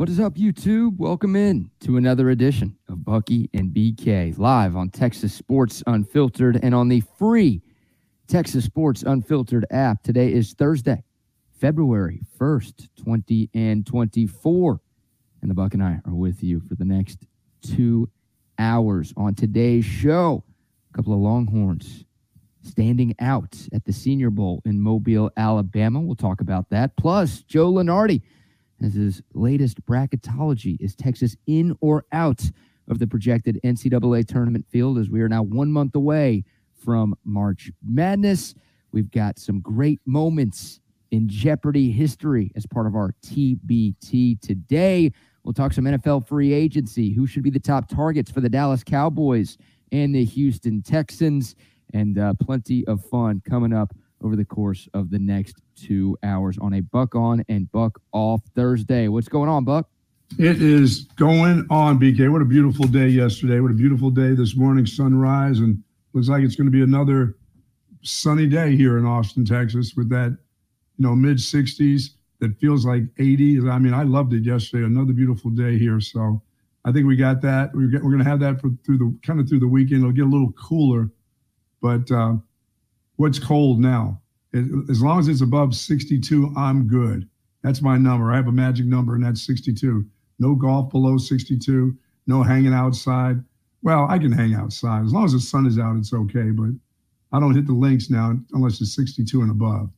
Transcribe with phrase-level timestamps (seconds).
[0.00, 0.96] What is up, YouTube?
[0.96, 6.74] Welcome in to another edition of Bucky and BK live on Texas Sports Unfiltered and
[6.74, 7.60] on the free
[8.26, 10.02] Texas Sports Unfiltered app.
[10.02, 11.04] Today is Thursday,
[11.52, 14.80] February 1st, 20 and 24.
[15.42, 17.26] And the Buck and I are with you for the next
[17.60, 18.08] two
[18.58, 20.42] hours on today's show.
[20.94, 22.06] A couple of Longhorns
[22.62, 26.00] standing out at the Senior Bowl in Mobile, Alabama.
[26.00, 26.96] We'll talk about that.
[26.96, 28.22] Plus, Joe Lunardi
[28.82, 32.42] as his latest bracketology is Texas in or out
[32.88, 36.44] of the projected NCAA tournament field as we are now one month away
[36.74, 38.54] from March Madness.
[38.92, 40.80] We've got some great moments
[41.10, 45.12] in Jeopardy history as part of our TBT today.
[45.44, 48.84] We'll talk some NFL free agency, who should be the top targets for the Dallas
[48.84, 49.56] Cowboys
[49.92, 51.56] and the Houston Texans,
[51.92, 56.58] and uh, plenty of fun coming up over the course of the next two hours
[56.58, 59.08] on a Buck on and Buck off Thursday.
[59.08, 59.88] What's going on, Buck?
[60.38, 62.30] It is going on, BK.
[62.30, 63.60] What a beautiful day yesterday.
[63.60, 65.82] What a beautiful day this morning, sunrise, and
[66.12, 67.36] looks like it's going to be another
[68.02, 70.36] sunny day here in Austin, Texas, with that,
[70.96, 73.68] you know, mid 60s that feels like 80.
[73.68, 74.84] I mean, I loved it yesterday.
[74.86, 76.00] Another beautiful day here.
[76.00, 76.40] So
[76.84, 77.70] I think we got that.
[77.74, 80.02] We're, we're going to have that for, through the kind of through the weekend.
[80.02, 81.10] It'll get a little cooler,
[81.82, 82.34] but uh,
[83.20, 84.18] what's cold now.
[84.54, 87.28] As long as it's above 62, I'm good.
[87.62, 88.32] That's my number.
[88.32, 90.06] I have a magic number, and that's 62.
[90.38, 91.94] No golf below 62.
[92.26, 93.44] No hanging outside.
[93.82, 95.96] Well, I can hang outside as long as the sun is out.
[95.98, 96.70] It's okay, but
[97.32, 99.90] I don't hit the links now unless it's 62 and above.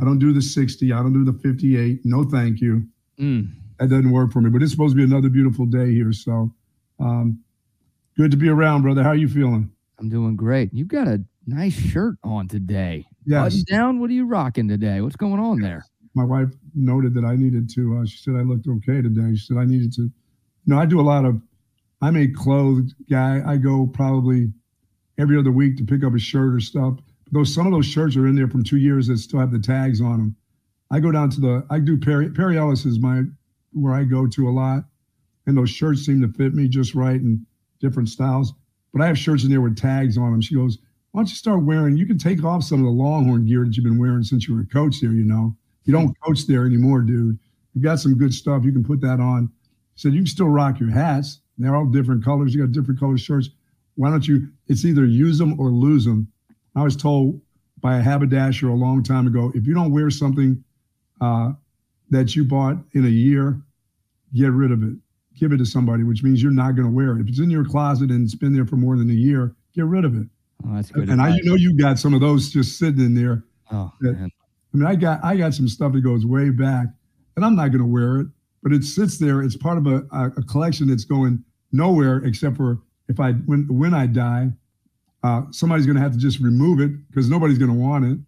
[0.00, 0.90] I don't do the 60.
[0.90, 2.00] I don't do the 58.
[2.04, 2.82] No, thank you.
[3.18, 3.50] Mm.
[3.78, 4.48] That doesn't work for me.
[4.48, 6.50] But it's supposed to be another beautiful day here, so
[6.98, 7.40] um,
[8.16, 9.02] good to be around, brother.
[9.02, 9.70] How are you feeling?
[9.98, 10.72] I'm doing great.
[10.72, 13.06] You've got a nice shirt on today.
[13.26, 13.42] Yes.
[13.42, 14.00] Button down.
[14.00, 15.00] What are you rocking today?
[15.00, 15.84] What's going on there?
[16.14, 17.98] My wife noted that I needed to.
[17.98, 19.34] Uh, she said I looked okay today.
[19.36, 20.02] She said I needed to.
[20.02, 20.10] You
[20.66, 21.40] know, I do a lot of.
[22.02, 23.42] I'm a clothed guy.
[23.46, 24.52] I go probably
[25.18, 26.94] every other week to pick up a shirt or stuff.
[27.32, 29.58] Those some of those shirts are in there from two years that still have the
[29.58, 30.36] tags on them.
[30.90, 31.66] I go down to the.
[31.70, 33.22] I do Perry Perry Ellis is my
[33.72, 34.84] where I go to a lot,
[35.46, 37.44] and those shirts seem to fit me just right and
[37.80, 38.54] different styles.
[38.92, 40.40] But I have shirts in there with tags on them.
[40.40, 40.78] She goes,
[41.12, 41.96] why don't you start wearing?
[41.96, 44.54] You can take off some of the Longhorn gear that you've been wearing since you
[44.54, 45.12] were a coach there.
[45.12, 47.38] You know, you don't coach there anymore, dude.
[47.74, 48.64] You've got some good stuff.
[48.64, 49.50] You can put that on.
[49.94, 51.40] He said you can still rock your hats.
[51.58, 52.54] They're all different colors.
[52.54, 53.50] You got different color shirts.
[53.96, 54.48] Why don't you?
[54.68, 56.28] It's either use them or lose them.
[56.76, 57.40] I was told
[57.80, 60.62] by a haberdasher a long time ago, if you don't wear something
[61.20, 61.52] uh,
[62.10, 63.60] that you bought in a year,
[64.34, 64.94] get rid of it.
[65.34, 67.20] Give it to somebody, which means you're not going to wear it.
[67.20, 69.86] If it's in your closet and it's been there for more than a year, get
[69.86, 70.26] rid of it.
[70.66, 71.08] Oh, that's good.
[71.08, 73.44] And I you know you got some of those just sitting in there.
[73.72, 74.30] Oh, that, man.
[74.72, 76.86] I mean, I got I got some stuff that goes way back,
[77.36, 78.26] and I'm not going to wear it,
[78.62, 79.42] but it sits there.
[79.42, 83.94] It's part of a, a collection that's going nowhere except for if I when when
[83.94, 84.50] I die,
[85.22, 88.18] uh, somebody's going to have to just remove it because nobody's going to want it.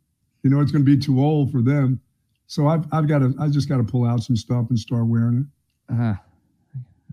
[0.42, 2.00] You know, it's going to be too old for them.
[2.46, 5.06] So I've I've got to I just got to pull out some stuff and start
[5.06, 5.48] wearing
[5.88, 5.94] it.
[5.94, 6.14] Uh,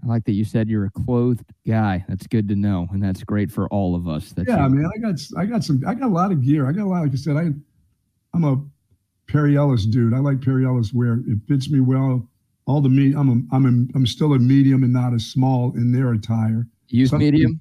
[0.04, 2.06] I like that you said you're a clothed guy.
[2.08, 4.34] That's good to know, and that's great for all of us.
[4.38, 4.90] Yeah, man.
[4.96, 6.68] I got I got some I got a lot of gear.
[6.68, 7.02] I got a lot.
[7.02, 7.50] Like I said, I
[8.34, 8.64] I'm a
[9.28, 10.14] Perry Ellis dude.
[10.14, 11.22] I like Perry Ellis wear.
[11.28, 12.28] It fits me well.
[12.66, 13.16] All the meat.
[13.16, 16.68] I'm a, I'm a, I'm still a medium and not a small in their attire.
[16.88, 17.60] Use medium.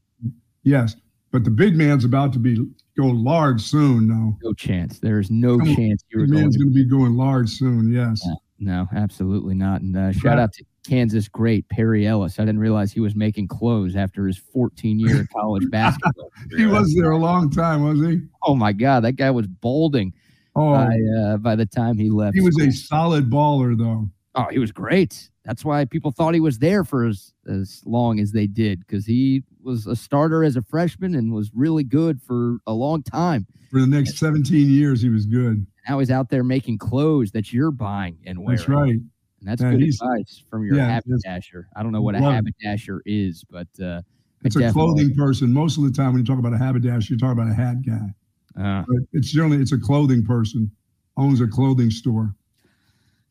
[0.64, 0.96] Yes,
[1.32, 2.56] but the big man's about to be
[2.98, 4.08] go large soon.
[4.08, 4.98] No, no chance.
[4.98, 6.40] There is no chance you're going.
[6.40, 7.90] Man's going to be going large soon.
[7.90, 8.20] Yes.
[8.26, 9.80] No, no absolutely not.
[9.80, 12.38] And uh, shout out to Kansas great Perry Ellis.
[12.38, 16.30] I didn't realize he was making clothes after his 14 year college basketball.
[16.56, 18.22] he was there a long time, was he?
[18.42, 20.14] Oh my God, that guy was balding.
[20.56, 22.68] Oh, by, uh, by the time he left, he was school.
[22.68, 24.08] a solid baller, though.
[24.34, 25.30] Oh, he was great.
[25.44, 29.06] That's why people thought he was there for as, as long as they did because
[29.06, 33.46] he was a starter as a freshman and was really good for a long time.
[33.70, 35.66] For the next 17 years, he was good.
[35.88, 38.56] Now he's out there making clothes that you're buying and wearing.
[38.56, 38.96] That's right.
[39.40, 41.68] And that's good advice from your yeah, haberdasher.
[41.76, 44.02] I don't know what a haberdasher is, but uh,
[44.44, 45.52] it's a clothing person.
[45.52, 47.76] Most of the time, when you talk about a haberdasher, you're talking about a hat
[47.86, 48.14] guy.
[48.60, 50.70] Uh, it's generally it's a clothing person
[51.16, 52.34] owns a clothing store.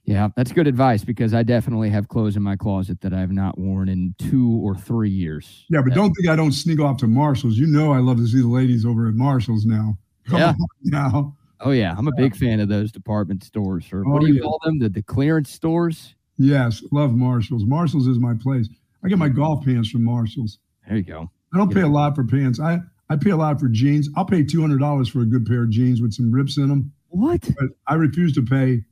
[0.06, 3.32] Yeah, that's good advice because I definitely have clothes in my closet that I have
[3.34, 5.66] not worn in two or three years.
[5.70, 7.58] Yeah, but don't think I don't sneak off to Marshalls.
[7.58, 9.98] You know I love to see the ladies over at Marshalls now.
[10.26, 10.54] Come yeah.
[10.84, 11.37] now.
[11.60, 14.32] Oh yeah, I'm a big fan of those department stores, or oh, what oh, do
[14.32, 14.42] you yeah.
[14.42, 14.80] call them?
[14.80, 16.16] The the clearance stores.
[16.38, 17.66] Yes, love Marshalls.
[17.66, 18.70] Marshalls is my place.
[19.04, 20.60] I get my golf pants from Marshalls.
[20.88, 21.32] There you go.
[21.54, 22.60] I don't pay a lot for pants.
[22.60, 24.10] I I pay a lot for jeans.
[24.16, 26.70] I'll pay two hundred dollars for a good pair of jeans with some rips in
[26.70, 26.92] them.
[27.10, 27.50] What?
[27.60, 28.84] But I refuse to pay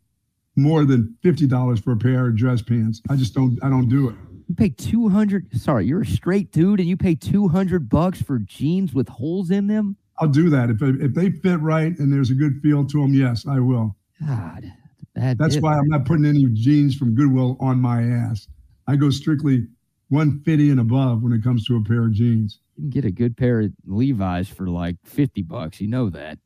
[0.55, 3.01] more than fifty dollars for a pair of dress pants.
[3.09, 3.59] I just don't.
[3.63, 4.15] I don't do it.
[4.47, 5.59] You pay 200.
[5.59, 9.65] Sorry, you're a straight dude and you pay 200 bucks for jeans with holes in
[9.65, 9.97] them?
[10.19, 13.13] I'll do that if if they fit right and there's a good feel to them.
[13.13, 13.95] Yes, I will.
[14.25, 14.71] God,
[15.13, 18.47] bad That's why I'm not putting any jeans from Goodwill on my ass.
[18.87, 19.67] I go strictly
[20.09, 22.59] 150 and above when it comes to a pair of jeans.
[22.77, 25.81] you can get a good pair of Levi's for like 50 bucks.
[25.81, 26.37] You know that.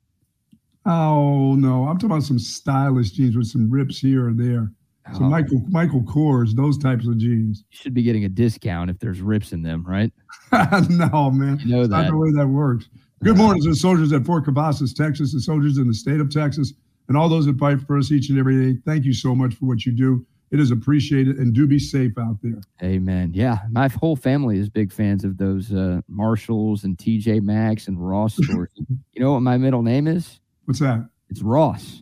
[0.86, 4.72] Oh no, I'm talking about some stylish jeans with some rips here or there.
[5.14, 7.64] So Oh, Michael Michael Kors, those types of jeans.
[7.72, 10.14] you should be getting a discount if there's rips in them, right?
[10.90, 11.60] no, man.
[11.64, 12.12] You know That's not that.
[12.12, 12.88] the way that works.
[13.22, 16.30] Good morning to the soldiers at Fort Cavazos, Texas, the soldiers in the state of
[16.32, 16.74] Texas,
[17.10, 18.80] and all those that fight for us each and every day.
[18.86, 20.26] Thank you so much for what you do.
[20.52, 22.60] It is appreciated, and do be safe out there.
[22.82, 23.32] Amen.
[23.36, 28.00] Yeah, my whole family is big fans of those uh, Marshalls and TJ Maxx and
[28.00, 28.70] Ross stores.
[28.78, 30.40] you know what my middle name is?
[30.66, 31.08] What's that?
[31.30, 32.02] It's Ross.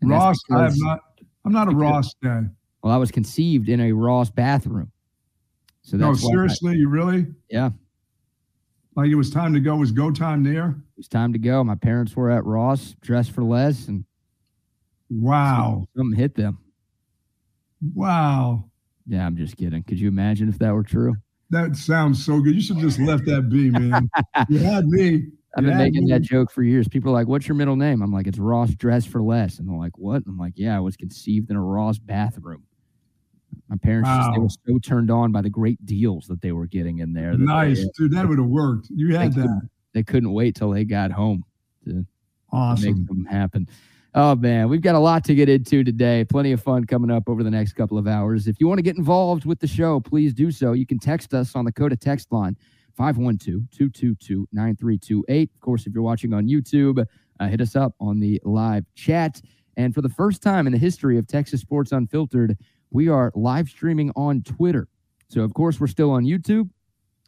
[0.00, 1.00] And Ross, I am not.
[1.44, 2.42] I'm not a because- Ross guy.
[2.82, 4.90] Well, I was conceived in a Ross bathroom.
[5.82, 7.26] So No, that's I- seriously, you really?
[7.50, 7.70] Yeah.
[8.96, 9.76] Like it was time to go.
[9.76, 10.70] It was go time there.
[10.70, 11.62] it was time to go.
[11.62, 14.04] My parents were at Ross, dressed for less, and
[15.10, 16.58] Wow, something hit them.
[17.94, 18.64] wow.
[19.06, 19.82] Yeah, I'm just kidding.
[19.84, 21.14] Could you imagine if that were true?
[21.50, 22.56] That sounds so good.
[22.56, 24.10] You should just left that be, man.
[24.48, 25.26] you had me.
[25.56, 26.88] I've been Yeah, making that joke for years.
[26.88, 29.68] People are like, "What's your middle name?" I'm like, "It's Ross Dress for Less," and
[29.68, 32.64] they're like, "What?" I'm like, "Yeah, I was conceived in a Ross bathroom."
[33.68, 36.66] My parents just they were so turned on by the great deals that they were
[36.66, 37.32] getting in there.
[37.32, 38.12] that they, Nice, uh, dude.
[38.12, 38.88] That would have worked.
[38.90, 39.68] You had They that.
[39.92, 41.44] They couldn't wait till they got home
[41.84, 42.06] to
[42.80, 43.68] make them happen.
[44.14, 46.24] Oh man, we've got a lot to get into today.
[46.24, 48.46] Plenty of fun coming up over the next couple of hours.
[48.46, 50.72] If you want to get involved with the show, please do so.
[50.72, 52.56] You can text us on the Coda text line
[52.98, 55.50] 512-222-9328.
[55.54, 57.04] Of course, if you're watching on YouTube,
[57.40, 59.40] uh, hit us up on the live chat.
[59.76, 62.56] And for the first time in the history of Texas Sports Unfiltered,
[62.96, 64.88] we are live streaming on Twitter.
[65.28, 66.70] So of course, we're still on YouTube.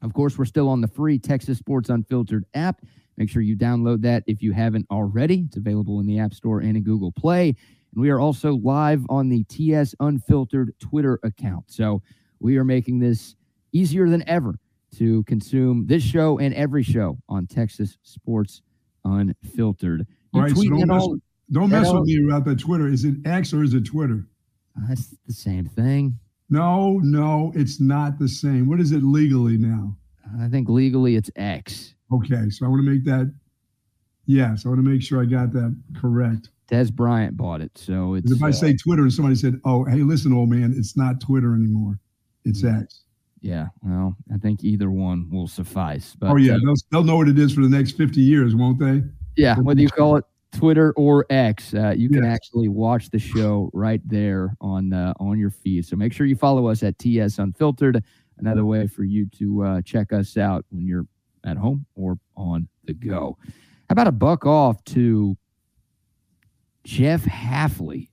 [0.01, 2.81] Of course, we're still on the free Texas Sports Unfiltered app.
[3.19, 5.45] Make sure you download that if you haven't already.
[5.47, 7.49] It's available in the App Store and in Google Play.
[7.49, 11.65] And we are also live on the TS Unfiltered Twitter account.
[11.67, 12.01] So
[12.41, 13.37] we are making this
[13.73, 14.55] easier than ever
[14.97, 18.63] to consume this show and every show on Texas Sports
[19.05, 20.07] Unfiltered.
[20.33, 21.19] You Right, so don't mess all-
[21.51, 22.89] Don't mess with me about that Twitter.
[22.89, 24.27] Is it X or is it Twitter?
[24.87, 26.19] That's the same thing.
[26.51, 28.69] No, no, it's not the same.
[28.69, 29.97] What is it legally now?
[30.41, 31.95] I think legally it's X.
[32.13, 33.33] Okay, so I want to make that.
[34.27, 36.51] Yes, I want to make sure I got that correct.
[36.69, 37.77] Des Bryant bought it.
[37.77, 40.75] So it's if I uh, say Twitter and somebody said, "Oh, hey, listen, old man,
[40.77, 41.99] it's not Twitter anymore,
[42.45, 42.65] it's.
[42.65, 43.05] X."
[43.41, 46.17] yeah, well, I think either one will suffice.
[46.19, 48.55] But oh yeah, uh, they'll, they'll know what it is for the next fifty years,
[48.55, 49.03] won't they?
[49.37, 52.35] Yeah, whether you call it Twitter or X, uh, you can Yes.
[52.35, 55.85] actually watch the show right there on uh, on your feed.
[55.87, 58.03] So make sure you follow us at TS Unfiltered.
[58.39, 61.07] Another way for you to uh, check us out when you're
[61.45, 63.37] at home or on the go.
[63.89, 65.37] How about a buck off to
[66.85, 68.09] Jeff Hafley,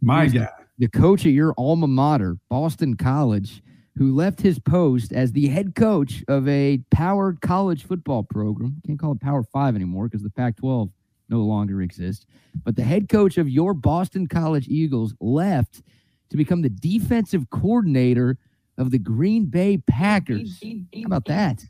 [0.00, 0.48] My guy.
[0.78, 3.62] the coach at your alma mater, Boston College,
[3.96, 8.80] who left his post as the head coach of a powered college football program.
[8.86, 10.88] Can't call it Power Five anymore because the Pac 12
[11.28, 12.26] no longer exist.
[12.64, 15.82] But the head coach of your Boston College Eagles left
[16.30, 18.38] to become the defensive coordinator
[18.78, 20.62] of the Green Bay Packers.
[20.62, 21.64] How about that?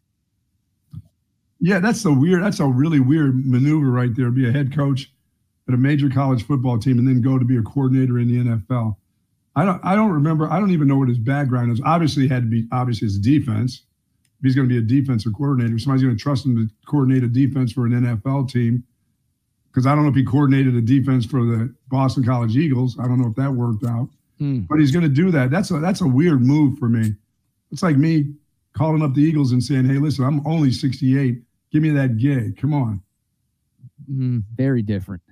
[1.60, 2.42] Yeah, that's a weird.
[2.42, 4.30] That's a really weird maneuver right there.
[4.30, 5.12] Be a head coach
[5.68, 8.50] at a major college football team and then go to be a coordinator in the
[8.50, 8.96] NFL.
[9.54, 9.80] I don't.
[9.84, 10.50] I don't remember.
[10.50, 11.80] I don't even know what his background is.
[11.84, 13.82] Obviously, had to be obviously his defense.
[14.40, 17.22] If he's going to be a defensive coordinator, somebody's going to trust him to coordinate
[17.22, 18.82] a defense for an NFL team.
[19.72, 22.98] Because I don't know if he coordinated a defense for the Boston College Eagles.
[22.98, 24.08] I don't know if that worked out.
[24.38, 24.60] Hmm.
[24.68, 25.50] But he's going to do that.
[25.50, 27.14] That's a that's a weird move for me.
[27.70, 28.34] It's like me
[28.74, 31.40] calling up the Eagles and saying, "Hey, listen, I'm only 68.
[31.70, 32.58] Give me that gig.
[32.58, 33.02] Come on."
[34.06, 35.22] Hmm, very different.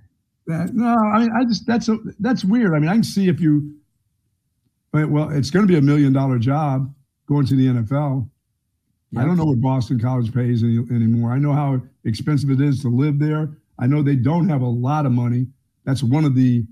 [0.47, 2.75] That, no, I mean, I just that's a, that's weird.
[2.75, 3.75] I mean, I can see if you,
[4.91, 6.93] but well, it's going to be a million dollar job
[7.27, 8.29] going to the NFL.
[9.17, 11.33] I don't know what Boston College pays any, anymore.
[11.33, 13.51] I know how expensive it is to live there.
[13.81, 15.47] I know they don't have a lot of money.
[15.85, 16.65] That's one of the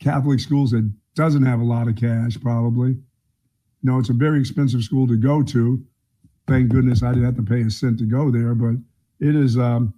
[0.00, 2.96] Catholic schools that doesn't have a lot of cash, probably.
[3.82, 5.84] No, it's a very expensive school to go to.
[6.48, 8.76] Thank goodness I didn't have to pay a cent to go there, but
[9.20, 9.94] it is um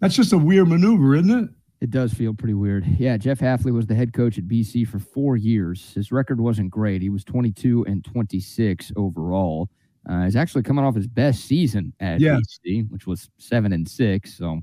[0.00, 1.48] that's just a weird maneuver, isn't it?
[1.80, 2.86] It does feel pretty weird.
[2.98, 5.92] Yeah, Jeff Hafley was the head coach at BC for four years.
[5.94, 7.02] His record wasn't great.
[7.02, 9.68] He was 22 and 26 overall.
[10.08, 12.40] Uh, he's actually coming off his best season at Yes.
[12.66, 14.34] BC, which was seven and six.
[14.36, 14.60] So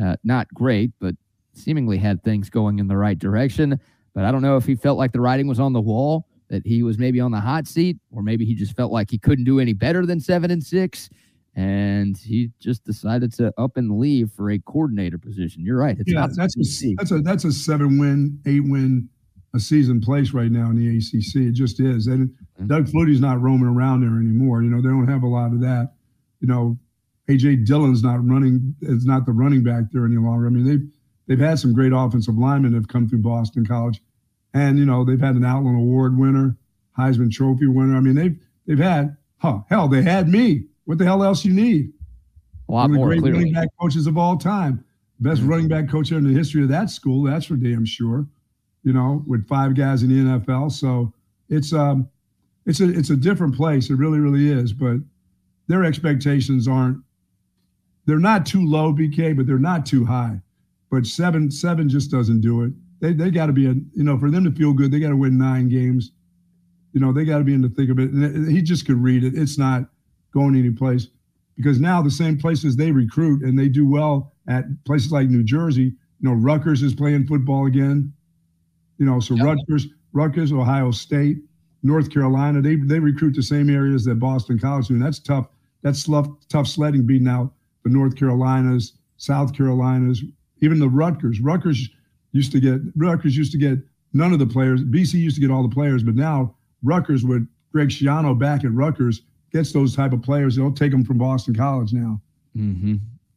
[0.00, 1.14] uh, not great, but
[1.52, 3.78] seemingly had things going in the right direction.
[4.14, 6.66] But I don't know if he felt like the writing was on the wall that
[6.66, 9.44] he was maybe on the hot seat, or maybe he just felt like he couldn't
[9.44, 11.10] do any better than seven and six.
[11.54, 15.64] And he just decided to up and leave for a coordinator position.
[15.64, 15.96] You're right.
[15.98, 19.08] It's yeah, that's a, that's a that's a seven win, eight win
[19.54, 21.48] a season place right now in the ACC.
[21.48, 22.06] It just is.
[22.06, 22.66] And mm-hmm.
[22.66, 24.62] Doug Flutie's not roaming around there anymore.
[24.62, 25.94] You know, they don't have a lot of that.
[26.40, 26.78] You know,
[27.28, 30.46] AJ Dillon's not running is not the running back there any longer.
[30.46, 30.88] I mean, they've
[31.26, 34.00] they've had some great offensive linemen that have come through Boston College.
[34.54, 36.56] And, you know, they've had an Outland Award winner,
[36.98, 37.96] Heisman Trophy winner.
[37.96, 40.64] I mean, they've they've had, huh, hell, they had me.
[40.86, 41.92] What the hell else you need?
[42.68, 43.38] A lot One of the more, great clearly.
[43.38, 44.84] running back coaches of all time.
[45.20, 45.50] Best mm-hmm.
[45.50, 48.26] running back coach in the history of that school, that's for damn sure.
[48.84, 50.72] You know, with five guys in the NFL.
[50.72, 51.12] So
[51.50, 52.08] it's um
[52.64, 53.90] it's a it's a different place.
[53.90, 54.72] It really, really is.
[54.72, 54.98] But
[55.66, 57.02] their expectations aren't
[58.08, 60.40] they're not too low, BK, but they're not too high.
[60.90, 62.72] But seven seven just doesn't do it.
[63.00, 65.10] They they got to be a you know for them to feel good they got
[65.10, 66.12] to win nine games.
[66.94, 68.10] You know they got to be in the thick of it.
[68.10, 69.34] And he just could read it.
[69.36, 69.82] It's not
[70.32, 71.08] going anyplace.
[71.54, 75.42] Because now the same places they recruit and they do well at places like new
[75.42, 78.10] jersey you know rutgers is playing football again.
[78.96, 79.44] You know so yep.
[79.44, 81.36] rutgers rutgers ohio state
[81.82, 84.94] north carolina they, they recruit the same areas that boston college do.
[84.94, 85.48] And that's tough
[85.82, 87.52] that's tough, tough sledding beating out
[87.88, 90.22] the north carolinas south carolinas
[90.60, 91.88] even the rutgers rutgers
[92.32, 93.78] used to get Rutgers used to get
[94.12, 94.82] none of the players.
[94.82, 98.72] BC used to get all the players, but now Rutgers with Greg Schiano back at
[98.72, 100.56] Rutgers gets those type of players.
[100.56, 102.20] They'll take them from Boston College now.
[102.56, 102.96] Mm-hmm.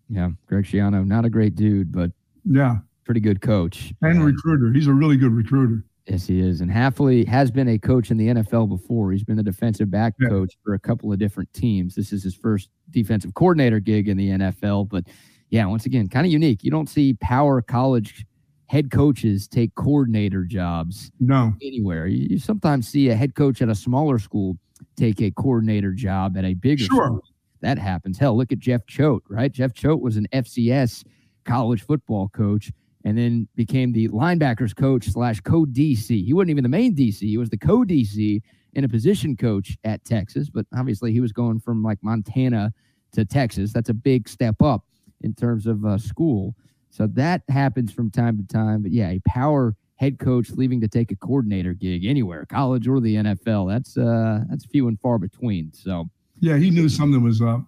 [0.09, 2.11] Yeah, Greg Schiano, not a great dude, but
[2.45, 4.73] yeah, pretty good coach and recruiter.
[4.73, 5.83] He's a really good recruiter.
[6.11, 6.59] Yes, he is.
[6.59, 9.13] And Hafley has been a coach in the NFL before.
[9.13, 10.27] He's been the defensive back yeah.
[10.27, 11.95] coach for a couple of different teams.
[11.95, 14.89] This is his first defensive coordinator gig in the NFL.
[14.89, 15.05] But
[15.51, 16.65] yeah, once again, kind of unique.
[16.65, 18.25] You don't see power college
[18.65, 22.07] head coaches take coordinator jobs no anywhere.
[22.07, 24.57] You, you, sometimes see a head coach at a smaller school
[24.97, 27.05] take a coordinator job at a bigger sure.
[27.05, 27.23] school.
[27.61, 28.17] That happens.
[28.17, 29.51] Hell, look at Jeff Choate, right?
[29.51, 31.05] Jeff Choate was an FCS
[31.45, 32.69] college football coach
[33.03, 36.25] and then became the linebackers coach slash co DC.
[36.25, 38.41] He wasn't even the main DC, he was the co DC
[38.75, 40.49] and a position coach at Texas.
[40.49, 42.73] But obviously, he was going from like Montana
[43.13, 43.73] to Texas.
[43.73, 44.85] That's a big step up
[45.21, 46.55] in terms of uh, school.
[46.89, 48.81] So that happens from time to time.
[48.81, 52.99] But yeah, a power head coach leaving to take a coordinator gig anywhere, college or
[52.99, 53.69] the NFL.
[53.69, 55.71] That's uh that's few and far between.
[55.73, 57.61] So yeah, he knew something was up.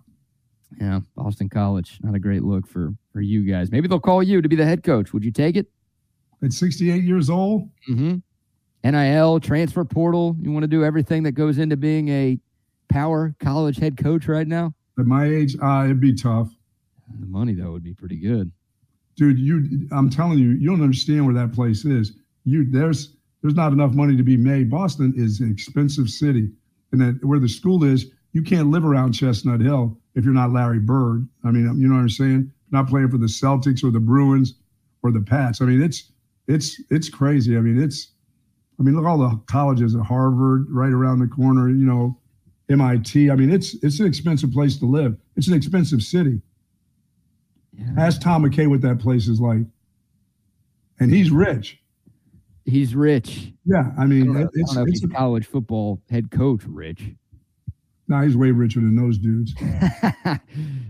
[0.80, 3.72] Yeah, Boston College, not a great look for for you guys.
[3.72, 5.14] Maybe they'll call you to be the head coach.
[5.14, 5.68] Would you take it?
[6.44, 7.70] At 68 years old?
[7.90, 8.18] Mm-hmm.
[8.84, 10.36] NIL, transfer portal.
[10.42, 12.38] You want to do everything that goes into being a
[12.90, 14.74] power college head coach right now?
[15.00, 16.50] At my age, uh, it'd be tough.
[17.20, 18.52] The money though would be pretty good
[19.16, 22.14] dude, you I'm telling you, you don't understand where that place is.
[22.46, 24.70] You there's there's not enough money to be made.
[24.70, 26.50] Boston is an expensive city,
[26.92, 30.52] and that where the school is, you can't live around Chestnut Hill if you're not
[30.52, 31.28] Larry Bird.
[31.44, 32.52] I mean, you know what I'm saying?
[32.74, 34.56] Not playing for the Celtics or the Bruins
[35.04, 35.62] or the Pats.
[35.62, 36.12] I mean, it's
[36.48, 37.56] it's it's crazy.
[37.56, 38.10] I mean, it's
[38.80, 41.70] I mean, look all the colleges at Harvard right around the corner.
[41.70, 42.20] You know,
[42.70, 43.30] MIT.
[43.30, 45.16] I mean, it's it's an expensive place to live.
[45.38, 46.42] It's an expensive city.
[47.74, 47.94] Yeah.
[47.98, 49.62] Ask Tom McKay what that place is like.
[51.00, 51.80] And he's rich.
[52.66, 53.52] He's rich.
[53.66, 57.14] Yeah, I mean, I it's, I it's a, college football head coach rich.
[58.14, 59.56] No, nah, he's way richer than those dudes.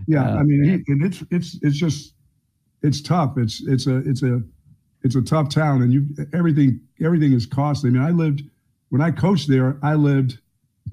[0.06, 2.12] yeah, uh, I mean, he, and it's it's it's just
[2.82, 3.38] it's tough.
[3.38, 4.42] It's it's a it's a
[5.02, 7.88] it's a tough town, and you everything everything is costly.
[7.88, 8.42] I mean, I lived
[8.90, 9.78] when I coached there.
[9.82, 10.38] I lived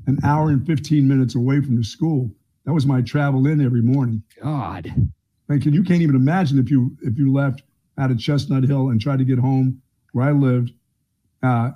[0.08, 2.32] an hour and fifteen minutes away from the school.
[2.66, 4.24] That was my travel in every morning.
[4.42, 4.90] God.
[5.50, 7.64] Like, you can't even imagine if you if you left
[7.98, 9.82] out of Chestnut Hill and tried to get home
[10.14, 10.72] where I lived
[11.44, 11.72] uh,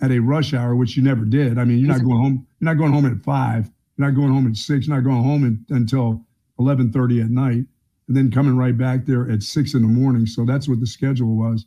[0.00, 1.58] at a rush hour, which you never did.
[1.58, 2.46] I mean, you're not going home.
[2.58, 3.70] You're not going home at five.
[3.98, 4.86] You're not going home at six.
[4.86, 6.24] You're not going home in, until
[6.58, 7.64] eleven thirty at night,
[8.06, 10.24] and then coming right back there at six in the morning.
[10.24, 11.66] So that's what the schedule was.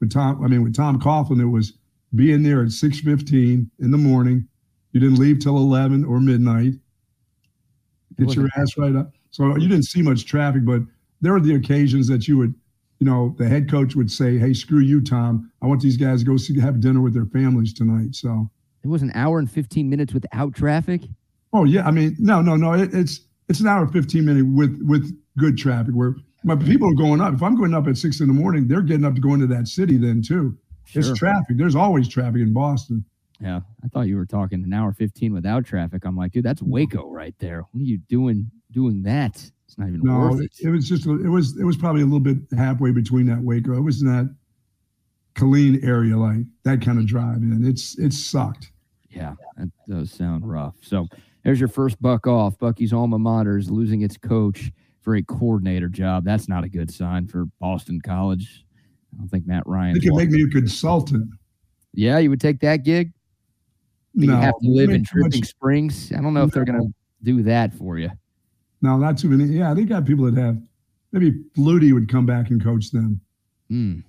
[0.00, 1.72] With Tom, I mean, with Tom Coughlin, it was
[2.14, 4.46] being there at six fifteen in the morning.
[4.92, 6.74] You didn't leave till eleven or midnight.
[8.18, 9.12] Get your ass right up.
[9.30, 10.82] So you didn't see much traffic, but
[11.20, 12.54] there are the occasions that you would,
[13.00, 15.50] you know, the head coach would say, "Hey, screw you, Tom.
[15.62, 18.50] I want these guys to go see, have dinner with their families tonight." So
[18.84, 21.02] it was an hour and fifteen minutes without traffic.
[21.52, 22.72] Oh yeah, I mean, no, no, no.
[22.72, 26.94] It, it's it's an hour fifteen minute with with good traffic where my people are
[26.94, 27.34] going up.
[27.34, 29.46] If I'm going up at six in the morning, they're getting up to go into
[29.48, 30.56] that city then too.
[30.84, 31.00] Sure.
[31.00, 31.56] It's traffic.
[31.56, 33.04] There's always traffic in Boston.
[33.40, 36.04] Yeah, I thought you were talking an hour fifteen without traffic.
[36.04, 37.62] I'm like, dude, that's Waco right there.
[37.72, 39.36] What are you doing doing that?
[39.66, 40.52] It's not even no, worth it.
[40.62, 43.76] It was just it was it was probably a little bit halfway between that Waco.
[43.76, 44.34] It was in that
[45.82, 48.70] area, like that kind of drive, and it's it sucked.
[49.10, 50.74] Yeah, that does sound rough.
[50.82, 51.08] So
[51.44, 52.58] there's your first buck off.
[52.58, 54.70] Bucky's alma mater is losing its coach
[55.00, 56.24] for a coordinator job.
[56.24, 58.64] That's not a good sign for Boston College.
[59.12, 59.94] I don't think Matt Ryan.
[59.94, 61.28] They can make me a consultant.
[61.92, 63.12] Yeah, you would take that gig.
[64.14, 66.12] But No, you have to live in much- Springs.
[66.12, 68.10] I don't know if they're going to do that for you.
[68.80, 69.44] No, not too many.
[69.52, 70.58] Yeah, they got people that have.
[71.12, 73.20] Maybe Flutie would come back and coach them.
[73.68, 74.00] Hmm.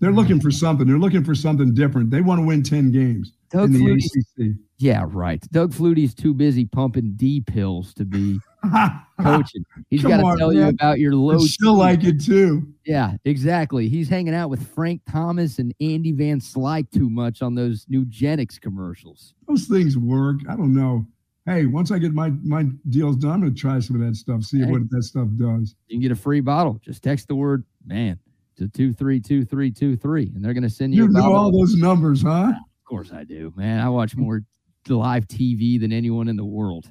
[0.00, 0.86] They're looking for something.
[0.86, 2.10] They're looking for something different.
[2.10, 4.54] They want to win ten games Doug ACC.
[4.78, 5.40] yeah, right.
[5.50, 8.38] Doug Flutie's too busy pumping D pills to be
[9.20, 9.64] coaching.
[9.90, 11.38] He's got to tell you about your low.
[11.44, 12.66] She'll like it too.
[12.84, 13.88] Yeah, exactly.
[13.88, 18.60] He's hanging out with Frank Thomas and Andy Van Slyke too much on those Nugenix
[18.60, 19.34] commercials.
[19.46, 20.40] Those things work.
[20.48, 21.06] I don't know.
[21.46, 24.42] Hey, once I get my my deals done, I'm to try some of that stuff.
[24.42, 24.70] See Hey.
[24.70, 25.74] what that stuff does.
[25.86, 26.78] You can get a free bottle.
[26.84, 28.18] Just text the word man
[28.56, 31.20] to two three two three two three, and they're going to send you, You know
[31.22, 31.36] bottle.
[31.36, 32.52] all those numbers, huh?
[32.88, 33.80] Of course I do, man.
[33.80, 34.40] I watch more
[34.88, 36.88] live TV than anyone in the world.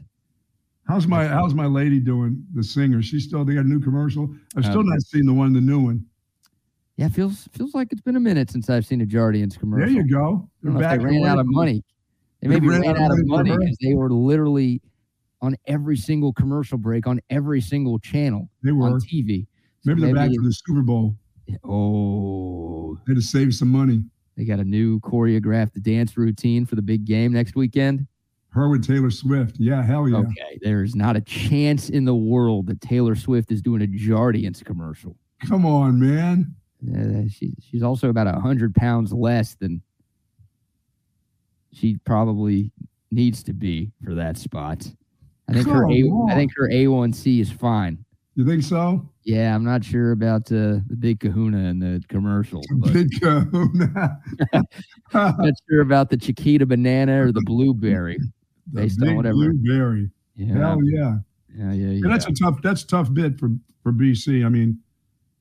[0.88, 2.46] How's my How's my lady doing?
[2.54, 3.02] The singer.
[3.02, 3.44] She's still.
[3.44, 4.30] They got a new commercial.
[4.56, 6.06] I've still Uh, not seen the one, the new one.
[6.98, 9.88] Yeah, feels feels like it's been a minute since I've seen a Jardiance commercial.
[9.92, 10.48] There you go.
[10.62, 11.84] They're back they ran away out of money.
[12.42, 14.84] They They maybe ran ran out of money because they were literally
[15.42, 19.00] on every single commercial break on every single channel They were on.
[19.02, 19.48] TV.
[19.82, 21.16] So Maybe they're back for the Super Bowl.
[21.64, 24.04] Oh, They had to save some money.
[24.38, 28.06] They got a new choreographed dance routine for the big game next weekend.
[28.50, 29.58] Her with Taylor Swift.
[29.60, 30.18] Yeah, hell yeah.
[30.18, 34.64] Okay, there's not a chance in the world that Taylor Swift is doing a Jardiance
[34.64, 35.18] commercial.
[35.48, 36.56] Come on, man.
[36.84, 39.82] Uh, she, she's also about a hundred pounds less than
[41.74, 42.72] she probably
[43.12, 44.88] needs to be for that spot.
[45.50, 48.04] I think her I think her A1C is fine.
[48.36, 49.10] You think so?
[49.28, 52.62] Yeah, I'm not sure about uh, the big Kahuna in the commercial,
[52.94, 54.18] Big kahuna.
[55.14, 58.18] not sure about the Chiquita banana or the blueberry.
[58.74, 60.10] The Based on whatever- Blueberry.
[60.36, 61.18] Yeah, Hell yeah.
[61.58, 61.90] yeah, yeah, yeah.
[62.04, 62.62] And that's a tough.
[62.62, 63.50] That's a tough bit for
[63.82, 64.46] for BC.
[64.46, 64.78] I mean,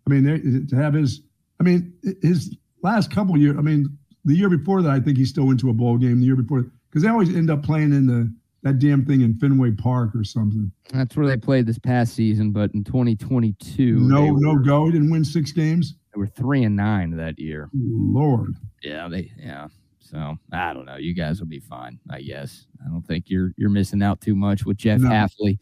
[0.06, 1.22] I mean to have his.
[1.60, 3.56] I mean his last couple years.
[3.58, 3.86] I mean
[4.24, 6.20] the year before that, I think he still went to a bowl game.
[6.20, 8.32] The year before, because they always end up playing in the
[8.66, 10.72] that damn thing in Fenway Park or something.
[10.92, 14.86] That's where they played this past season, but in 2022, No, they, no go.
[14.86, 15.94] He didn't win six games.
[16.12, 17.70] they were three and nine that year.
[17.72, 19.68] Lord, Yeah, they yeah.
[20.00, 20.96] So I don't know.
[20.96, 22.66] You guys will be fine, I guess.
[22.84, 25.10] I don't think you're you're missing out too much with Jeff No.
[25.10, 25.58] Hafley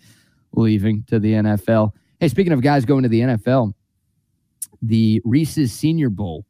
[0.52, 1.92] leaving to the NFL.
[2.20, 3.74] Hey, speaking of guys going to the NFL,
[4.80, 6.46] the Reese's Senior Bowl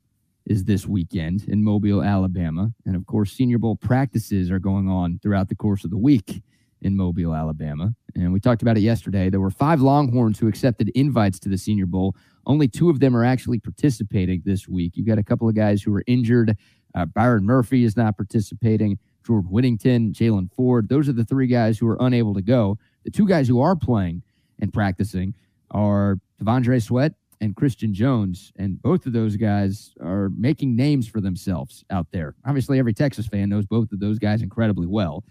[0.47, 5.19] is this weekend in Mobile, Alabama, and of course, Senior Bowl practices are going on
[5.23, 6.43] throughout the course of the week
[6.83, 7.95] in Mobile, Alabama.
[8.15, 9.31] And we talked about it yesterday.
[9.31, 12.15] There were five Longhorns who accepted invites to the Senior Bowl.
[12.47, 14.93] Only two of them are actually participating this week.
[14.95, 16.57] You've got a couple of guys who are injured.
[16.95, 18.99] Uh, Byron Murphy is not participating.
[19.27, 20.91] Jordan Whittington, Jaylan Ford.
[20.91, 22.79] Those are the three guys who are unable to go.
[23.05, 24.23] The two guys who are playing
[24.61, 25.35] and practicing
[25.71, 28.53] are T'Vondre Sweat and Christian Jones.
[28.57, 32.35] And both of those guys are making names for themselves out there.
[32.47, 35.23] Obviously, every Texas fan knows both of those guys incredibly well.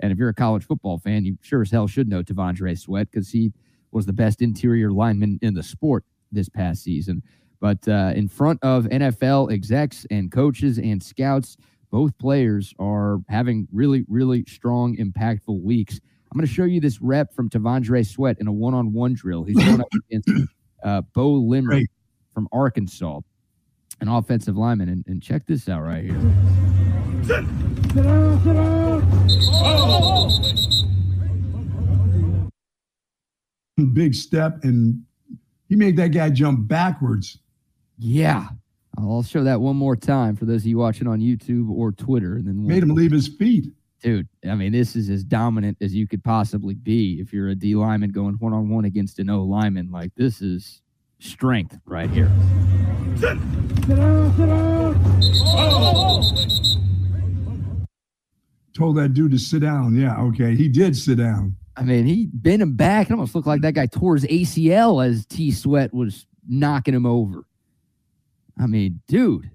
[0.00, 3.10] And if you're a college football fan, you sure as hell should know T'Vondre Sweat
[3.10, 3.52] because he
[3.90, 7.22] was the best interior lineman in the sport this past season.
[7.60, 11.56] But uh, in front of NFL execs and coaches and scouts,
[11.90, 16.00] both players are having really, really strong, impactful weeks.
[16.30, 19.44] I'm going to show you this rep from T'Vondre Sweat in a one-on-one drill.
[19.44, 20.28] He's going up against
[20.84, 21.88] uh, Bo Limerick
[22.34, 23.20] from Arkansas,
[24.00, 24.88] an offensive lineman.
[24.88, 26.20] And, and check this out right here.
[33.92, 35.02] big step, and
[35.68, 37.38] he made that guy jump backwards.
[37.98, 38.48] Yeah.
[38.98, 42.34] I'll show that one more time for those of you watching on YouTube or Twitter.
[42.36, 43.72] And then we'll- Made him leave his feet.
[44.02, 47.54] Dude, I mean, this is as dominant as you could possibly be if you're a
[47.54, 49.90] D lineman going one on one against an O lineman.
[49.90, 50.82] Like, this is
[51.20, 52.30] strength right here.
[58.74, 59.94] Told that dude to sit down.
[59.94, 60.56] Yeah, okay.
[60.56, 61.56] He did sit down.
[61.76, 63.08] I mean, he bent him back.
[63.08, 67.06] It almost looked like that guy tore his ACL as T Sweat was knocking him
[67.06, 67.44] over.
[68.58, 69.50] I mean, dude,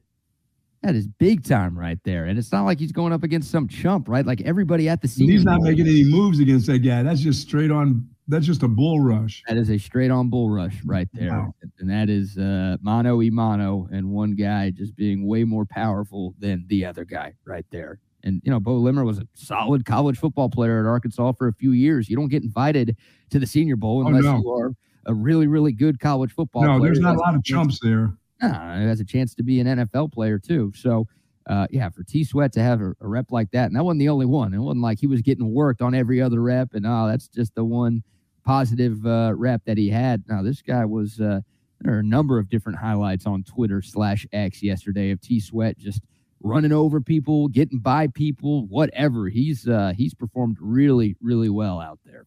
[0.84, 2.26] that is big time right there.
[2.26, 4.26] And it's not like he's going up against some chump, right?
[4.26, 7.04] Like everybody at the senior he's not making any moves against that guy.
[7.04, 8.08] That's just straight on.
[8.30, 9.42] That's just a bull rush.
[9.48, 11.32] That is a straight on bull rush right there.
[11.32, 11.54] Wow.
[11.80, 16.36] And that is uh, mano y mano, and one guy just being way more powerful
[16.38, 18.00] than the other guy right there.
[18.24, 21.54] And, you know, Beaux Limmer was a solid college football player at Arkansas for a
[21.54, 22.10] few years.
[22.10, 22.98] You don't get invited
[23.30, 24.40] to the Senior Bowl Oh, unless no.
[24.40, 24.72] you are
[25.06, 26.90] a really, really good college football No, player.
[26.92, 28.12] there's not a lot of chumps there.
[28.42, 30.72] It has a chance to be an NFL player too.
[30.76, 31.08] So
[31.48, 34.02] uh, yeah, for T Sweat to have a, a, rep like that, and that wasn't
[34.02, 34.54] the only one.
[34.54, 37.56] It wasn't like he was getting worked on every other rep, and oh, that's just
[37.56, 38.04] the one
[38.46, 40.24] positive uh, rep that he had.
[40.28, 41.40] Now, this guy was, uh,
[41.80, 45.78] there are a number of different highlights on Twitter slash X yesterday of T Sweat
[45.78, 46.02] just
[46.42, 49.30] running over people, getting by people, whatever.
[49.30, 52.26] He's uh, he's performed really, really well out there.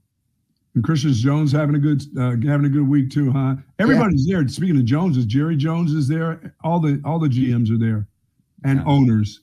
[0.74, 3.56] And Christian Jones having a good uh, having a good week too, huh?
[3.80, 4.38] Everybody's yeah.
[4.38, 4.48] there.
[4.48, 6.54] Speaking of Jones, is Jerry Jones is there.
[6.62, 8.06] All the all the GMs are there,
[8.64, 8.87] and yeah.
[8.87, 9.40] owners.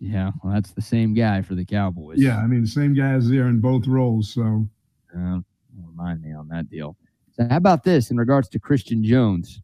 [0.00, 2.18] Yeah, well, that's the same guy for the Cowboys.
[2.18, 4.32] Yeah, I mean the same guy is there in both roles.
[4.32, 4.68] So,
[5.16, 5.38] uh,
[5.86, 6.96] remind me on that deal.
[7.32, 9.62] So, how about this in regards to Christian Jones?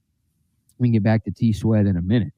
[0.79, 2.33] We can get back to T Sweat in a minute.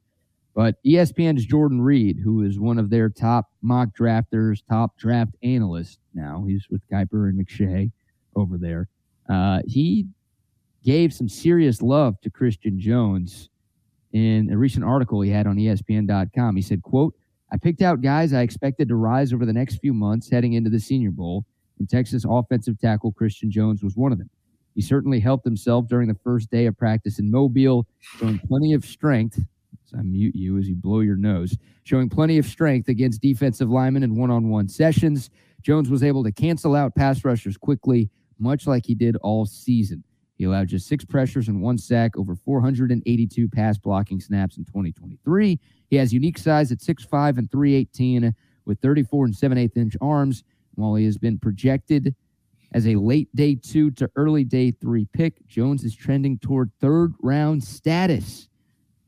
[0.55, 5.99] But ESPN's Jordan Reid, who is one of their top mock drafters, top draft analysts
[6.15, 7.93] now, he's with Kiper and McShay
[8.39, 8.89] over there.
[9.29, 10.07] Uh, he
[10.85, 13.51] gave some serious love to Christian Jones
[14.13, 16.57] in a recent article he had on ESPN.com.
[16.57, 17.15] He said, quote,
[17.53, 20.71] I picked out guys I expected to rise over the next few months heading into
[20.71, 21.45] the Senior Bowl,
[21.79, 24.31] and Texas offensive tackle Christian Jones was one of them.
[24.75, 28.85] He certainly helped himself during the first day of practice in Mobile, showing plenty of
[28.85, 29.41] strength
[29.97, 34.03] I mute you as you blow your nose, showing plenty of strength against defensive linemen
[34.03, 35.31] in one on one sessions.
[35.63, 40.05] Jones was able to cancel out pass rushers quickly, much like he did all season.
[40.37, 45.59] He allowed just six pressures and one sack over 482 pass blocking snaps in 2023.
[45.91, 50.45] He has unique size at 6'5 and 318 with 34 and 7 8 inch arms.
[50.75, 52.15] While he has been projected
[52.73, 57.15] as a late day two to early day three pick, Jones is trending toward third
[57.21, 58.49] round status.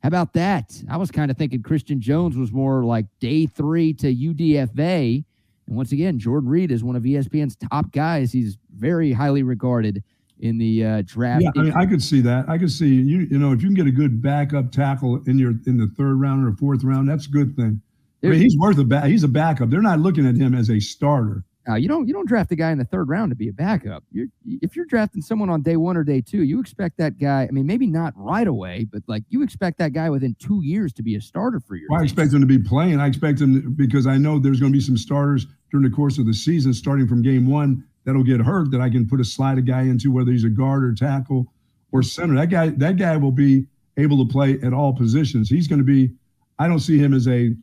[0.03, 0.83] How about that?
[0.91, 5.25] I was kind of thinking Christian Jones was more like day three to UDFA.
[5.71, 8.33] And once again, Jordan Reid is one of ESPN's top guys.
[8.33, 10.03] He's very highly regarded
[10.41, 11.43] in the uh, draft.
[11.45, 12.49] Yeah, I mean, I could see that.
[12.49, 13.21] I could see you.
[13.31, 16.21] You know, if you can get a good backup tackle in your in the third
[16.21, 17.81] round or fourth round, that's a good thing.
[18.25, 19.05] I mean, he's worth a back.
[19.05, 19.71] He's a backup.
[19.71, 21.45] They're not looking at him as a starter.
[21.69, 23.53] Uh, you don't you don't draft a guy in the third round to be a
[23.53, 24.03] backup.
[24.11, 27.43] You're, if you're drafting someone on day one or day two, you expect that guy.
[27.43, 30.93] I mean, maybe not right away, but like you expect that guy within two years
[30.95, 31.87] to be a starter for you.
[31.91, 32.99] Well, I expect him to be playing.
[32.99, 35.95] I expect him to, because I know there's going to be some starters during the
[35.95, 38.71] course of the season, starting from game one, that'll get hurt.
[38.71, 41.53] That I can put a slide a guy into, whether he's a guard or tackle
[41.93, 42.35] or center.
[42.35, 45.49] That guy that guy will be able to play at all positions.
[45.49, 46.13] He's going to be.
[46.59, 47.55] I don't see him as a,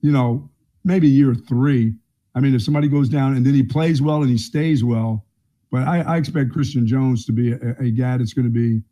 [0.00, 0.50] you know,
[0.84, 1.94] maybe year three
[2.34, 5.24] I mean, if somebody goes down and then he plays well and he stays well,
[5.70, 8.82] but I, I expect Christian Jones to be a, a guy that's going to be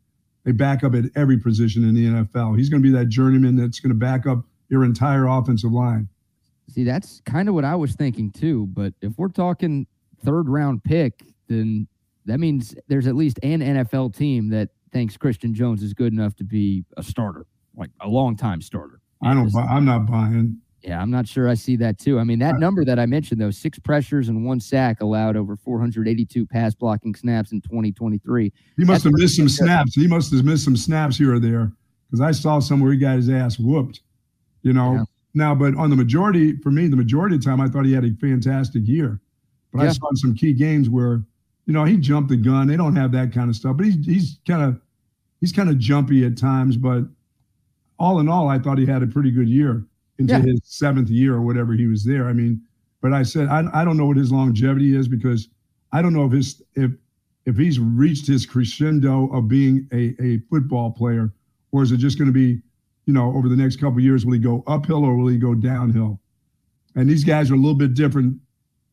[0.45, 2.57] a backup at every position in the NFL.
[2.57, 6.07] He's going to be that journeyman that's going to back up your entire offensive line.
[6.73, 8.67] See, that's kind of what I was thinking too.
[8.73, 9.85] But if we're talking
[10.25, 11.87] third round pick, then
[12.25, 16.35] that means there's at least an NFL team that thinks Christian Jones is good enough
[16.37, 19.01] to be a starter, like a long time starter.
[19.23, 19.55] I don't.
[19.55, 20.57] I'm not buying.
[20.81, 22.19] Yeah, I'm not sure I see that too.
[22.19, 25.55] I mean, that number that I mentioned, though, six pressures and one sack allowed over
[25.55, 28.51] 482 pass blocking snaps in 2023.
[28.77, 29.93] He must have missed some snaps.
[29.93, 31.71] He must have missed some snaps here or there
[32.09, 34.01] because I saw somewhere he got his ass whooped,
[34.63, 34.95] you know.
[34.95, 35.03] Yeah.
[35.33, 37.93] Now, but on the majority, for me, the majority of the time, I thought he
[37.93, 39.19] had a fantastic year.
[39.71, 39.89] But yeah.
[39.89, 41.23] I saw some key games where,
[41.65, 42.67] you know, he jumped the gun.
[42.67, 44.79] They don't have that kind of stuff, but he's he's kind of
[45.39, 46.77] he's kind of jumpy at times.
[46.77, 47.05] But
[47.97, 49.85] all in all, I thought he had a pretty good year
[50.19, 50.41] into yeah.
[50.41, 52.27] his seventh year or whatever he was there.
[52.27, 52.61] I mean,
[53.01, 55.49] but I said I, I don't know what his longevity is because
[55.91, 56.91] I don't know if his if
[57.45, 61.33] if he's reached his crescendo of being a, a football player,
[61.71, 62.61] or is it just going to be,
[63.05, 65.53] you know, over the next couple years, will he go uphill or will he go
[65.53, 66.19] downhill?
[66.95, 68.37] And these guys are a little bit different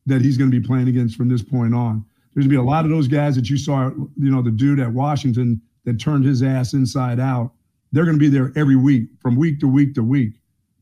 [0.05, 2.03] that he's going to be playing against from this point on.
[2.33, 4.51] There's going to be a lot of those guys that you saw, you know, the
[4.51, 7.51] dude at Washington that turned his ass inside out.
[7.91, 10.33] They're going to be there every week, from week to week to week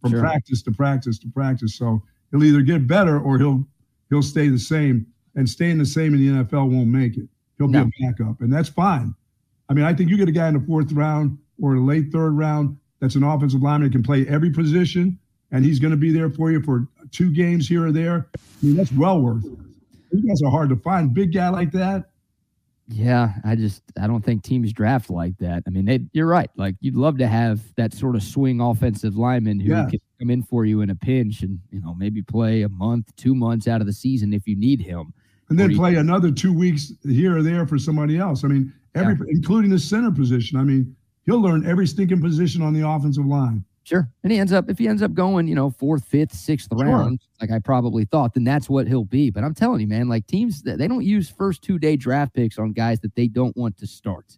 [0.01, 0.21] from sure.
[0.21, 1.75] practice to practice to practice.
[1.75, 3.65] So he'll either get better or he'll
[4.09, 5.05] he'll stay the same.
[5.35, 7.29] And staying the same in the NFL won't make it.
[7.57, 7.85] He'll no.
[7.85, 9.13] be a backup, and that's fine.
[9.69, 12.31] I mean, I think you get a guy in the fourth round or late third
[12.31, 15.17] round that's an offensive lineman that can play every position,
[15.51, 18.27] and he's going to be there for you for two games here or there.
[18.35, 19.59] I mean, that's well worth it.
[20.11, 21.13] These guys are hard to find.
[21.13, 22.09] Big guy like that,
[22.91, 25.61] yeah, I just I don't think teams draft like that.
[25.67, 26.49] I mean, they, you're right.
[26.55, 30.41] Like you'd love to have that sort of swing offensive lineman who can come in
[30.41, 33.79] for you in a pinch and you know maybe play a month, two months out
[33.79, 35.13] of the season if you need him,
[35.49, 38.43] and then play another two weeks here or there for somebody else.
[38.43, 39.25] I mean, every yeah.
[39.29, 40.57] including the center position.
[40.57, 40.95] I mean,
[41.29, 43.63] he'll learn every stinking position on the offensive line.
[43.83, 44.09] Sure.
[44.23, 46.85] And he ends up, if he ends up going, you know, fourth, fifth, sixth sure.
[46.85, 49.29] round, like I probably thought, then that's what he'll be.
[49.29, 52.57] But I'm telling you, man, like teams, they don't use first two day draft picks
[52.57, 54.37] on guys that they don't want to start.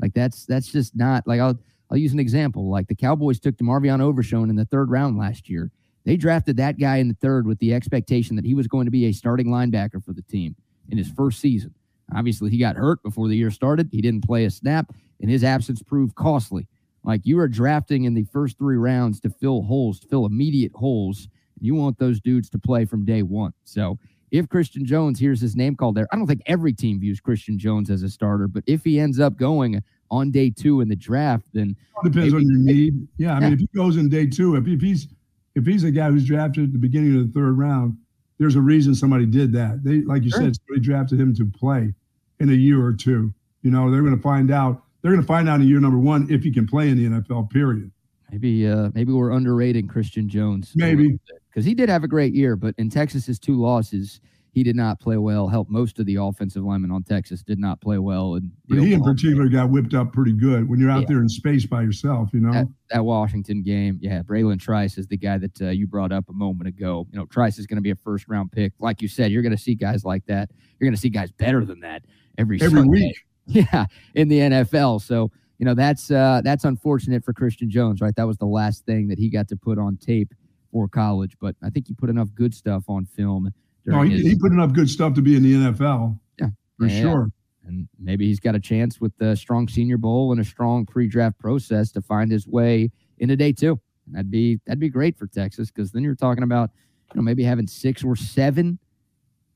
[0.00, 1.58] Like that's, that's just not like I'll,
[1.90, 2.70] I'll use an example.
[2.70, 5.70] Like the Cowboys took DeMarvion Overshown in the third round last year.
[6.04, 8.90] They drafted that guy in the third with the expectation that he was going to
[8.90, 10.54] be a starting linebacker for the team
[10.90, 11.74] in his first season.
[12.14, 13.88] Obviously, he got hurt before the year started.
[13.90, 16.66] He didn't play a snap, and his absence proved costly.
[17.04, 20.72] Like you are drafting in the first three rounds to fill holes, to fill immediate
[20.74, 21.28] holes.
[21.56, 23.52] And You want those dudes to play from day one.
[23.64, 23.98] So
[24.30, 27.58] if Christian Jones hears his name called there, I don't think every team views Christian
[27.58, 30.96] Jones as a starter, but if he ends up going on day two in the
[30.96, 33.08] draft, then it depends maybe, on your need.
[33.18, 35.08] Yeah, I mean, if he goes in day two, if, if he's
[35.54, 37.96] if he's a guy who's drafted at the beginning of the third round,
[38.38, 39.82] there's a reason somebody did that.
[39.82, 40.42] They, like you sure.
[40.42, 41.94] said, somebody drafted him to play
[42.40, 43.32] in a year or two.
[43.62, 44.82] You know, they're going to find out.
[45.06, 47.20] They're going to find out in year number one if he can play in the
[47.20, 47.48] NFL.
[47.50, 47.92] Period.
[48.32, 50.72] Maybe, uh, maybe we're underrating Christian Jones.
[50.74, 51.16] Maybe
[51.48, 54.98] because he did have a great year, but in Texas's two losses, he did not
[54.98, 55.46] play well.
[55.46, 58.34] Helped most of the offensive linemen on Texas did not play well.
[58.34, 61.06] And but he in particular got whipped up pretty good when you're out yeah.
[61.10, 62.30] there in space by yourself.
[62.32, 64.00] You know that, that Washington game.
[64.02, 67.06] Yeah, Bralen Trice is the guy that uh, you brought up a moment ago.
[67.12, 68.72] You know, Trice is going to be a first round pick.
[68.80, 70.50] Like you said, you're going to see guys like that.
[70.80, 72.02] You're going to see guys better than that
[72.38, 72.90] every every Sunday.
[72.90, 73.25] week.
[73.54, 75.02] Yeah, in the NFL.
[75.02, 78.14] So you know that's uh, that's unfortunate for Christian Jones, right?
[78.16, 80.34] That was the last thing that he got to put on tape
[80.72, 81.36] for college.
[81.40, 83.52] But I think he put enough good stuff on film
[83.86, 86.18] no, he, his, he put enough good stuff to be in the NFL.
[86.38, 87.30] Yeah, for yeah, sure.
[87.64, 91.38] And maybe he's got a chance with the strong Senior Bowl and a strong pre-draft
[91.38, 93.80] process to find his way into day two.
[94.08, 96.70] That'd be that'd be great for Texas because then you're talking about
[97.12, 98.78] you know maybe having six or seven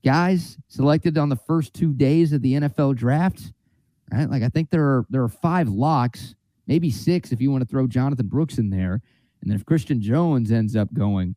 [0.04, 3.52] guys selected on the first two days of the NFL draft.
[4.12, 4.28] Right?
[4.28, 6.34] Like I think there are there are five locks,
[6.66, 9.00] maybe six if you want to throw Jonathan Brooks in there.
[9.40, 11.34] And then if Christian Jones ends up going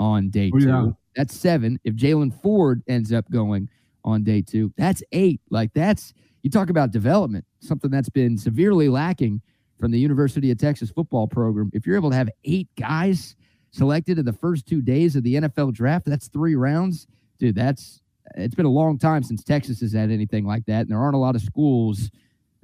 [0.00, 0.86] on day oh, two, yeah.
[1.16, 1.78] That's seven.
[1.84, 3.68] If Jaylan Ford ends up going
[4.04, 5.40] on day two, that's eight.
[5.50, 9.40] Like that's you talk about development, something that's been severely lacking
[9.78, 11.70] from the University of Texas football program.
[11.72, 13.36] If you're able to have eight guys
[13.70, 17.06] selected in the first two days of the NFL draft, that's three rounds.
[17.38, 18.00] Dude, that's
[18.36, 20.82] it's been a long time since Texas has had anything like that.
[20.82, 22.10] And there aren't a lot of schools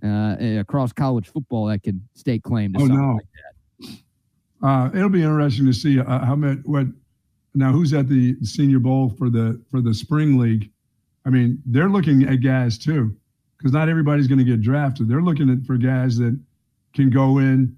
[0.05, 3.12] uh, across college football that can stake claim to oh, something no.
[3.14, 4.66] like that.
[4.66, 6.87] Uh, it'll be interesting to see uh, how much what
[7.55, 10.70] now who's at the Senior Bowl for the for the spring league?
[11.25, 13.16] I mean, they're looking at guys too,
[13.57, 15.09] because not everybody's going to get drafted.
[15.09, 16.38] They're looking at for guys that
[16.94, 17.77] can go in,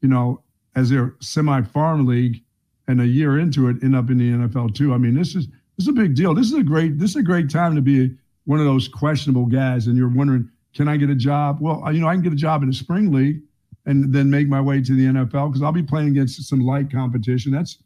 [0.00, 0.42] you know,
[0.74, 2.42] as their semi-farm league,
[2.88, 4.94] and a year into it, end up in the NFL too.
[4.94, 6.34] I mean, this is this is a big deal.
[6.34, 8.10] This is a great this is a great time to be
[8.46, 11.58] one of those questionable guys, and you're wondering, can I get a job?
[11.60, 13.42] Well, you know, I can get a job in the spring league,
[13.86, 16.90] and then make my way to the NFL because I'll be playing against some light
[16.90, 17.52] competition.
[17.52, 17.78] That's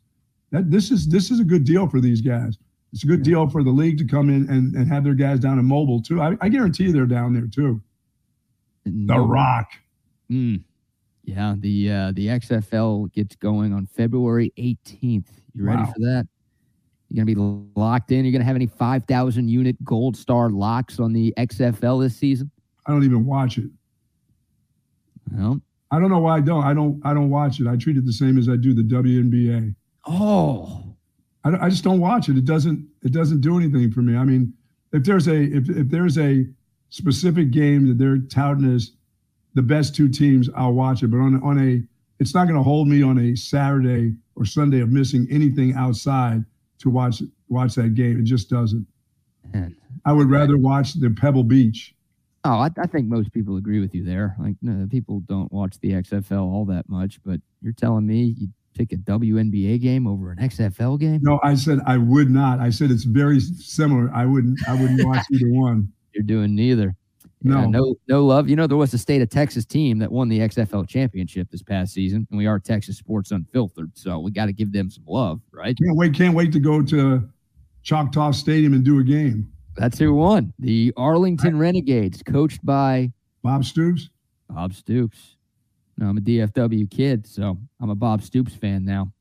[0.53, 2.57] that this is this is a good deal for these guys.
[2.95, 5.41] It's a good deal for the league to come in and, and have their guys
[5.41, 6.21] down in mobile too.
[6.21, 7.81] I, I guarantee they're down there too.
[8.85, 9.71] The Rock.
[10.31, 10.65] Mm.
[11.25, 15.27] Yeah, the uh, the XFL gets going on February 18th.
[15.55, 15.93] You ready wow.
[15.93, 16.29] for that?
[17.13, 18.25] You're gonna be locked in.
[18.25, 22.51] You're gonna have any 5,000 unit Gold Star locks on the XFL this season?
[22.87, 23.71] I don't even watch it.
[25.31, 26.65] Well, I don't know why I don't.
[26.65, 27.01] I don't.
[27.05, 27.67] I don't watch it.
[27.67, 29.75] I treat it the same as I do the WNBA.
[30.07, 30.97] Oh,
[31.45, 32.39] I, I just don't watch it.
[32.39, 34.17] It doesn't it doesn't do anything for me.
[34.17, 34.55] I mean,
[34.93, 36.47] if there's a if if there's a
[36.89, 38.93] specific game that they're touting as
[39.53, 41.09] the best two teams, I'll watch it.
[41.09, 41.83] But on on a
[42.21, 46.45] it's not going to hold me on a Saturday or Sunday of missing anything outside
[46.83, 48.21] to watch watch that game.
[48.21, 48.87] It just doesn't.
[49.53, 49.77] Man.
[50.05, 51.95] I would rather watch the Pebble Beach.
[52.45, 54.35] Oh, I, I, think most people agree with you there.
[54.37, 58.49] Like, no, people don't watch the XFL all that much, but you're telling me you
[58.75, 61.21] pick a WNBA game over an XFL game?
[61.23, 62.59] No, I said I would not.
[62.59, 64.11] I said it's very similar.
[64.13, 64.59] I wouldn't.
[64.69, 65.93] I wouldn't watch either one.
[66.15, 66.97] You're doing neither.
[67.45, 68.49] No, no, no love.
[68.49, 71.63] You know, there was a state of Texas team that won the XFL championship this
[71.63, 75.05] past season, and we are Texas Sports Unfiltered, so we got to give them some
[75.07, 75.77] love, right?
[75.77, 76.15] Can't wait!
[76.15, 77.29] Can't wait to go to
[77.83, 79.51] Choctaw Stadium and do a game.
[79.77, 84.11] That's who won the Arlington Renegades, coached by Bob Stoops.
[84.49, 85.37] Bob Stoops.
[85.99, 89.13] No, I'm a DFW kid, so I'm a Bob Stoops fan now.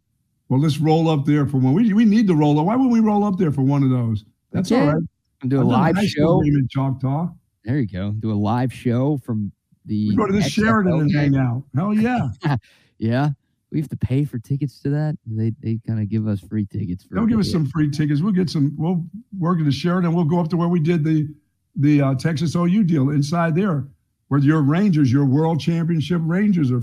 [0.50, 1.74] Well, let's roll up there for one.
[1.74, 2.66] We, we need to roll up.
[2.66, 4.26] Why wouldn't we roll up there for one of those?
[4.52, 5.04] That's all right.
[5.42, 7.30] And do a I've live show in Choctaw.
[7.64, 8.12] There you go.
[8.12, 9.52] Do a live show from
[9.86, 10.10] the.
[10.10, 11.64] We go to the Sheraton and hang out.
[11.76, 12.30] Hell yeah.
[12.98, 13.30] yeah.
[13.72, 15.18] We have to pay for tickets to that.
[15.26, 17.08] They they kind of give us free tickets.
[17.10, 18.22] They'll give us some free tickets.
[18.22, 18.76] We'll get some.
[18.78, 19.06] We'll
[19.38, 20.14] work at the Sheraton.
[20.14, 21.28] We'll go up to where we did the
[21.76, 23.88] the uh, Texas OU deal inside there
[24.32, 26.82] where your Rangers, your world championship Rangers are.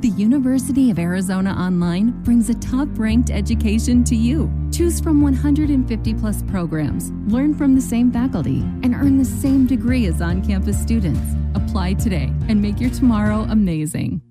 [0.00, 4.50] The University of Arizona Online brings a top ranked education to you.
[4.72, 10.06] Choose from 150 plus programs, learn from the same faculty, and earn the same degree
[10.06, 11.20] as on campus students.
[11.54, 14.22] Apply today and make your tomorrow amazing.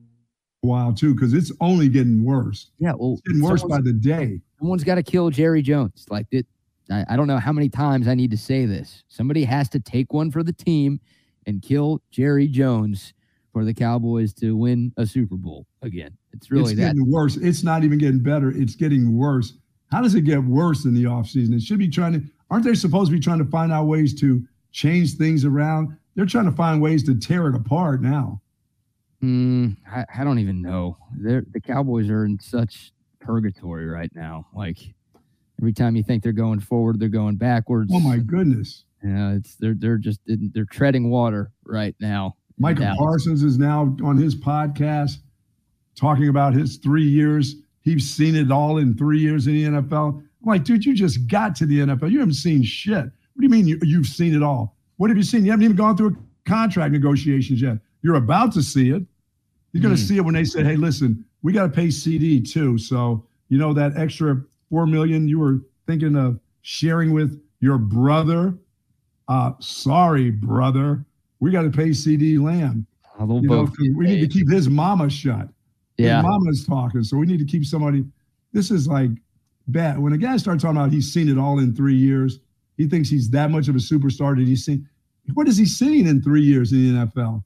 [0.64, 2.72] Wow, too, because it's only getting worse.
[2.80, 4.42] Yeah, well, it's getting worse by the day.
[4.58, 6.06] someone's got to kill Jerry Jones.
[6.10, 6.48] Like it,
[6.92, 9.04] I, I don't know how many times I need to say this.
[9.08, 11.00] Somebody has to take one for the team
[11.46, 13.14] and kill Jerry Jones
[13.52, 16.16] for the Cowboys to win a Super Bowl again.
[16.34, 16.96] It's really it's that.
[16.96, 17.38] getting worse.
[17.38, 18.52] It's not even getting better.
[18.52, 19.54] It's getting worse.
[19.92, 21.56] How does it get worse in the offseason?
[21.56, 24.20] It should be trying to, aren't they supposed to be trying to find out ways
[24.22, 25.98] to change things around?
[26.16, 28.42] They're trying to find ways to tear it apart now.
[29.24, 30.98] Mm, I, I don't even know.
[31.18, 34.48] They're, the Cowboys are in such purgatory right now.
[34.54, 34.78] Like
[35.60, 37.92] every time you think they're going forward, they're going backwards.
[37.94, 38.86] Oh my goodness.
[39.04, 42.36] Yeah, it's they're they're just they're treading water right now.
[42.60, 42.94] Micah.
[42.98, 45.14] Parsons is now on his podcast
[45.96, 47.56] talking about his three years.
[47.82, 50.18] He's seen it all in three years in the NFL.
[50.20, 52.12] I'm like, dude, you just got to the NFL.
[52.12, 53.04] You haven't seen shit.
[53.06, 54.76] What do you mean you, you've seen it all?
[54.98, 55.46] What have you seen?
[55.46, 57.78] You haven't even gone through a contract negotiations yet.
[58.02, 59.04] You're about to see it.
[59.72, 60.08] You're going to Hmm.
[60.08, 63.58] see it when they say, "Hey, listen, we got to pay CD too." So you
[63.58, 68.58] know that extra four million you were thinking of sharing with your brother.
[69.28, 71.06] Uh, sorry, brother,
[71.40, 72.86] we got to pay CD Lamb.
[73.18, 75.50] They'll You know, both we need to keep his mama shut.
[75.98, 76.18] yeah.
[76.18, 78.06] His mama's talking, so we need to keep somebody.
[78.54, 79.12] This is like
[79.68, 80.00] bad.
[80.00, 82.40] When a guy starts talking about he's seen it all in three years,
[82.78, 84.38] he thinks he's that much of a superstar.
[84.38, 84.82] Did he see?
[85.34, 87.44] What has he seen in three years in the NFL?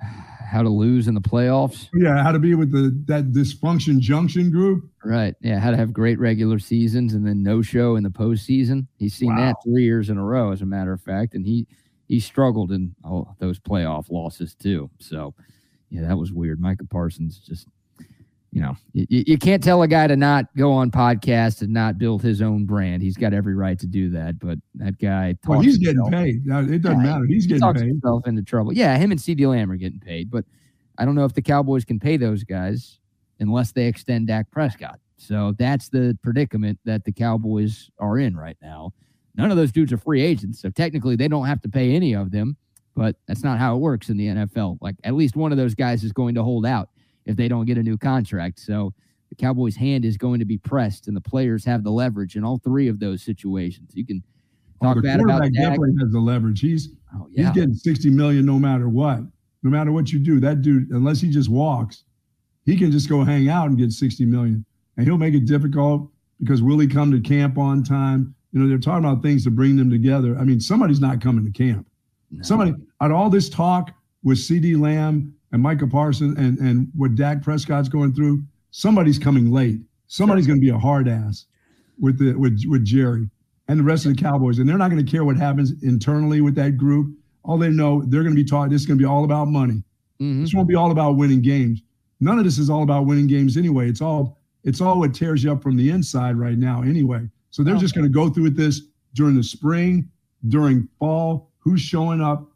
[0.46, 1.88] How to lose in the playoffs.
[1.92, 4.88] Yeah, how to be with the that dysfunction junction group.
[5.04, 5.34] Right.
[5.40, 5.58] Yeah.
[5.58, 8.86] How to have great regular seasons and then no show in the postseason.
[8.96, 11.34] He's seen that three years in a row, as a matter of fact.
[11.34, 11.66] And he
[12.08, 14.90] he struggled in all those playoff losses too.
[14.98, 15.34] So
[15.90, 16.60] yeah, that was weird.
[16.60, 17.66] Micah Parsons just
[18.52, 21.98] you know, you, you can't tell a guy to not go on podcast and not
[21.98, 23.02] build his own brand.
[23.02, 26.46] He's got every right to do that, but that guy Well, he's getting paid.
[26.46, 27.26] Now, It doesn't Yeah, matter.
[27.26, 27.88] He's getting talks paid.
[27.88, 28.72] himself into trouble.
[28.72, 30.46] Yeah, him and CD Lamb are getting paid, but
[30.96, 32.98] I don't know if the Cowboys can pay those guys
[33.40, 35.00] unless they extend Dak Prescott.
[35.18, 38.92] So that's the predicament that the Cowboys are in right now.
[39.36, 42.14] None of those dudes are free agents, so technically they don't have to pay any
[42.14, 42.56] of them.
[42.94, 44.78] But that's not how it works in the NFL.
[44.80, 46.88] Like at least one of those guys is going to hold out
[47.26, 48.58] if they don't get a new contract.
[48.60, 48.94] So
[49.28, 52.44] the Cowboys' hand is going to be pressed, and the players have the leverage in
[52.44, 53.90] all three of those situations.
[53.94, 54.22] You can
[54.82, 55.52] Oh, talk the bad about Dak.
[55.54, 56.60] definitely has the leverage.
[56.60, 57.44] He's Oh, yeah.
[57.46, 59.20] he's getting 60 million no matter what.
[59.62, 62.04] No matter what you do, that dude, unless he just walks,
[62.66, 64.64] he can just go hang out and get 60 million.
[64.98, 68.34] And he'll make it difficult because will he come to camp on time?
[68.56, 70.34] You know, they're talking about things to bring them together.
[70.38, 71.86] I mean, somebody's not coming to camp.
[72.30, 72.42] No.
[72.42, 73.92] Somebody out of all this talk
[74.22, 79.52] with CD Lamb and Micah Parsons and, and what Dak Prescott's going through, somebody's coming
[79.52, 79.82] late.
[80.06, 81.44] Somebody's going to be a hard ass
[82.00, 83.28] with the with with Jerry
[83.68, 86.40] and the rest of the Cowboys, and they're not going to care what happens internally
[86.40, 87.14] with that group.
[87.42, 89.48] All they know, they're going to be taught this is going to be all about
[89.48, 89.84] money.
[90.18, 90.40] Mhm.
[90.40, 91.82] This won't be all about winning games.
[92.20, 93.90] None of this is all about winning games anyway.
[93.90, 97.28] It's all it's all what tears you up from the inside right now anyway.
[97.56, 98.82] So they're just going to go through with this
[99.14, 100.10] during the spring,
[100.48, 101.50] during fall.
[101.60, 102.46] Who's showing up?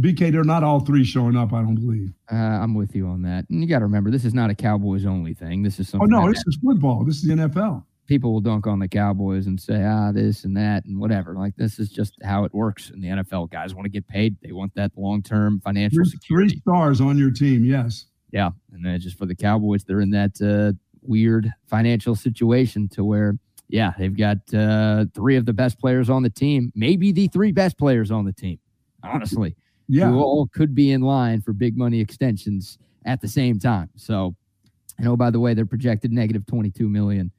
[0.00, 1.52] BK, they're not all three showing up.
[1.52, 2.12] I don't believe.
[2.32, 3.44] Uh, I'm with you on that.
[3.48, 5.62] And you got to remember, this is not a Cowboys only thing.
[5.62, 6.12] This is something.
[6.12, 7.04] Oh no, this is football.
[7.04, 7.84] This is the NFL.
[8.08, 11.34] people will dunk on the Cowboys and say, ah, this and that and whatever.
[11.36, 13.52] Like, this is just how it works in the NFL.
[13.52, 14.36] Guys want to get paid.
[14.42, 16.58] They want that long term financial Three, three security.
[16.58, 17.64] stars on your team.
[17.64, 18.06] Yes.
[18.32, 18.50] Yeah.
[18.72, 23.38] And then just for the Cowboys, they're in that uh, weird financial situation to where,
[23.68, 27.52] yeah, they've got uh, three of the best players on the team, maybe the three
[27.52, 28.58] best players on the team,
[29.02, 29.56] honestly.
[29.86, 30.08] Yeah.
[30.08, 33.90] who all could be in line for big money extensions at the same time.
[33.96, 34.34] So,
[34.98, 37.30] I know by the way they're projected negative 22 million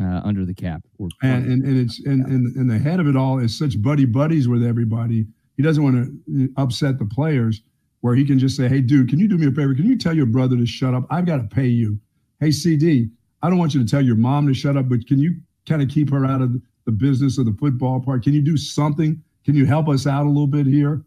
[0.00, 0.82] uh, under the cap.
[0.98, 3.80] Or and and, and it's and, and and the head of it all is such
[3.82, 5.26] buddy buddies with everybody.
[5.56, 7.62] He doesn't want to upset the players.
[8.00, 9.74] Where he can just say, "Hey, dude, can you do me a favor?
[9.74, 11.04] Can you tell your brother to shut up?
[11.10, 11.98] I've got to pay you.
[12.38, 13.08] Hey, CD,
[13.42, 15.34] I don't want you to tell your mom to shut up, but can you
[15.68, 18.22] kind of keep her out of the business of the football part?
[18.22, 19.22] Can you do something?
[19.44, 21.04] Can you help us out a little bit here?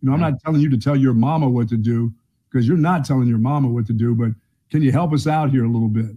[0.00, 2.12] You know, I'm not telling you to tell your mama what to do
[2.50, 4.30] because you're not telling your mama what to do, but
[4.70, 6.16] can you help us out here a little bit?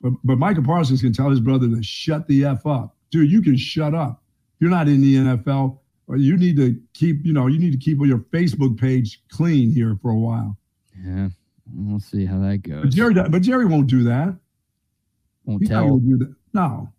[0.00, 3.30] But but Micah Parsons can tell his brother to shut the f up, dude.
[3.30, 4.22] You can shut up.
[4.58, 7.72] You're not in the NFL, or uh, you need to keep you know you need
[7.72, 10.56] to keep your Facebook page clean here for a while.
[11.04, 11.28] yeah,
[11.74, 12.82] we'll see how that goes.
[12.82, 12.90] But.
[12.90, 14.36] Jerry, but Jerry won't do that.
[15.44, 15.98] Won't He's tell.
[15.98, 16.34] to do that.
[16.52, 16.92] No.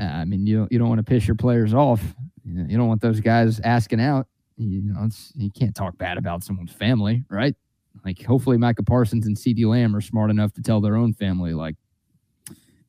[0.00, 2.02] I mean, you don't, you don't want to piss your players off.
[2.44, 4.26] You, don't want those guys asking out.
[4.56, 7.54] You know, it's, you can't talk bad about someone's family, right?
[8.04, 9.64] Like, hopefully, Micah Parsons and C.D.
[9.66, 11.76] Lamb are smart enough to tell their own family, like,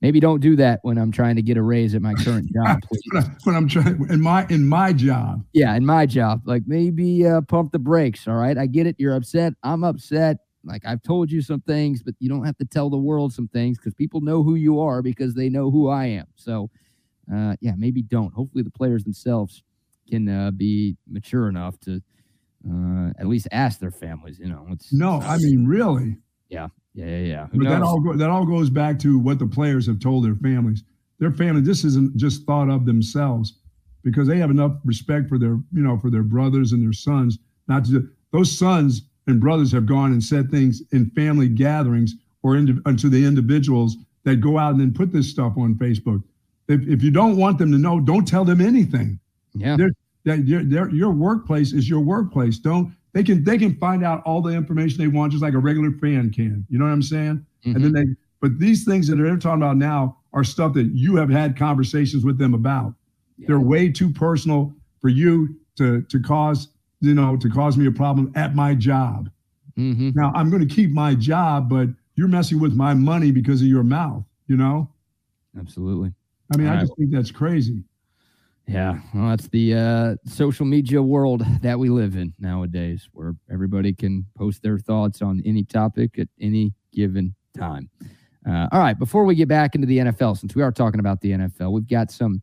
[0.02, 2.80] maybe don't do that when I'm trying to get a raise at my current job,
[2.84, 3.02] please.
[3.12, 5.44] But, I, but I'm trying in my in my job.
[5.54, 8.28] yeah, in my job, like maybe uh, pump the brakes.
[8.28, 8.96] All right, I get it.
[8.98, 9.54] You're upset.
[9.64, 10.38] I'm upset.
[10.64, 13.48] like I've told you some things, but you don't have to tell the world some
[13.50, 16.28] things because people know who you are because they know who I am.
[16.36, 16.70] So,
[17.34, 18.34] uh, yeah, maybe don't.
[18.34, 19.64] Hopefully, the players themselves
[20.10, 22.02] can uh, be mature enough to
[22.70, 24.40] uh, at least ask their families.
[24.40, 26.18] You know, it's no, I mean, really.
[26.50, 27.18] Yeah, yeah, yeah.
[27.20, 27.48] yeah.
[27.54, 30.36] But that all go, that all goes back to what the players have told their
[30.36, 30.84] families.
[31.20, 33.60] Their family, this isn't just thought of themselves
[34.04, 37.38] because they have enough respect for their, you know, for their brothers and their sons.
[37.68, 42.56] Not to those sons and brothers have gone and said things in family gatherings or
[42.56, 46.24] into, to the individuals that go out and then put this stuff on Facebook.
[46.70, 49.20] If, if you don't want them to know, don't tell them anything
[49.54, 49.92] yeah, They're-
[50.26, 52.60] that your, their, your workplace is your workplace.
[52.60, 55.58] Don't they can they can find out all the information they want just like a
[55.60, 56.66] regular fan can.
[56.70, 57.46] You know what I'm saying?
[57.66, 57.76] Mhm.
[57.76, 58.06] And then they
[58.42, 62.24] but these things that they're talking about now are stuff that you have had conversations
[62.24, 62.94] with them about.
[63.40, 66.68] They're way too personal for you to to cause
[67.02, 69.30] you know to cause me a problem at my job.
[69.78, 70.14] Mhm.
[70.16, 73.68] Now I'm going to keep my job, but you're messing with my money because of
[73.68, 74.24] your mouth.
[74.48, 74.90] You know?
[75.58, 76.14] absolutely.
[76.54, 76.82] I mean, I Right.
[76.82, 77.84] just think that's crazy.
[78.68, 83.94] Yeah, well, that's the uh, social media world that we live in nowadays, where everybody
[83.94, 87.90] can post their thoughts on any topic at any given time.
[88.48, 91.20] Uh, all right, before we get back into the NFL, since we are talking about
[91.22, 92.42] the NFL, we've got some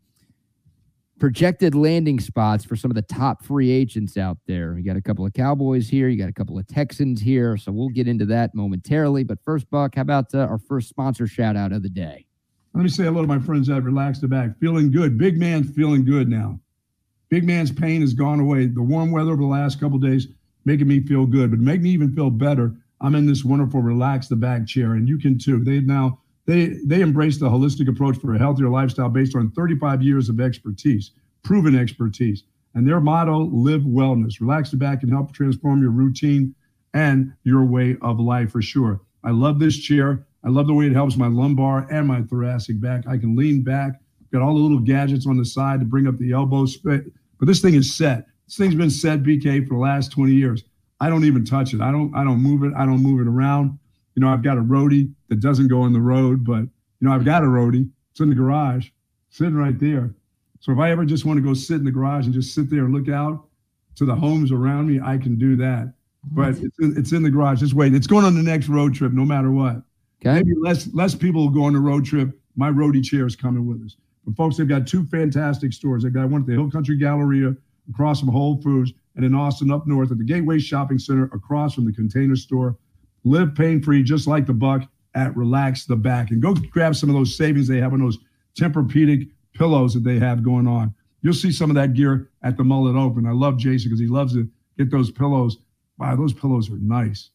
[1.19, 4.75] projected landing spots for some of the top free agents out there.
[4.75, 7.73] We got a couple of Cowboys here, you got a couple of Texans here, so
[7.73, 9.25] we'll get into that momentarily.
[9.25, 12.26] But first, Buck, how about uh, our first sponsor shout out of the day?
[12.77, 14.59] Let me say hello to my friends at Relax the Back.
[14.61, 15.17] Feeling good.
[15.17, 16.61] Big man's feeling good now.
[17.31, 18.67] Big man's pain has gone away.
[18.67, 20.29] The warm weather over the last couple days
[20.67, 22.75] making me feel good, but make me even feel better.
[23.01, 25.65] I'm in this wonderful Relax the Back chair, and you can too.
[25.65, 30.03] They now they they embrace the holistic approach for a healthier lifestyle based on 35
[30.03, 31.13] years of expertise,
[31.45, 32.43] proven expertise,
[32.75, 36.55] and their motto: "Live wellness." Relax the Back can help transform your routine
[36.93, 39.01] and your way of life for sure.
[39.25, 40.27] I love this chair.
[40.47, 43.07] I love the way it helps my lumbar and my thoracic back.
[43.09, 44.01] I can lean back.
[44.33, 46.67] Got all the little gadgets on the side to bring up the elbow.
[46.85, 47.03] But
[47.41, 48.27] this thing is set.
[48.47, 50.63] This thing's been set, BK, for the last 20 years.
[51.01, 51.81] I don't even touch it.
[51.81, 52.15] I don't.
[52.15, 52.73] I don't move it.
[52.77, 53.79] I don't move it around.
[54.15, 57.13] You know, I've got a roadie that doesn't go on the road, but you know,
[57.13, 57.91] I've got a roadie.
[58.13, 58.89] It's in the garage,
[59.29, 60.15] sitting right there.
[60.61, 62.71] So if I ever just want to go sit in the garage and just sit
[62.71, 63.47] there and look out
[63.97, 65.93] to the homes around me, I can do that.
[66.33, 67.61] But it's in, it's in the garage.
[67.61, 67.95] Just wait.
[67.95, 69.83] It's going on the next road trip, no matter what.
[70.27, 70.37] Okay.
[70.43, 72.39] Maybe less less people will go on the road trip.
[72.57, 73.97] My roadie chair is coming with us.
[74.25, 76.03] But folks, they've got two fantastic stores.
[76.03, 77.55] They've got one at the Hill Country Galleria
[77.89, 81.75] across from Whole Foods, and in Austin up north at the Gateway Shopping Center across
[81.75, 82.77] from the Container Store.
[83.25, 84.83] Live pain free, just like the buck
[85.15, 88.19] at Relax the Back, and go grab some of those savings they have on those
[88.59, 90.95] Tempur-Pedic pillows that they have going on.
[91.23, 93.27] You'll see some of that gear at the Mullet Open.
[93.27, 94.49] I love Jason because he loves to
[94.79, 95.59] get those pillows.
[95.99, 97.31] Wow, those pillows are nice.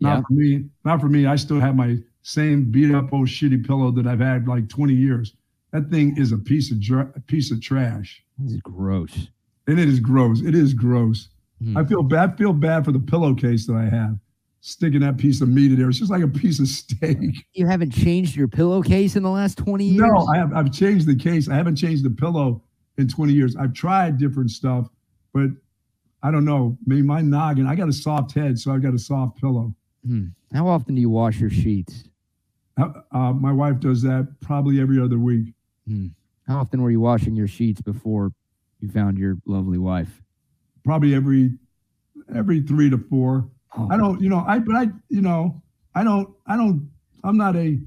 [0.00, 0.22] Not Yeah.
[0.26, 0.64] for me.
[0.84, 1.26] Not for me.
[1.26, 4.92] I still have my same beat up old shitty pillow that I've had like 20
[4.94, 5.34] years.
[5.72, 9.28] That thing is a piece of dr- a piece of trash, This is gross.
[9.66, 10.40] and it is gross.
[10.42, 11.28] It is gross.
[11.62, 11.76] Hmm.
[11.76, 12.30] I feel bad.
[12.32, 14.18] I Feel bad for the pillowcase that I have,
[14.60, 15.88] sticking that piece of meat in there.
[15.88, 17.18] It's just like a piece of steak.
[17.54, 20.00] You haven't changed your pillowcase in the last 20 years?
[20.00, 20.52] No, I have.
[20.54, 21.48] I've changed the case.
[21.48, 22.62] I haven't changed the pillow
[22.98, 23.54] in 20 years.
[23.56, 24.88] I've tried different stuff,
[25.32, 25.50] but
[26.22, 26.76] I don't know.
[26.86, 27.66] Maybe my noggin.
[27.66, 29.74] I got a soft head, so I've got a soft pillow.
[30.06, 30.26] Hmm.
[30.52, 32.04] How often do you wash your sheets?
[32.80, 35.52] Uh, uh, my wife does that probably every other week.
[36.46, 38.32] How often were you washing your sheets before
[38.80, 40.22] you found your lovely wife?
[40.84, 41.52] Probably every
[42.34, 43.48] every three to four.
[43.76, 45.60] Oh, I don't, you know, I but I, you know,
[45.94, 46.88] I don't, I don't,
[47.24, 47.78] I'm not a,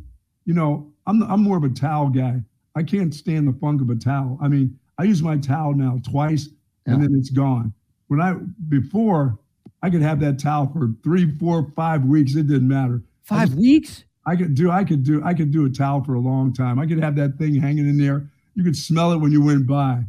[0.45, 2.41] you know, I'm I'm more of a towel guy.
[2.75, 4.37] I can't stand the funk of a towel.
[4.41, 6.49] I mean, I use my towel now twice
[6.85, 7.07] and Yeah.
[7.07, 7.73] then it's gone.
[8.07, 8.33] When I
[8.69, 9.39] before
[9.81, 12.35] I could have that towel for three, four, five weeks.
[12.35, 13.03] It didn't matter.
[13.23, 14.05] Five weeks?
[14.25, 16.79] I could do, I could do, I could do a towel for a long time.
[16.79, 18.29] I could have that thing hanging in there.
[18.55, 20.03] You could smell it when you went by.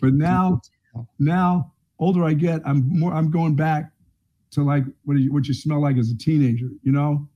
[0.00, 0.62] But now,
[1.18, 3.90] now, older I get, I'm more, I'm going back
[4.52, 6.68] to like what you, what you smell like as a teenager.
[6.82, 7.28] You know,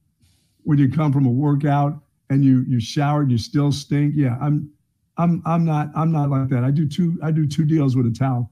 [0.62, 2.00] when you come from a workout
[2.30, 4.14] and you you showered, you still stink.
[4.16, 4.70] Yeah, I'm,
[5.18, 6.64] I'm, I'm not, I'm not like that.
[6.64, 8.50] I do two, I do two deals with a towel,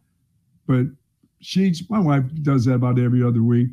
[0.66, 0.86] but
[1.40, 1.82] sheets.
[1.88, 3.68] My wife does that about every other week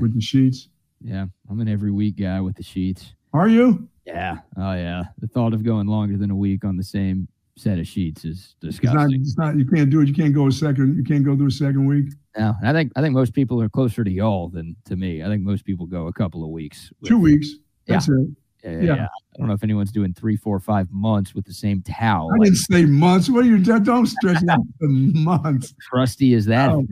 [0.00, 0.68] with the sheets.
[1.02, 3.12] Yeah, I'm an every week guy with the sheets.
[3.34, 3.88] Are you?
[4.06, 4.38] Yeah.
[4.56, 5.04] Oh, yeah.
[5.18, 7.26] The thought of going longer than a week on the same
[7.56, 9.20] set of sheets is It's not, disgusting.
[9.20, 9.56] it's not.
[9.58, 10.08] You can't do it.
[10.08, 10.96] You can't go a second.
[10.96, 12.06] You can't go through a second week.
[12.36, 15.22] No, I think I think most people are closer to y'all than to me.
[15.22, 16.90] I think most people go a couple of weeks.
[17.00, 17.48] with- Two weeks.
[17.86, 18.28] That's it.
[18.64, 18.94] Yeah, yeah, yeah.
[18.96, 19.04] yeah.
[19.34, 22.30] I don't know if anyone's doing three, four, five months with the same towel.
[22.32, 23.28] I Like, didn't say months.
[23.28, 23.58] What are you?
[23.58, 25.74] Don't stretch it out to months.
[25.82, 26.70] Trusty as that.
[26.70, 26.86] Oh.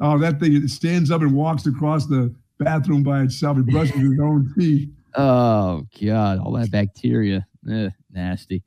[0.00, 3.56] Oh, that thing it stands up and walks across the bathroom by itself.
[3.56, 4.88] He brushes his own teeth.
[5.14, 7.46] Oh God, all that bacteria.
[7.70, 8.62] Ugh, nasty.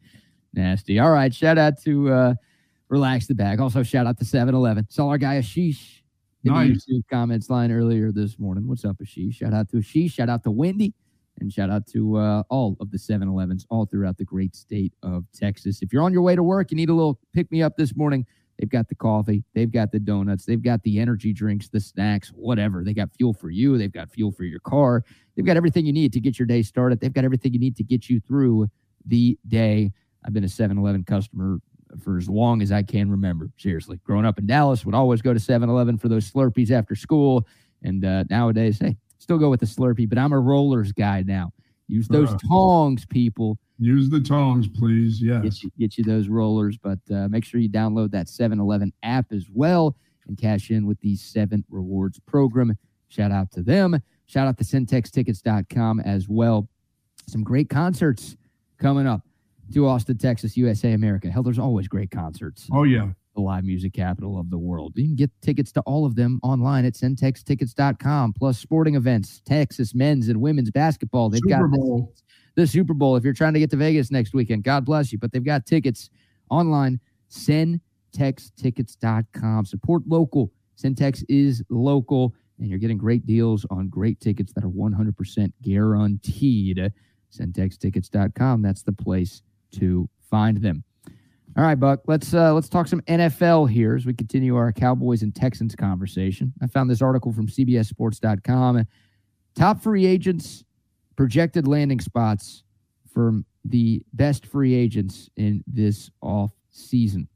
[0.54, 1.00] Nasty.
[1.00, 1.34] All right.
[1.34, 2.34] Shout out to uh
[2.90, 3.60] Relax the Back.
[3.60, 4.86] Also, shout out to 7-Eleven.
[4.90, 6.02] Saw our guy Ashish
[6.44, 6.84] in Nice.
[6.86, 8.68] the YouTube comments line earlier this morning.
[8.68, 9.36] What's up, Ashish?
[9.36, 10.12] Shout out to Ashish.
[10.12, 10.94] Shout out to Wendy.
[11.40, 15.24] And shout out to uh, all of the 7-Elevens all throughout the great state of
[15.34, 15.82] Texas.
[15.82, 17.96] If you're on your way to work, you need a little pick me up this
[17.96, 18.26] morning.
[18.62, 22.30] They've got the coffee, they've got the donuts, they've got the energy drinks, the snacks,
[22.30, 22.84] whatever.
[22.84, 25.04] They got fuel for you, they've got fuel for your car,
[25.36, 27.00] they've got everything you need to get your day started.
[27.00, 28.68] They've got everything you need to get you through
[29.08, 29.92] the day.
[30.24, 31.58] I've been a 7 Eleven customer
[32.04, 33.50] for as long as I can remember.
[33.58, 36.96] Seriously, growing up in Dallas, would always go to 7 Eleven for those Slurpees after
[36.96, 37.48] school.
[37.82, 41.52] And uh, nowadays, hey, still go with the Slurpee, but I'm a rollers guy now.
[41.88, 42.38] Use those Uh.
[42.48, 43.58] tongs, people.
[43.84, 45.20] Use the tongs, please.
[45.20, 45.64] Get Yes.
[45.64, 49.32] you, get you those rollers, but uh, make sure you download that 7 Eleven app
[49.34, 49.96] as well
[50.28, 52.78] and cash in with the 7 Rewards program.
[53.10, 54.00] Shout out to them.
[54.28, 56.70] Shout out to centextickets.com as well.
[57.28, 58.38] Some great concerts
[58.78, 59.22] coming up
[59.74, 61.30] to Austin, Texas, USA, America.
[61.32, 63.10] Hell, there's always great concerts Oh yeah.
[63.36, 64.94] the live music capital of the world.
[64.96, 69.96] You can get tickets to all of them online at centextickets.com, plus sporting events, Texas
[69.96, 71.30] men's and women's basketball.
[71.30, 72.14] They've Super got Bowl.
[72.56, 73.16] The Super Bowl.
[73.16, 75.18] If you're trying to get to Vegas next weekend, God bless you.
[75.18, 76.12] But they've got tickets
[76.50, 77.00] online.
[77.30, 79.66] Centextickets.com.
[79.66, 80.52] Support local.
[80.78, 86.92] Centex is local, and you're getting great deals on great tickets that are 100% guaranteed.
[87.32, 88.62] Centextickets.com.
[88.62, 89.42] That's the place
[89.74, 90.84] to find them.
[91.58, 92.02] All right, Buck.
[92.08, 96.54] Let's uh, let's talk some NFL here as we continue our Cowboys and Texans conversation.
[96.62, 98.86] I found this article from CBSSports.com.
[99.54, 100.64] Top free agents
[101.16, 102.64] projected landing spots
[103.14, 107.28] from the best free agents in this off season.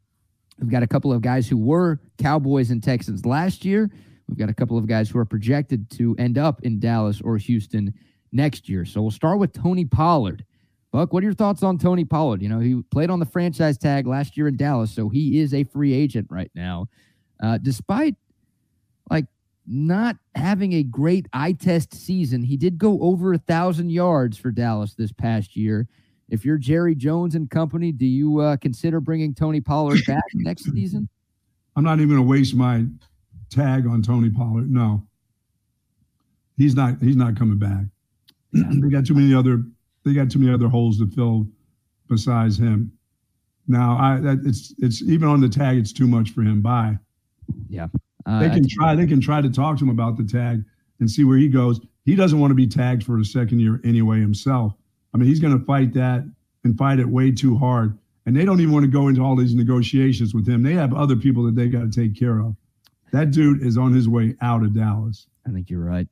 [0.59, 3.91] We've got a couple of guys who were Cowboys and Texans last year.
[4.27, 7.37] We've got a couple of guys who are projected to end up in Dallas or
[7.37, 7.93] Houston
[8.31, 8.85] next year.
[8.85, 10.45] So we'll start with Tony Pollard.
[10.91, 12.41] Buck, what are your thoughts on Tony Pollard?
[12.41, 15.53] You know, he played on the franchise tag last year in Dallas, so he is
[15.53, 16.87] a free agent right now.
[17.43, 18.15] Uh, despite
[19.67, 24.51] not having a great eye test season, he did go over a thousand yards for
[24.51, 25.87] Dallas this past year.
[26.29, 30.65] If you're Jerry Jones and company, do you uh, consider bringing Tony Pollard back next
[30.71, 31.07] season?
[31.75, 32.85] I'm not even going to waste my
[33.49, 34.71] tag on Tony Pollard.
[34.71, 35.05] No,
[36.57, 37.01] he's not.
[37.01, 37.85] He's not coming back.
[38.53, 39.63] they got too many other.
[40.03, 41.47] They got too many other holes to fill
[42.09, 42.91] besides him.
[43.67, 45.77] Now, I that it's it's even on the tag.
[45.77, 46.61] It's too much for him.
[46.61, 46.97] Bye.
[48.25, 48.95] Uh, They can try.
[48.95, 50.63] They can try to talk to him about the tag
[50.99, 51.79] and see where he goes.
[52.05, 54.73] He doesn't want to be tagged for a second year anyway himself.
[55.13, 56.23] I mean, he's going to fight that
[56.63, 57.97] and fight it way too hard.
[58.25, 60.63] And they don't even want to go into all these negotiations with him.
[60.63, 62.55] They have other people that they got to take care of.
[63.11, 65.27] That dude is on his way out of Dallas.
[65.47, 66.07] I think you're right.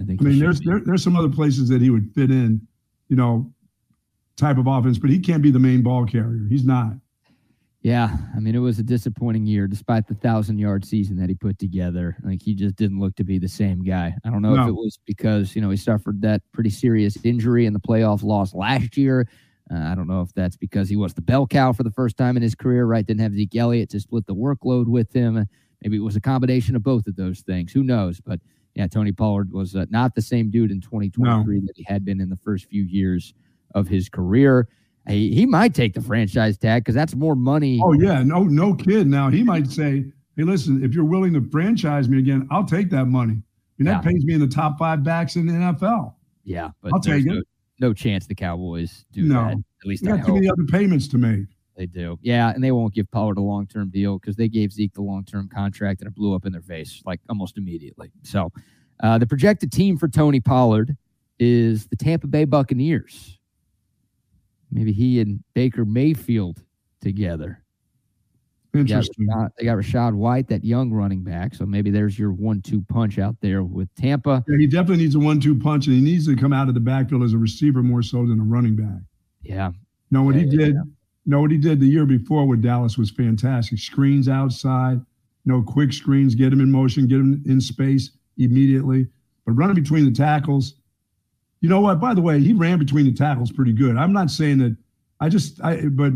[0.00, 2.66] I think I mean, there's there, there's some other places that he would fit in,
[3.08, 3.52] you know,
[4.36, 6.46] type of offense, but he can't be the main ball carrier.
[6.48, 6.94] He's not.
[7.84, 11.34] Yeah, I mean, it was a disappointing year, despite the thousand yard season that he
[11.34, 12.16] put together.
[12.24, 14.14] Like he just didn't look to be the same guy.
[14.24, 17.66] I don't know if it was because you know he suffered that pretty serious injury
[17.66, 19.28] in the playoff loss last year.
[19.70, 22.16] Uh, I don't know if that's because he was the bell cow for the first
[22.16, 22.86] time in his career.
[22.86, 25.46] Right, didn't have Zeke Elliott to split the workload with him.
[25.82, 27.70] Maybe it was a combination of both of those things.
[27.70, 28.18] Who knows?
[28.18, 28.40] But
[28.74, 32.22] yeah, Tony Pollard was uh, not the same dude in 2023 that he had been
[32.22, 33.34] in the first few years
[33.74, 34.68] of his career.
[35.08, 37.78] He, he might take the franchise tag because that's more money.
[37.82, 39.06] Oh yeah, no, no kid.
[39.06, 40.04] Now he might say,
[40.36, 43.42] "Hey, listen, if you're willing to franchise me again, I'll take that money.
[43.78, 44.10] And that Yeah.
[44.12, 46.14] pays me in the top five backs in the NFL.
[46.44, 47.44] Yeah, but I'll take no, it.
[47.80, 49.34] no chance the Cowboys do No.
[49.44, 49.52] that.
[49.82, 51.46] At least I got too many other payments to make.
[51.76, 52.16] they do.
[52.22, 55.02] Yeah, and they won't give Pollard a long term deal because they gave Zeke the
[55.02, 58.10] long term contract and it blew up in their face like almost immediately.
[58.22, 58.50] So
[59.02, 60.96] uh, the projected team for Tony Pollard
[61.40, 63.38] is the Tampa Bay Buccaneers.
[64.70, 66.62] Maybe he and Baker Mayfield
[67.00, 67.62] together.
[68.72, 69.28] They got, Interesting.
[69.28, 71.54] Rachaad, they got Rachaad White, that young running back.
[71.54, 74.44] So maybe there's your one two punch out there with Tampa.
[74.48, 76.80] Yeah, he definitely needs a one-two punch, and he needs to come out of the
[76.80, 79.00] backfield as a receiver more so than a running back.
[79.42, 79.70] Yeah.
[80.10, 80.76] No, what he Yeah, yeah, did,
[81.26, 83.78] no, what he did the year before with Dallas was fantastic.
[83.78, 85.00] Screens outside,
[85.44, 89.06] no quick screens, get him in motion, get him in space immediately.
[89.46, 90.74] But running between the tackles,
[91.64, 91.98] you know what?
[91.98, 93.96] By the way, he ran between the tackles pretty good.
[93.96, 94.76] I'm not saying that.
[95.20, 96.12] I just, I, but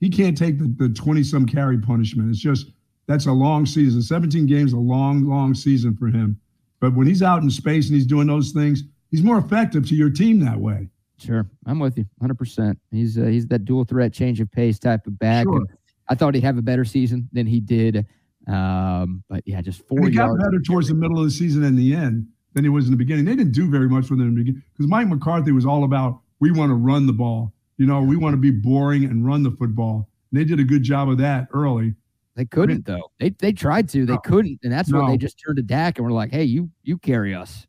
[0.00, 2.28] he can't take the the 20 some carry punishment.
[2.28, 2.72] It's just
[3.06, 4.02] that's a long season.
[4.02, 6.38] 17 games, a long, long season for him.
[6.78, 9.94] But when he's out in space and he's doing those things, he's more effective to
[9.94, 10.90] your team that way.
[11.16, 12.78] Sure, I'm with you, hundred percent.
[12.90, 15.46] He's uh, he's that dual threat, change of pace type of back.
[15.46, 15.64] Sure.
[16.10, 18.04] I thought he'd have a better season than he did,
[18.46, 21.64] um, but yeah, just four And he got better towards the middle of the season
[21.64, 22.28] and the end.
[22.56, 23.24] Than he was in the beginning.
[23.26, 25.84] They didn't do very much for them in the beginning because Mike McCarthy was all
[25.84, 27.52] about we want to run the ball.
[27.76, 30.08] You know, we want to be boring and run the football.
[30.32, 31.94] And they did a good job of that early.
[32.34, 33.10] They couldn't though.
[33.20, 34.18] They they tried to, they No.
[34.20, 35.10] couldn't, and that's when No.
[35.10, 37.66] they just turned to Dak and were like, "Hey, you you carry us."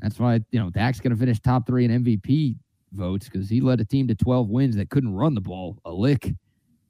[0.00, 2.56] That's why you know Dak's going to finish top three in MVP
[2.92, 5.92] votes because he led a team to 12 wins that couldn't run the ball a
[5.92, 6.34] lick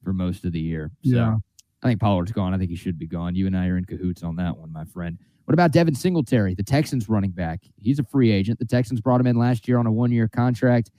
[0.05, 0.91] for most of the year.
[1.05, 1.37] So Yeah.
[1.83, 2.53] I think Pollard's gone.
[2.55, 3.35] I think he should be gone.
[3.37, 5.19] You and I are in cahoots on that one, my friend.
[5.49, 7.63] What about Devin Singletary, the Texans running back?
[7.81, 8.59] He's a free agent.
[8.59, 10.91] The Texans brought him in last year on a one year contract,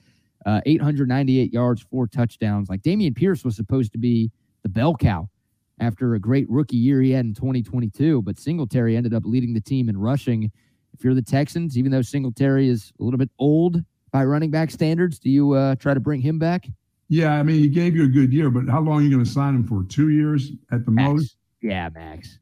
[0.44, 2.68] uh, 898 yards, four touchdowns.
[2.68, 4.32] Like Dameon Pierce was supposed to be
[4.64, 5.30] the bell cow
[5.78, 9.60] after a great rookie year he had in 2022, but Singletary ended up leading the
[9.60, 10.50] team in rushing.
[10.94, 13.80] If you're the Texans, even though Singletary is a little bit old
[14.10, 16.66] by running back standards, do you uh, try to bring him back?
[17.08, 19.24] Yeah, I mean, he gave you a good year, but how long are you going
[19.24, 19.84] to sign him for?
[19.84, 21.36] Two years at the most?
[21.62, 22.40] Yeah, Max.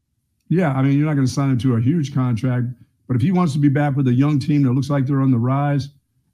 [0.48, 2.66] Yeah, I mean, you're not going to sign him to a huge contract,
[3.06, 5.20] but if he wants to be back with a young team that looks like they're
[5.20, 5.88] on the rise,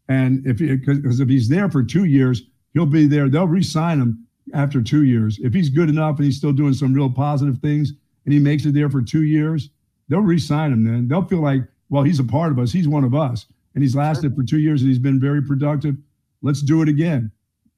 [0.09, 2.43] and if because if he's there for two years,
[2.75, 3.29] he'll be there.
[3.29, 5.39] They'll re-sign him after two years.
[5.43, 7.93] If he's good enough and he's still doing some real positive things,
[8.25, 9.71] and he makes it there for two years,
[10.09, 10.85] they'll re-sign him.
[10.85, 12.73] Then they'll feel like, well, he's a part of us.
[12.73, 15.97] He's one of us, and he's lasted for two years and he's been very productive.
[16.43, 17.31] Let's do it again.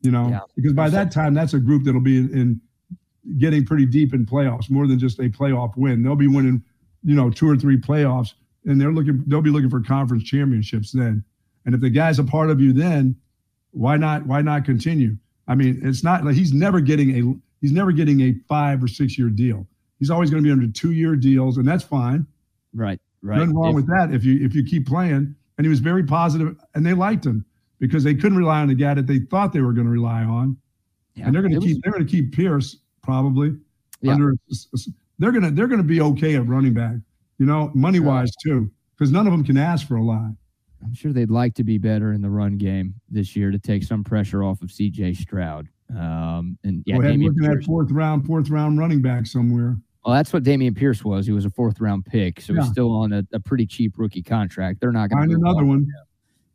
[0.03, 0.41] You know, Yeah.
[0.57, 2.61] because by that time, that's a group that'll be in, in
[3.39, 6.03] getting pretty deep in playoffs, more than just a playoff win.
[6.03, 6.63] They'll be winning,
[7.05, 9.23] you know, two or three playoffs, and they're looking.
[9.27, 11.25] They'll be looking for conference championships then.
[11.65, 13.17] And if the guy's a part of you, then
[13.73, 14.27] why not?
[14.27, 15.17] Why not continue?
[15.49, 18.89] I mean, it's not like he's never getting a he's never getting a five or
[18.89, 19.67] six year deal.
[19.99, 22.27] He's always going to be under two year deals, and that's fine.
[22.75, 23.39] Right, right.
[23.39, 25.35] Nothing wrong If- with that if you if you keep playing.
[25.59, 27.43] And he was very positive, and they liked him
[27.79, 30.23] because they couldn't rely on the guy that they thought they were going to rely
[30.23, 30.55] on
[31.15, 32.77] yeah, and they're going to was- keep they're going to keep Pierce
[33.07, 33.57] probably
[34.03, 34.13] Yeah.
[34.15, 34.35] under.
[35.19, 36.97] They're to they're to be okay at running back,
[37.39, 40.33] you know, money wise too, because none of them can ask for a lot.
[40.85, 43.83] I'm sure they'd like to be better in the run game this year to take
[43.83, 45.69] some pressure off of CJ Stroud.
[45.91, 49.77] Um, and yeah, Go ahead, Damian looking at fourth round, fourth round running back somewhere.
[50.05, 51.27] Well, that's what Dameon Pierce was.
[51.27, 54.23] He was a fourth round pick, so he's still on a, a pretty cheap rookie
[54.23, 54.81] contract.
[54.81, 55.89] They're not going to Find another one.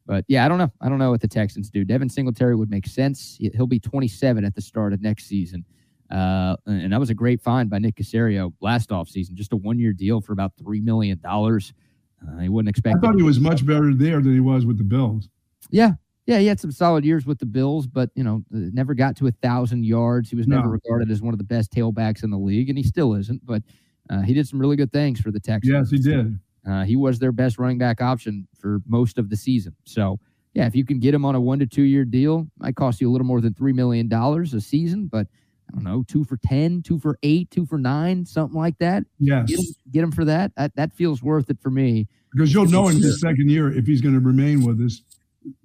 [0.06, 0.72] But yeah, I don't know.
[0.82, 1.84] I don't know what the Texans do.
[1.84, 3.38] Devin Singletary would make sense.
[3.54, 5.66] He'll be 27 at the start of next season.
[6.12, 9.34] Uh, and that was a great find by Nick Caserio last offseason.
[9.34, 11.20] Just a one year deal for about $3 million.
[11.26, 14.78] Uh, he wouldn't expect I thought he was much better there than he was with
[14.78, 15.30] the Bills.
[15.70, 15.94] Yeah.
[16.28, 19.16] Yeah, he had some solid years with the Bills, but you know, uh, never got
[19.18, 20.30] to a thousand yards.
[20.30, 20.72] He was never No.
[20.72, 23.44] regarded as one of the best tailbacks in the league, and he still isn't.
[23.46, 23.64] But
[24.10, 25.74] uh, he did some really good things for the Texans.
[25.74, 26.40] Yes, he did.
[26.66, 29.76] Uh, he was their best running back option for most of the season.
[29.86, 30.20] So,
[30.54, 33.02] yeah, if you can get him on a one to two year deal, might cost
[33.02, 35.26] you a little more than $3 million a season, but
[35.72, 39.04] I don't know, two for 10, two for eight, two for nine, something like that.
[39.20, 40.52] Yes, Get him, get him for that.
[40.58, 40.76] that.
[40.76, 42.08] That feels worth it for me.
[42.34, 45.02] because you'll know in his second year if he's going to remain with us.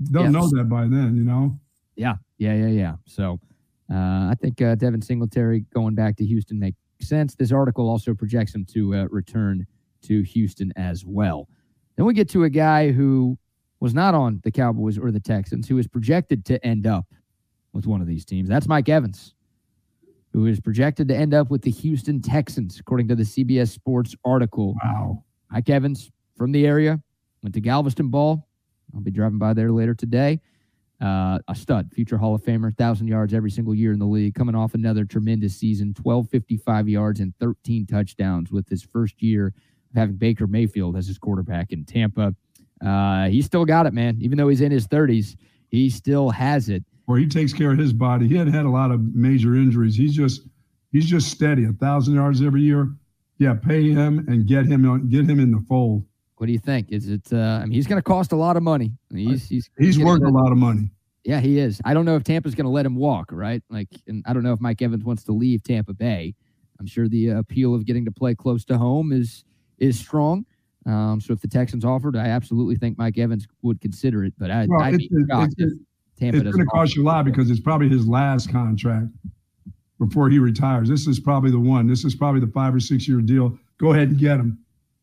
[0.01, 0.31] They'll Yeah.
[0.31, 1.59] know that by then, you know.
[1.97, 2.97] Yeah, yeah, yeah, yeah.
[3.07, 3.41] So
[3.91, 3.95] uh,
[4.31, 7.35] I think uh, Devin Singletary going back to Houston makes sense.
[7.35, 9.67] This article also projects him to uh, return
[10.03, 11.49] to Houston as well.
[11.97, 13.39] Then we get to a guy who
[13.81, 17.07] was not on the Cowboys or the Texans, who is projected to end up
[17.73, 18.49] with one of these teams.
[18.49, 19.35] That's Mike Evans,
[20.37, 24.15] who is projected to end up with the Houston Texans, according to the CBS Sports
[24.23, 24.77] article.
[24.85, 25.25] Wow.
[25.51, 27.01] Mike Evans from the area,
[27.43, 28.47] went to Galveston Ball.
[28.95, 30.43] I'll be driving by there later today.
[31.01, 34.35] Uh, a stud, future Hall of Famer, thousand yards every single year in the league,
[34.35, 39.23] coming off another tremendous season, twelve fifty five yards and thirteen touchdowns with his first
[39.23, 42.35] year of having Baker Mayfield as his quarterback in Tampa.
[42.85, 44.19] Uh, he still got it, man.
[44.21, 45.35] Even though he's in his thirties,
[45.71, 46.85] he still has it.
[47.07, 48.29] Where he takes care of his body.
[48.29, 49.97] He hadn't had a lot of major injuries.
[49.97, 50.43] He's just
[50.93, 51.65] he's just steady.
[51.65, 52.93] A thousand yards every year.
[53.39, 56.05] Yeah, pay him and get him get him in the fold.
[56.37, 56.91] What do you think?
[56.91, 57.33] Is it?
[57.33, 58.93] Uh, I mean, he's going to cost a lot of money.
[59.13, 60.91] He's he's He's worth a lot of money.
[61.25, 61.81] Yeah, he is.
[61.85, 63.61] I don't know if Tampa's going to let him walk, right?
[63.69, 66.35] Like, and I don't know if Mike Evans wants to leave Tampa Bay.
[66.79, 69.45] I'm sure the appeal of getting to play close to home is
[69.79, 70.45] is strong.
[70.87, 74.35] Um, so if the Texans offered, I absolutely think Mike Evans would consider it.
[74.39, 75.79] But I, Well, I'd be it's, shocked it's,
[76.19, 79.07] Tampa it's going to cost you a lot because it's probably his last contract
[79.99, 80.89] before he retires.
[80.89, 81.87] This is probably the one.
[81.87, 83.59] This is probably the five or six year deal.
[83.79, 84.59] Go ahead and get him.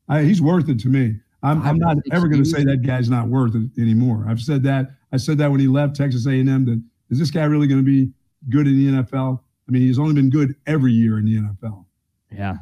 [0.09, 1.15] I, he's worth it to me.
[1.43, 4.25] I'm, I'm not ever going to say that guy's not worth it anymore.
[4.27, 4.91] I've said that.
[5.11, 6.47] I said that when he left Texas A&M.
[6.47, 8.11] That is this guy really going to be
[8.49, 9.39] good in the NFL?
[9.67, 11.85] I mean, he's only been good every year in the NFL.
[12.31, 12.55] Yeah.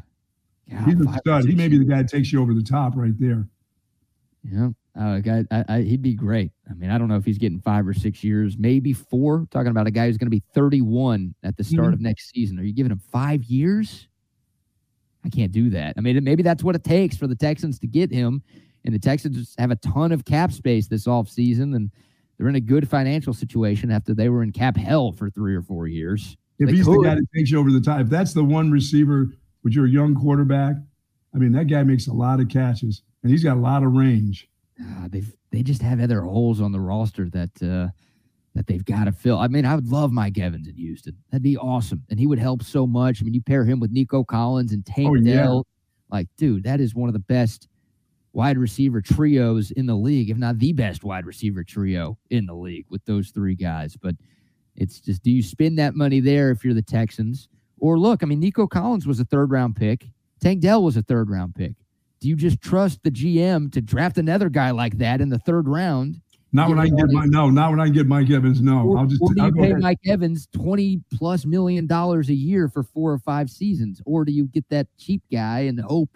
[0.67, 1.45] Yeah, he's a stud.
[1.45, 3.47] He may be the guy that takes you over the top right there.
[4.43, 6.51] Yeah, uh, guy, I, I, he'd be great.
[6.69, 9.47] I mean, I don't know if he's getting five or six years, maybe four.
[9.51, 11.93] Talking about a guy who's going to be 31 at the start Mhm.
[11.93, 12.59] of next season.
[12.59, 14.07] Are you giving him five years?
[15.23, 15.93] I can't do that.
[15.97, 18.41] I mean, maybe that's what it takes for the Texans to get him.
[18.83, 21.91] And the Texans have a ton of cap space this offseason, and
[22.37, 25.61] they're in a good financial situation after they were in cap hell for three or
[25.61, 26.35] four years.
[26.57, 26.99] If They he's could.
[26.99, 29.27] the guy that takes you over the top, if that's the one receiver
[29.63, 30.75] with your young quarterback,
[31.33, 33.93] I mean, that guy makes a lot of catches and he's got a lot of
[33.93, 34.49] range.
[34.81, 37.89] Ah, they've they just have other holes on the roster that uh,
[38.55, 39.37] that they've got to fill.
[39.37, 41.15] I mean, I would love Mike Evans in Houston.
[41.29, 43.21] That'd be awesome, and he would help so much.
[43.21, 45.43] I mean, you pair him with Nico Collins and Tank Oh, yeah.
[45.43, 45.67] Dell,
[46.09, 47.67] like, dude, that is one of the best
[48.33, 52.53] wide receiver trios in the league, if not the best wide receiver trio in the
[52.53, 53.97] league with those three guys.
[54.01, 54.15] But
[54.75, 57.49] it's just, do you spend that money there if you're the Texans?
[57.77, 60.07] Or look, I mean, Nico Collins was a third round pick.
[60.39, 61.75] Tank Dell was a third round pick.
[62.21, 65.67] Do you just trust the GM to draft another guy like that in the third
[65.67, 66.21] round?
[66.53, 68.61] Not when I get my no, not when I get Mike Evans.
[68.61, 69.73] No, Or, I'll just or do you pay.
[69.73, 74.01] Mike Evans 20 plus million dollars a year for four or five seasons?
[74.05, 76.09] Or do you get that cheap guy and hope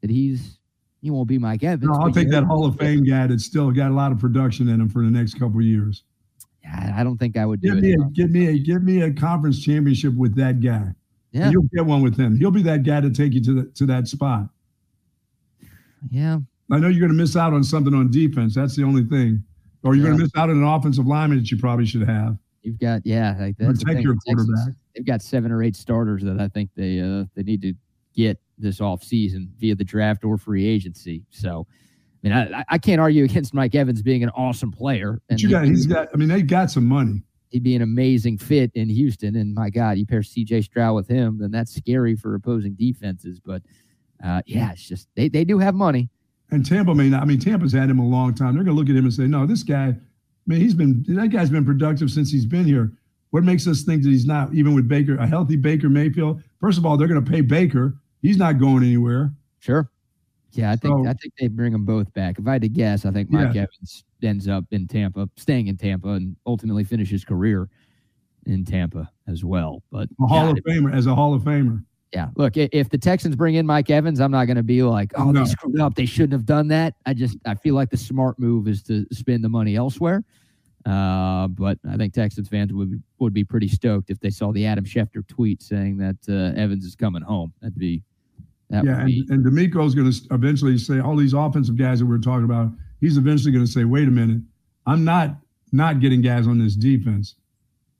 [0.00, 0.58] that he's
[1.02, 1.84] he won't be Mike Evans?
[1.92, 4.68] No, I'll take that Hall of Fame guy that's still got a lot of production
[4.68, 6.02] in him for the next couple of years.
[6.64, 7.82] Yeah, I don't think I would do Give it.
[7.82, 10.92] me a give me a give me a conference championship with that guy.
[11.32, 12.36] yeah, you'll get one with him.
[12.38, 14.48] He'll be that guy to take you to the to that spot.
[16.10, 16.38] Yeah.
[16.70, 18.54] I know you're going to miss out on something on defense.
[18.54, 19.42] That's the only thing.
[19.82, 22.36] Or you're going to miss out on an offensive lineman that you probably should have.
[22.62, 24.46] You've got yeah, like that's Protect your with Texas.
[24.46, 24.74] quarterback.
[24.94, 27.72] They've got seven or eight starters that I think they uh they need to
[28.14, 31.24] get this offseason via the draft or free agency.
[31.30, 31.66] So
[32.24, 35.22] I mean, I, I can't argue against Mike Evans being an awesome player.
[35.28, 36.08] But you got, he's got.
[36.12, 37.22] I mean, they got some money.
[37.50, 39.36] he'd be an amazing fit in Houston.
[39.36, 43.40] And my God, you pair CJ Stroud with him, then that's scary for opposing defenses.
[43.40, 43.62] But
[44.24, 46.08] uh, yeah, it's just they, they do have money.
[46.50, 47.22] And Tampa may not.
[47.22, 48.54] I mean, Tampa's had him a long time.
[48.54, 49.88] They're going to look at him and say, "No, this guy.
[49.88, 49.96] I
[50.46, 52.92] mean, he's been that guy's been productive since he's been here.
[53.30, 54.54] What makes us think that he's not?
[54.54, 56.42] Even with Baker, a healthy Baker Mayfield.
[56.60, 57.96] First of all, they're going to pay Baker.
[58.22, 59.30] He's not going anywhere.
[59.58, 59.90] Sure.
[60.52, 62.38] Yeah, I think So- I think they bring them both back.
[62.38, 65.76] If I had to guess, I think Mike Evans ends up in Tampa, staying in
[65.76, 67.68] Tampa, and ultimately finish his career
[68.46, 69.82] in Tampa as well.
[69.92, 71.84] But A Hall of Famer as a Hall of Famer.
[72.12, 75.12] Yeah, look, if the Texans bring in Mike Evans, I'm not going to be like,
[75.16, 75.44] oh, No.
[75.44, 75.94] they screwed up.
[75.94, 76.94] They shouldn't have done that.
[77.04, 80.24] I just I feel like the smart move is to spend the money elsewhere.
[80.86, 84.52] Uh, but I think Texans fans would be, would be pretty stoked if they saw
[84.52, 87.52] the Adam Schefter tweet saying that uh, Evans is coming home.
[87.60, 88.02] That'd be
[88.70, 91.98] that yeah, would be and, and DeMeco's going to eventually say all these offensive guys
[91.98, 92.70] that we're talking about.
[93.00, 94.40] He's eventually going to say, "Wait a minute,
[94.86, 95.36] I'm not
[95.72, 97.34] not getting guys on this defense.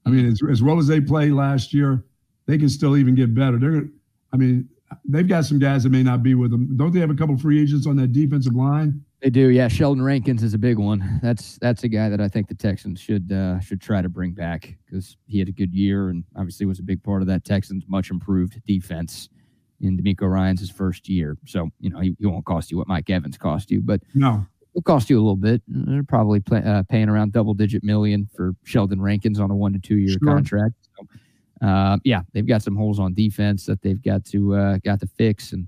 [0.07, 2.05] I mean, as, as well as they played last year,
[2.47, 3.59] they can still even get better.
[3.59, 3.89] They're, gonna-
[4.33, 4.69] I mean,
[5.07, 6.77] they've got some guys that may not be with them.
[6.77, 9.03] Don't they have a couple free agents on that defensive line?
[9.23, 9.67] They do, yeah.
[9.67, 11.19] Sheldon Rankins is a big one.
[11.23, 14.33] That's that's a guy that I think the Texans should uh, should try to bring
[14.33, 17.45] back because he had a good year and obviously was a big part of that
[17.45, 19.29] Texans much improved defense
[19.81, 21.37] in DeMeco Ryans' first year.
[21.47, 24.47] So you know he, he won't cost you what Mike Evans cost you, but No,
[24.73, 25.63] it'll cost you a little bit.
[25.67, 29.73] They're probably play, uh, paying around double digit million for Sheldon Rankins on a one
[29.73, 30.33] to two year Sure.
[30.33, 30.75] contract.
[31.63, 35.07] Uh, yeah, they've got some holes on defense that they've got to uh, got to
[35.07, 35.67] fix, and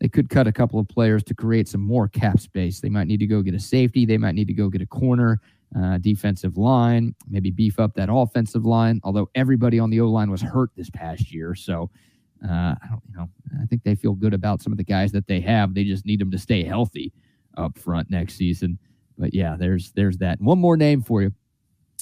[0.00, 2.80] they could cut a couple of players to create some more cap space.
[2.80, 4.06] They might need to go get a safety.
[4.06, 5.40] They might need to go get a corner,
[5.78, 9.00] uh, defensive line, maybe beef up that offensive line.
[9.04, 11.90] Although everybody on the O line was hurt this past year, so.
[12.44, 13.30] Uh, I don't, you know,
[13.62, 15.72] I think they feel good about some of the guys that they have.
[15.72, 17.10] They just need them to stay healthy
[17.56, 18.78] up front next season.
[19.18, 20.38] But yeah, there's there's that.
[20.40, 21.32] One more name for you.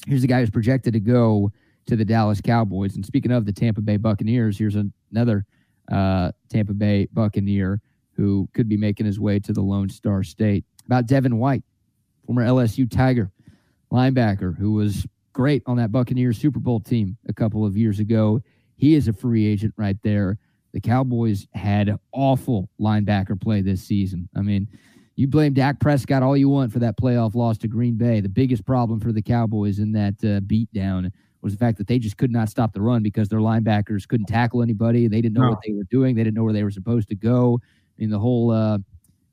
[0.07, 1.53] Here's a guy who's projected to go
[1.87, 2.97] to the Dallas Cowboys.
[2.97, 4.76] And speaking of the Tampa Bay Buccaneers, here's
[5.12, 5.45] another
[5.91, 7.80] uh, Tampa Bay Buccaneer
[8.12, 10.64] who could be making his way to the Lone Star State.
[10.87, 11.64] About Devin White,
[12.26, 13.30] former LSU Tiger
[13.93, 18.41] linebacker who was great on that Buccaneers Super Bowl team a couple of years ago.
[18.76, 20.39] He is a free agent right there.
[20.72, 24.28] The Cowboys had awful linebacker play this season.
[24.37, 24.68] I mean,
[25.16, 28.20] you blame Dak Prescott all you want for that playoff loss to Green Bay.
[28.20, 31.12] The biggest problem for the Cowboys in that uh, beatdown
[31.45, 34.27] was the fact that they just could not stop the run because their linebackers couldn't
[34.27, 35.07] tackle anybody.
[35.07, 35.51] They didn't know No.
[35.51, 36.17] what they were doing.
[36.17, 37.61] They didn't know where they were supposed to go.
[37.63, 38.79] I mean, the whole, uh,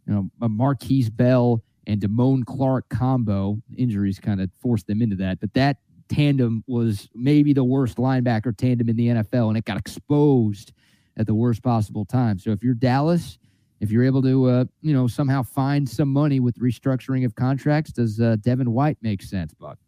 [0.06, 5.40] you know, Markquese Bell and Damone Clark combo injuries kind of forced them into that.
[5.40, 5.78] But that
[6.10, 10.74] tandem was maybe the worst linebacker tandem in the NFL, and it got exposed
[11.18, 12.38] at the worst possible time.
[12.40, 13.40] So if you're Dallas,
[13.80, 17.94] if you're able to, uh, you know, somehow find some money with restructuring of contracts,
[17.94, 19.80] does uh, Devin White make sense, Buck?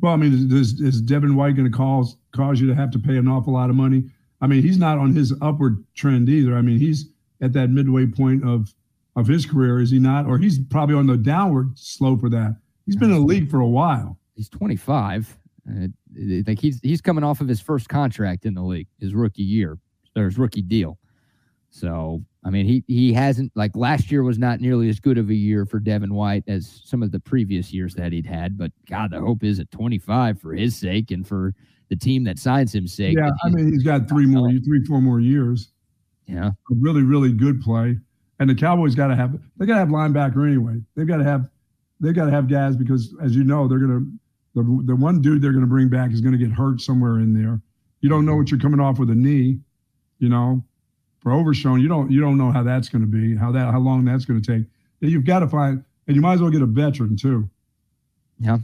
[0.00, 2.98] Well, I mean, is, is Devin White going to cause cause you to have to
[2.98, 4.04] pay an awful lot of money?
[4.40, 6.56] I mean, he's not on his upward trend either.
[6.56, 7.06] I mean, he's
[7.40, 8.74] at that midway point of
[9.16, 10.26] of his career, is he not?
[10.26, 12.56] Or he's probably on the downward slope of that.
[12.84, 14.18] He's been in the league for a while.
[14.34, 15.38] He's 25.
[15.68, 15.86] Uh,
[16.16, 19.42] I think he's he's coming off of his first contract in the league, his rookie
[19.42, 19.78] year
[20.16, 20.98] or his rookie deal.
[21.70, 25.30] So I mean, he he hasn't like last year was not nearly as good of
[25.30, 28.58] a year for Devin White as some of the previous years that he'd had.
[28.58, 31.54] But God, the hope is at 25 for his sake and for
[31.88, 33.16] the team that signs him sake.
[33.16, 35.70] Yeah, I mean, he's got three more, three, four more years.
[36.26, 37.98] Yeah, a really, really good play.
[38.40, 40.80] And the Cowboys got to have they got to have linebacker anyway.
[40.96, 41.48] They've got to have
[42.00, 44.00] they've got to have guys because, as you know, they're gonna
[44.54, 47.60] the the one dude they're gonna bring back is gonna get hurt somewhere in there.
[48.00, 48.40] You don't know mm-hmm.
[48.40, 49.60] what you're coming off with a knee,
[50.18, 50.62] you know.
[51.24, 53.80] For Overshown, you don't you don't know how that's going to be, how that how
[53.80, 54.66] long that's going to take.
[55.00, 57.48] You've got to find, and you might as well get a veteran too.
[58.38, 58.58] Yeah.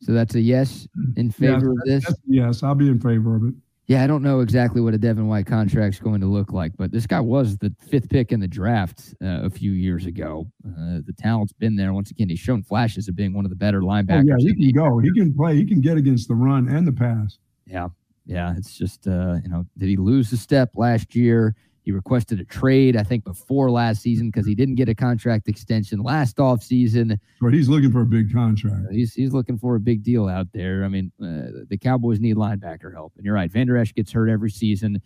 [0.00, 0.86] So that's a yes
[1.16, 2.20] in favor yes, of this.
[2.26, 3.54] Yes, I'll be in favor of it.
[3.88, 6.92] Yeah, I don't know exactly what a Devin White contract's going to look like, but
[6.92, 10.46] this guy was the fifth pick in the draft uh, a few years ago.
[10.64, 11.92] Uh, the talent's been there.
[11.92, 14.28] Once again, he's shown flashes of being one of the better linebackers.
[14.32, 14.98] Oh, yeah, he can go.
[14.98, 15.56] He can play.
[15.56, 17.38] He can get against the run and the pass.
[17.64, 17.88] Yeah,
[18.26, 18.54] yeah.
[18.56, 21.54] It's just, uh, you know, did he lose a step last year?
[21.86, 25.46] He requested a trade, I think, before last season because he didn't get a contract
[25.46, 27.16] extension last offseason.
[27.40, 28.88] But he's looking for a big contract.
[28.90, 30.84] He's he's looking for a big deal out there.
[30.84, 33.48] I mean, uh, the Cowboys need linebacker help, and you're right.
[33.48, 35.00] Vander Esch gets hurt every season.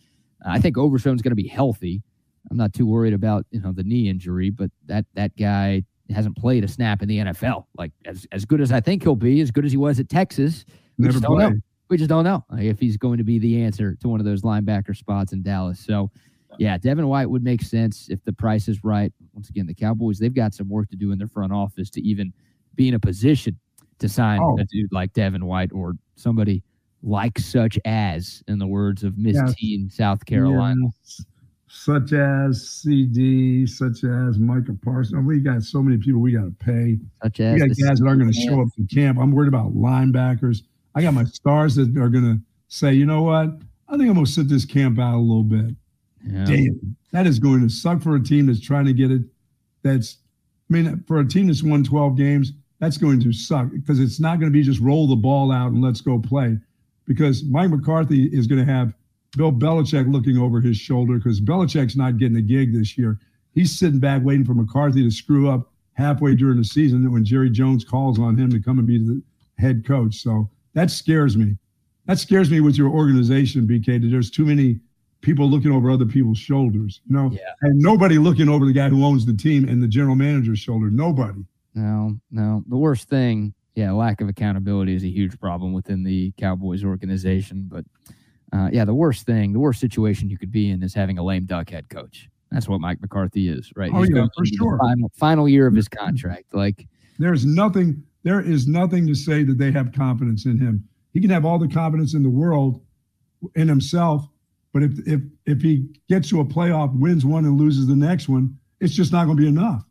[0.47, 2.03] I think Overshown's going to be healthy.
[2.51, 6.39] I'm not too worried about you know the knee injury, but that that guy hasn't
[6.39, 7.67] played a snap in the NFL.
[7.77, 10.09] Like as as good as I think he'll be, as good as he was at
[10.09, 10.65] Texas.
[10.97, 11.53] Never we just don't know.
[11.91, 14.41] We just don't know if he's going to be the answer to one of those
[14.41, 15.79] linebacker spots in Dallas.
[15.79, 16.11] So
[16.59, 19.13] yeah, Devin White would make sense if the price is right.
[19.33, 22.03] Once again, the Cowboys, they've got some work to do in their front office to
[22.03, 22.33] even
[22.75, 23.59] be in a position
[23.99, 24.59] to sign oh.
[24.59, 26.63] a dude like Devin White or somebody
[27.03, 29.55] like such as, in the words of Miss yes.
[29.55, 30.81] Teen South Carolina.
[30.85, 31.25] Yes.
[31.73, 35.15] Such as CD, such as Micah Parsons.
[35.17, 36.99] Oh, we got so many people we got to pay.
[37.23, 39.19] Such as we got guys that aren't going to show up to camp.
[39.21, 40.63] I'm worried about linebackers.
[40.97, 43.51] I got my stars that are going to say, you know what?
[43.89, 45.77] I think I'm going to sit this camp out a little bit.
[46.27, 46.45] Yeah.
[46.45, 49.23] Damn, that is going to suck for a team that's trying to get it.
[49.83, 50.19] That's,
[50.71, 54.21] I mean, for a team that's won 12 games, that's going to suck because it's
[54.21, 56.59] not going to be just roll the ball out and let's go play.
[57.07, 58.95] Because Mike McCarthy is going to have
[59.37, 63.19] Bill Belichick looking over his shoulder because Belichick's not getting a gig this year.
[63.55, 67.51] He's sitting back waiting for McCarthy to screw up halfway during the season when Jerry
[67.51, 69.23] Jones calls on him to come and be the
[69.59, 70.17] head coach.
[70.17, 71.57] So that scares me.
[72.07, 74.81] That scares me with your organization, BK, that there's too many
[75.21, 77.53] people looking over other people's shoulders, you know, yeah.
[77.63, 80.91] and nobody looking over the guy who owns the team and the general manager's shoulder.
[80.91, 81.45] Nobody.
[81.75, 82.65] No, no.
[82.69, 87.69] The worst thing, yeah, lack of accountability is a huge problem within the Cowboys organization.
[87.71, 87.85] But
[88.53, 91.23] uh, yeah, the worst thing, the worst situation you could be in is having a
[91.23, 92.29] lame duck head coach.
[92.51, 93.93] That's what Mike McCarthy is, right?
[93.95, 94.79] Oh He's yeah, for sure.
[94.79, 96.53] Final, final year of his contract.
[96.53, 96.87] Like
[97.19, 100.83] there's nothing, there is nothing to say that they have confidence in him.
[101.13, 102.81] He can have all the confidence in the world
[103.55, 104.29] in himself
[104.73, 108.29] but if if if he gets to a playoff, wins one and loses the next
[108.29, 109.85] one, it's just not going to be enough.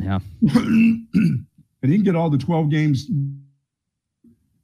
[0.00, 0.18] Yeah.
[0.54, 1.46] and
[1.82, 3.10] he can get all the 12 games.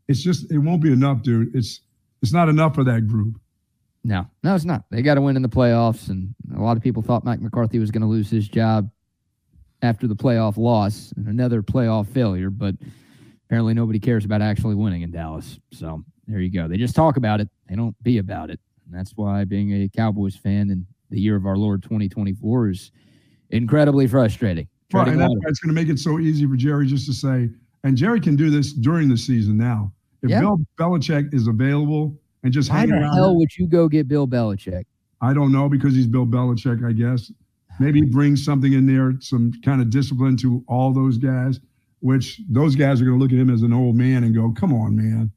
[0.09, 1.55] It's just it won't be enough, dude.
[1.55, 1.81] It's
[2.23, 3.41] it's not enough for that group.
[4.05, 4.85] No, no, it's not.
[4.91, 7.81] They got to win in the playoffs, and a lot of people thought Mike McCarthy
[7.81, 8.89] was going to lose his job
[9.83, 12.51] after the playoff loss and another playoff failure.
[12.51, 12.77] But
[13.47, 15.59] apparently, nobody cares about actually winning in Dallas.
[15.73, 16.69] So there you go.
[16.69, 17.49] They just talk about it.
[17.69, 18.61] They don't be about it.
[18.87, 22.93] And that's why being a Cowboys fan in the year of our Lord 2024 is
[23.51, 24.69] incredibly frustrating.
[24.93, 27.13] Right, and that's why it's going to make it so easy for Jerry just to
[27.13, 27.51] say,
[27.83, 29.93] and Jerry can do this during the season now.
[30.23, 30.31] If.
[30.31, 34.85] Bill Belichick is available and just why the hell would you go get Bill Belichick?
[35.21, 37.33] I don't know because he's Bill Belichick, I guess.
[37.79, 41.61] Maybe he brings something in there, some kind of discipline to all those guys,
[42.01, 44.53] which those guys are going to look at him as an old man and go,
[44.53, 45.31] "Come on, man."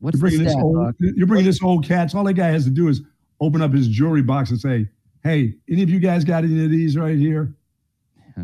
[0.00, 2.14] What's you're bringing this stat, old, You're bringing this old cat.
[2.14, 3.02] all that guy has to do is
[3.40, 4.88] open up his jewelry box and say,
[5.22, 7.54] "Hey, any of you guys got any of these right here?"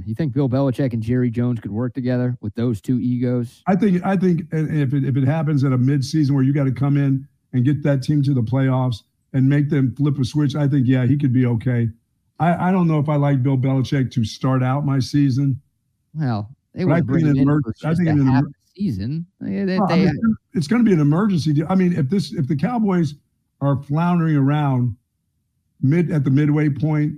[0.06, 3.62] You think Bill Belichick and Jerry Jones could work together with those two egos?
[3.66, 4.04] I think.
[4.04, 6.96] I think if it, if it happens at a midseason where you got to come
[6.96, 9.02] in and get that team to the playoffs
[9.34, 11.90] and make them flip a switch, I think yeah, he could be okay.
[12.38, 15.60] I, I don't know if I like Bill Belichick to start out my season.
[16.14, 17.48] Well, they would bring him in
[17.84, 18.44] I think a half
[18.76, 19.26] season.
[19.40, 21.52] They, they, well, I mean, it's going to be an emergency.
[21.52, 21.66] Deal.
[21.68, 23.14] I mean, if this if the Cowboys
[23.60, 24.96] are floundering around
[25.80, 27.14] mid at the midway point,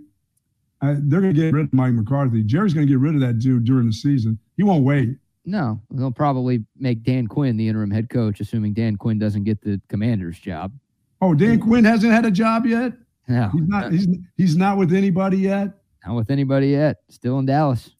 [0.82, 2.42] uh, they're going to get rid of Mike McCarthy.
[2.42, 4.38] Jerry's going to get rid of that dude during the season.
[4.57, 5.16] He won't wait.
[5.46, 9.61] No, they'll probably make Dan Quinn the interim head coach, assuming Dan Quinn doesn't get
[9.61, 10.72] the Commander's job.
[11.20, 12.92] Oh, Dan Quinn hasn't had a job yet.
[13.28, 13.92] No, he's not.
[13.92, 15.70] He's he's not with anybody yet.
[16.07, 16.98] Not with anybody yet.
[17.09, 17.93] Still in Dallas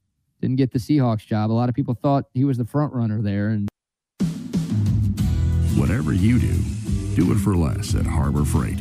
[0.45, 1.51] didn't get the Seahawks job.
[1.51, 3.49] A lot of people thought he was the front runner there.
[3.49, 3.67] And
[5.75, 6.53] whatever you do,
[7.15, 8.79] do it for less at Harbor Freight.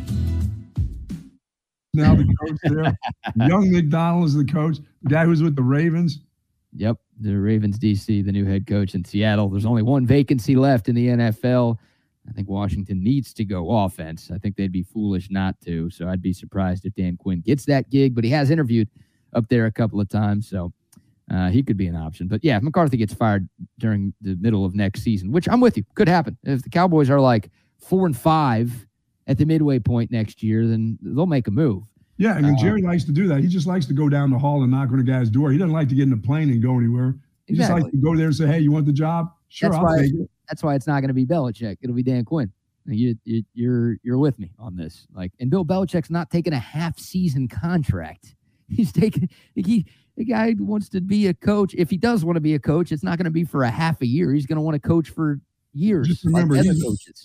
[1.93, 2.97] now the coach there.
[3.47, 4.79] Young McDonald is the coach.
[5.03, 6.19] The guy who's with the Ravens.
[6.75, 9.47] Yep, the Ravens DC, the new head coach in Seattle.
[9.47, 11.77] There's only one vacancy left in the NFL.
[12.27, 14.31] I think Washington needs to go offense.
[14.33, 15.89] I think they'd be foolish not to.
[15.91, 18.89] So I'd be surprised if Dan Quinn gets that gig, but he has interviewed
[19.31, 20.49] up there a couple of times.
[20.49, 20.73] So
[21.33, 22.27] uh, he could be an option.
[22.27, 25.75] But yeah, if McCarthy gets fired during the middle of next season, which I'm with
[25.77, 26.37] you, could happen.
[26.43, 28.85] If the Cowboys are like four and five
[29.25, 31.83] at the midway point next year, then they'll make a move.
[32.17, 33.39] Yeah, and uh, Jerry likes to do that.
[33.39, 35.51] He just likes to go down the hall and knock on a guy's door.
[35.51, 37.15] He doesn't like to get in a plane and go anywhere.
[37.47, 37.81] He exactly.
[37.81, 39.31] just likes to go there and say, "Hey, you want the job?
[39.47, 41.77] Sure, that's I'll why, take it." That's why it's not going to be Belichick.
[41.81, 42.51] It'll be Dan Quinn.
[42.85, 45.07] You, you, you're you're with me on this.
[45.15, 48.35] Like, and Bill Belichick's not taking a half season contract.
[48.69, 51.73] He's taking he the guy wants to be a coach.
[51.75, 53.71] If he does want to be a coach, it's not going to be for a
[53.71, 54.33] half a year.
[54.33, 55.39] He's going to want to coach for
[55.73, 56.07] years.
[56.07, 56.65] Just remember, like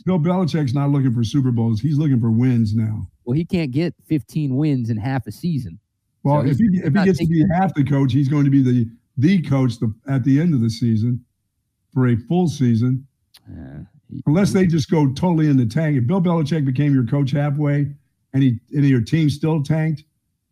[0.06, 1.80] Bill Belichick's not looking for Super Bowls.
[1.80, 3.06] He's looking for wins now.
[3.24, 5.78] Well, he can't get 15 wins in half a season.
[6.22, 8.50] Well, so if he if he gets to be half the coach, he's going to
[8.50, 11.24] be the the coach the, at the end of the season
[11.92, 13.06] for a full season.
[13.48, 13.80] Uh,
[14.10, 15.96] he, Unless they just go totally in the tank.
[15.96, 17.92] If Bill Belichick became your coach halfway
[18.32, 20.04] and he and your team still tanked,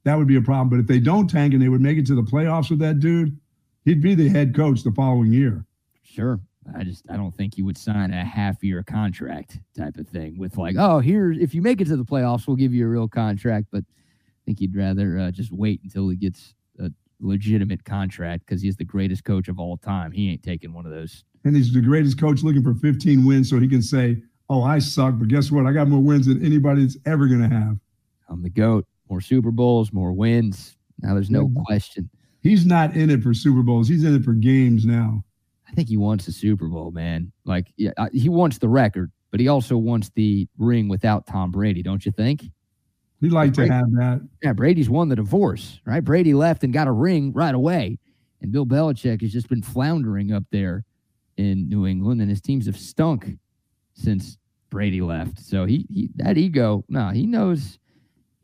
[0.06, 0.68] that would be a problem.
[0.68, 3.00] But if they don't tank and they would make it to the playoffs with that
[3.00, 3.36] dude,
[3.84, 5.66] he'd be the head coach the following year.
[6.04, 6.38] Sure.
[6.76, 10.38] I just I don't think he would sign a half year contract type of thing
[10.38, 12.88] with like, oh, here if you make it to the playoffs, we'll give you a
[12.88, 13.66] real contract.
[13.72, 18.62] But I think he'd rather uh, just wait until he gets a legitimate contract because
[18.62, 20.12] he's the greatest coach of all time.
[20.12, 21.24] He ain't taking one of those.
[21.44, 24.78] And he's the greatest coach looking for 15 wins so he can say, oh, I
[24.78, 25.66] suck, but guess what?
[25.66, 27.76] I got more wins than anybody that's ever going to have.
[28.28, 28.84] I'm the goat.
[29.08, 30.76] More Super Bowls, more wins.
[31.00, 31.62] Now there's no mm-hmm.
[31.62, 32.10] question.
[32.42, 33.88] He's not in it for Super Bowls.
[33.88, 35.24] He's in it for games now.
[35.68, 37.32] I think he wants the Super Bowl, man.
[37.44, 41.82] Like, yeah, he wants the record, but he also wants the ring without Tom Brady,
[41.82, 42.44] don't you think?
[43.20, 44.28] He'd like Brady, to have that.
[44.42, 46.04] Yeah, Brady's won the divorce, right?
[46.04, 47.98] Brady left and got a ring right away.
[48.42, 50.84] And Bill Belichick has just been floundering up there
[51.36, 53.38] in New England, and his teams have stunk
[53.94, 54.38] since
[54.70, 55.40] Brady left.
[55.40, 57.78] So he, he that ego, no, he knows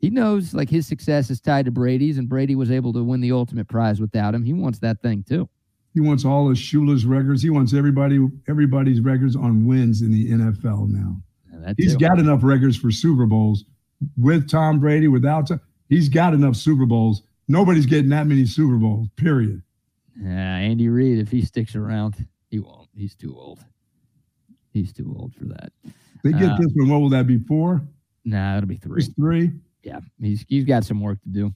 [0.03, 3.21] he knows like his success is tied to Brady's, and Brady was able to win
[3.21, 4.43] the ultimate prize without him.
[4.43, 5.47] He wants that thing too.
[5.93, 7.41] He wants all of Shula's records.
[7.41, 11.15] He wants everybody everybody's records on wins in the NFL now.
[11.53, 13.63] Yeah, He's got enough records for Super Bowls
[14.17, 17.23] with Tom Brady, without Tom, he's got enough Super Bowls.
[17.47, 19.07] Nobody's getting that many Super Bowls.
[19.15, 19.63] Period.
[20.21, 22.89] Yeah, Andy Reid, if he sticks around, he won't.
[22.93, 23.63] He's too old.
[24.73, 25.71] He's too old for that.
[26.25, 26.89] They get uh, this one.
[26.89, 27.37] What will that be?
[27.37, 27.81] Four?
[28.25, 29.01] Nah, it'll be three.
[29.01, 29.53] It's three.
[29.83, 31.53] Yeah, he's he's got some work to do.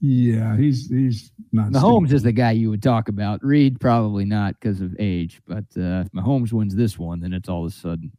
[0.00, 1.70] Yeah, he's he's not.
[1.70, 3.42] Mahomes is the guy you would talk about.
[3.44, 7.48] Reid probably not because of age, but uh, if Mahomes wins this one, then it's
[7.48, 8.10] all of a sudden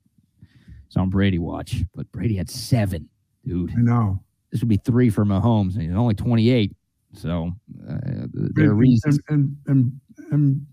[0.88, 1.84] it's on Brady watch.
[1.94, 3.10] But Brady had seven,
[3.46, 3.72] dude.
[3.72, 4.24] I know.
[4.50, 6.74] This would be three for Mahomes, and he's only twenty eight.
[7.12, 7.52] So
[7.90, 7.98] uh,
[8.32, 9.20] there are reasons.
[9.28, 10.66] And, and, and, and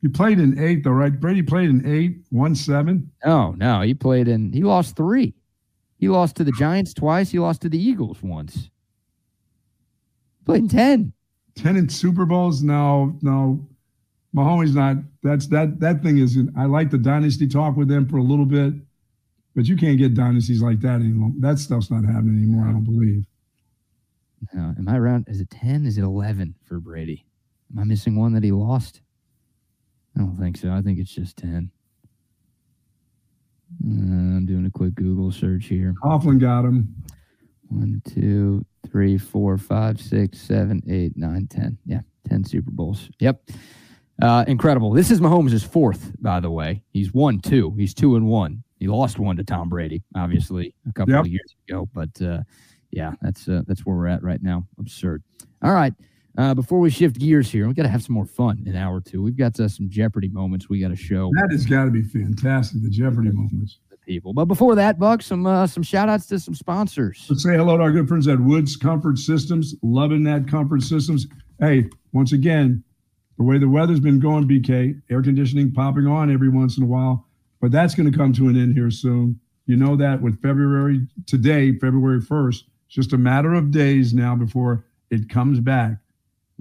[0.00, 1.18] you played in eight, though, right?
[1.18, 3.10] Brady played in eight, one seven.
[3.24, 4.52] Oh no, he played in.
[4.52, 5.34] He lost three.
[6.02, 7.30] He lost to the Giants twice.
[7.30, 8.70] He lost to the Eagles once.
[10.44, 11.12] Played in 10.
[11.54, 12.60] 10 in Super Bowls?
[12.60, 13.64] No, no.
[14.34, 14.96] Mahomes not.
[15.22, 18.46] That's that that thing is I like the dynasty talk with them for a little
[18.46, 18.74] bit,
[19.54, 21.30] but you can't get dynasties like that anymore.
[21.38, 23.24] That stuff's not happening anymore, I don't believe.
[24.52, 25.26] No, am I around?
[25.28, 25.86] Is it 10?
[25.86, 27.24] Is it 11 for Brady?
[27.72, 29.02] Am I missing one that he lost?
[30.16, 30.72] I don't think so.
[30.72, 31.70] I think it's just 10.
[33.84, 35.94] Uh, I'm doing a quick Google search here.
[36.02, 36.94] Coughlin got him.
[37.68, 41.78] One, two, three, four, five, six, seven, eight, nine, ten.
[41.86, 43.10] Yeah, ten Super Bowls.
[43.18, 43.42] Yep.
[44.20, 44.92] Uh, incredible.
[44.92, 46.82] This is Mahomes' fourth, by the way.
[46.92, 47.74] He's won two.
[47.76, 48.62] He's two and one.
[48.78, 51.22] He lost one to Tom Brady, obviously, a couple yep.
[51.22, 51.88] of years ago.
[51.94, 52.42] But uh,
[52.90, 54.66] yeah, that's uh, that's where we're at right now.
[54.78, 55.22] Absurd.
[55.62, 55.94] All right.
[56.38, 58.76] Uh, before we shift gears here, we got to have some more fun in an
[58.76, 59.22] hour two.
[59.22, 61.30] We've got uh, some Jeopardy moments we got to show.
[61.34, 62.82] That has got to be fantastic.
[62.82, 63.78] The Jeopardy moments.
[63.90, 64.32] The people.
[64.32, 67.26] But before that, Buck, some uh, some shout outs to some sponsors.
[67.28, 69.74] Let's say hello to our good friends at Woods Comfort Systems.
[69.82, 71.26] Loving that Comfort Systems.
[71.60, 72.82] Hey, once again,
[73.36, 76.86] the way the weather's been going, BK, air conditioning popping on every once in a
[76.86, 77.26] while,
[77.60, 79.38] but that's going to come to an end here soon.
[79.66, 84.84] You know that with February today, February 1st, just a matter of days now before
[85.10, 85.98] it comes back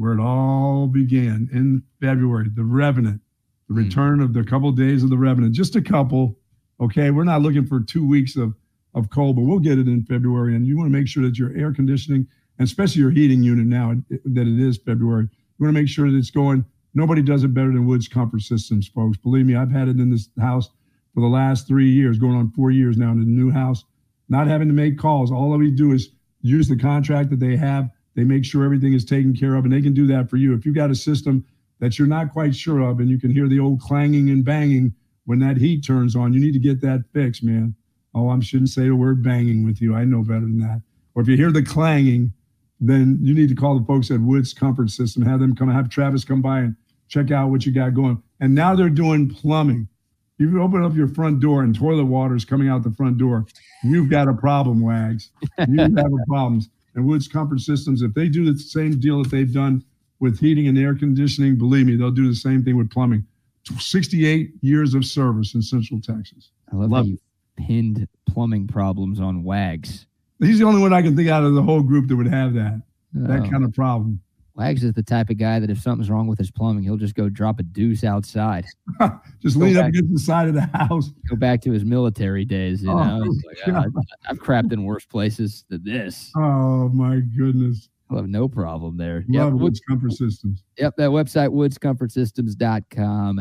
[0.01, 3.21] where it all began in February, the Revenant,
[3.67, 3.85] the mm.
[3.85, 6.37] return of the couple days of the Revenant, just a couple.
[6.79, 8.55] Okay, we're not looking for two weeks of
[8.93, 10.55] of cold, but we'll get it in February.
[10.55, 12.27] And you want to make sure that your air conditioning,
[12.57, 16.09] and especially your heating unit now that it is February, you want to make sure
[16.09, 16.65] that it's going.
[16.93, 19.17] Nobody does it better than Woods Comfort Systems, folks.
[19.17, 20.69] Believe me, I've had it in this house
[21.13, 23.85] for the last three years, going on four years now in the new house.
[24.27, 25.31] Not having to make calls.
[25.31, 26.09] All we do is
[26.41, 27.89] use the contract that they have.
[28.15, 30.53] They make sure everything is taken care of, and they can do that for you.
[30.53, 31.45] If you've got a system
[31.79, 34.93] that you're not quite sure of, and you can hear the old clanging and banging
[35.25, 37.75] when that heat turns on, you need to get that fixed, man.
[38.13, 39.95] Oh, I shouldn't say the word banging with you.
[39.95, 40.81] I know better than that.
[41.15, 42.33] Or if you hear the clanging,
[42.79, 45.89] then you need to call the folks at Woods Comfort System, have them come, have
[45.89, 46.75] Travis come by and
[47.07, 48.21] check out what you got going.
[48.39, 49.87] And now they're doing plumbing.
[50.37, 53.45] You open up your front door and toilet water is coming out the front door,
[53.83, 55.29] you've got a problem, Wags.
[55.67, 56.61] You have a problem.
[56.95, 59.83] And Woods Comfort Systems, if they do the same deal that they've done
[60.19, 63.25] with heating and air conditioning, believe me, they'll do the same thing with plumbing.
[63.77, 66.51] 68 years of service in Central Texas.
[66.71, 67.19] I love, love how you
[67.57, 70.05] pinned plumbing problems on Wags.
[70.39, 72.53] He's the only one I can think out of the whole group that would have
[72.55, 72.81] that
[73.17, 73.27] oh.
[73.27, 74.21] that kind of problem.
[74.61, 77.15] Wags is the type of guy that if something's wrong with his plumbing, he'll just
[77.15, 78.65] go drop a deuce outside.
[79.41, 81.09] just lean up against the side of the house.
[81.27, 82.83] Go back to his military days.
[82.83, 86.31] You oh, know, like, oh, I've crapped in worse places than this.
[86.37, 87.89] Oh my goodness.
[88.11, 89.25] I'll have no problem there.
[89.29, 90.63] Love yep, Woods Comfort Systems.
[90.77, 93.39] Yep, that website, woodscomfortsystems.com.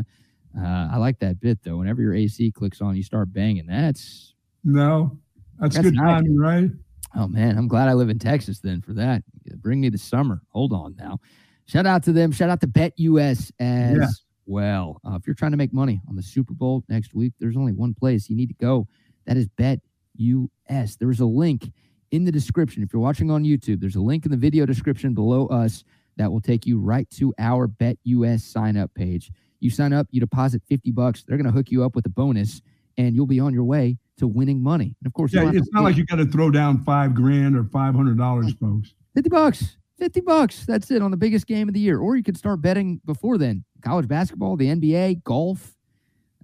[0.59, 1.77] Uh, I like that bit though.
[1.77, 3.67] Whenever your AC clicks on, you start banging.
[3.67, 4.33] That's
[4.65, 5.19] no,
[5.59, 6.71] that's, that's good timing, right?
[7.15, 9.23] Oh man, I'm glad I live in Texas then for that.
[9.57, 10.43] Bring me the summer.
[10.51, 11.19] Hold on now.
[11.67, 12.33] Shout out to them.
[12.33, 14.07] Shout out to BetUS as yeah.
[14.47, 15.01] well.
[15.07, 17.73] Uh, if you're trying to make money on the Super Bowl next week, there's only
[17.73, 18.87] one place you need to go.
[19.27, 20.99] That is BetUS.
[20.99, 21.73] There's a link
[22.11, 22.83] in the description.
[22.83, 25.85] If you're watching on YouTube, there's a link in the video description below us
[26.17, 29.31] that will take you right to our BetUS sign up page.
[29.61, 31.23] You sign up, you deposit 50 bucks.
[31.23, 32.63] They're going to hook you up with a bonus
[33.07, 34.97] and you'll be on your way to winning money.
[35.01, 37.65] And of course, yeah, it's not like you got to throw down five grand or
[37.65, 38.95] five hundred dollars, folks.
[39.15, 40.65] Fifty bucks, fifty bucks.
[40.67, 41.99] That's it on the biggest game of the year.
[41.99, 45.77] Or you could start betting before then: college basketball, the NBA, golf,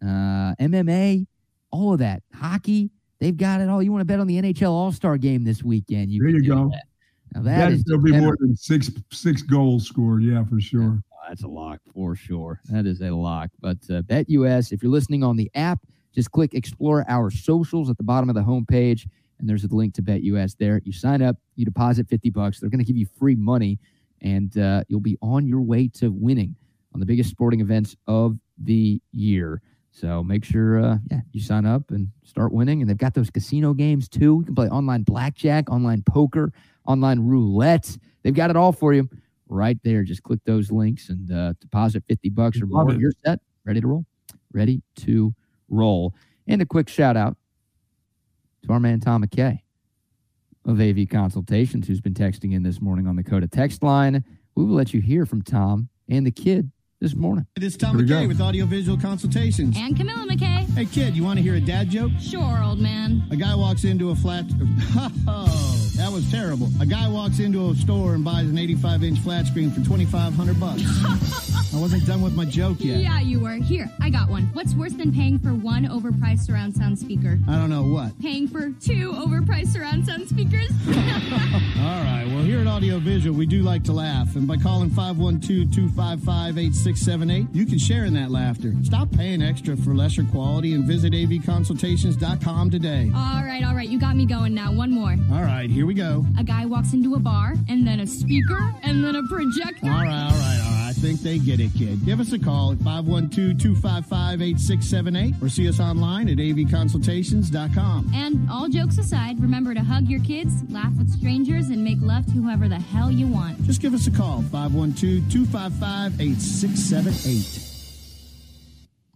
[0.02, 1.26] uh, MMA,
[1.70, 2.90] all of that, hockey.
[3.18, 3.82] They've got it all.
[3.82, 6.10] You want to bet on the NHL All Star game this weekend?
[6.10, 6.70] You there you go.
[6.70, 6.84] That.
[7.34, 10.22] Now that is there'll be more than six six goals scored.
[10.22, 10.82] Yeah, for sure.
[10.82, 12.60] Yeah, that's a lock for sure.
[12.66, 13.50] That is a lock.
[13.60, 15.80] But uh, BetUS, if you're listening on the app
[16.16, 19.06] just click explore our socials at the bottom of the homepage,
[19.38, 20.80] and there's a link to BetUS there.
[20.84, 22.58] You sign up, you deposit 50 bucks.
[22.58, 23.78] They're going to give you free money,
[24.22, 26.56] and uh, you'll be on your way to winning
[26.94, 29.60] on the biggest sporting events of the year.
[29.90, 32.80] So make sure, uh, yeah, you sign up and start winning.
[32.80, 34.38] And they've got those casino games too.
[34.40, 36.52] You can play online blackjack, online poker,
[36.86, 37.96] online roulette.
[38.22, 39.08] They've got it all for you
[39.48, 40.02] right there.
[40.02, 42.92] Just click those links and uh, deposit 50 bucks or more.
[42.92, 44.06] You're set, ready to roll,
[44.52, 45.34] ready to
[45.68, 46.14] roll.
[46.46, 47.36] And a quick shout out
[48.64, 49.60] to our man Tom McKay
[50.64, 54.24] of AV Consultations, who's been texting in this morning on the COTA text line.
[54.54, 57.46] We will let you hear from Tom and the kid this morning.
[57.56, 59.76] It is Tom McKay with Audiovisual Consultations.
[59.78, 60.66] And Camilla McKay.
[60.70, 62.12] Hey, kid, you want to hear a dad joke?
[62.20, 63.22] Sure, old man.
[63.30, 64.44] A guy walks into a flat.
[65.28, 65.85] Oh.
[65.96, 66.68] That was terrible.
[66.80, 70.60] A guy walks into a store and buys an 85 inch flat screen for 2500
[70.60, 70.82] bucks.
[71.74, 73.00] I wasn't done with my joke yet.
[73.00, 73.54] Yeah, you were.
[73.54, 74.44] Here, I got one.
[74.52, 77.38] What's worse than paying for one overpriced surround sound speaker?
[77.48, 78.18] I don't know what.
[78.20, 80.68] Paying for two overpriced surround sound speakers?
[80.86, 82.24] All right.
[82.28, 84.36] Well, here at Audiovisual, we do like to laugh.
[84.36, 88.74] And by calling 512 255 8678, you can share in that laughter.
[88.82, 93.10] Stop paying extra for lesser quality and visit avconsultations.com today.
[93.14, 93.88] All right, all right.
[93.88, 94.72] You got me going now.
[94.72, 95.16] One more.
[95.32, 96.24] All right, here we go.
[96.38, 99.86] A guy walks into a bar, and then a speaker, and then a projector.
[99.86, 100.76] All right, all right, all right.
[100.86, 102.04] I think they get it, kid.
[102.04, 108.12] Give us a call at 512 255 8678 or see us online at avconsultations.com.
[108.14, 112.24] And all jokes aside, remember to hug your kids, laugh with strangers, and make love
[112.26, 113.62] to whoever the hell you want.
[113.64, 117.66] Just give us a call 512 255 8678.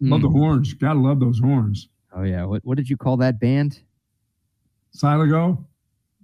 [0.03, 0.39] Love the hmm.
[0.39, 0.75] horns.
[0.75, 1.89] Gotta love those horns.
[2.13, 2.45] Oh, yeah.
[2.45, 3.81] What, what did you call that band?
[4.97, 5.65] Silago.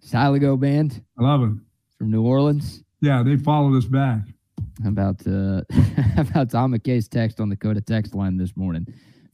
[0.04, 1.02] Silago band.
[1.18, 1.64] I love them.
[1.98, 2.82] From New Orleans.
[3.00, 4.22] Yeah, they followed us back.
[4.82, 5.62] How about uh,
[6.18, 8.86] about Tom McKay's text on the COTA text line this morning?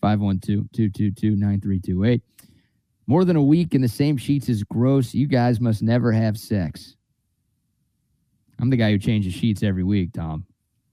[0.03, 2.21] 512-222-9328.
[3.07, 5.15] More than a week in the same sheets is gross.
[5.15, 6.97] You guys must never have sex.
[8.61, 10.47] I'm the guy who changes sheets every week, Tom.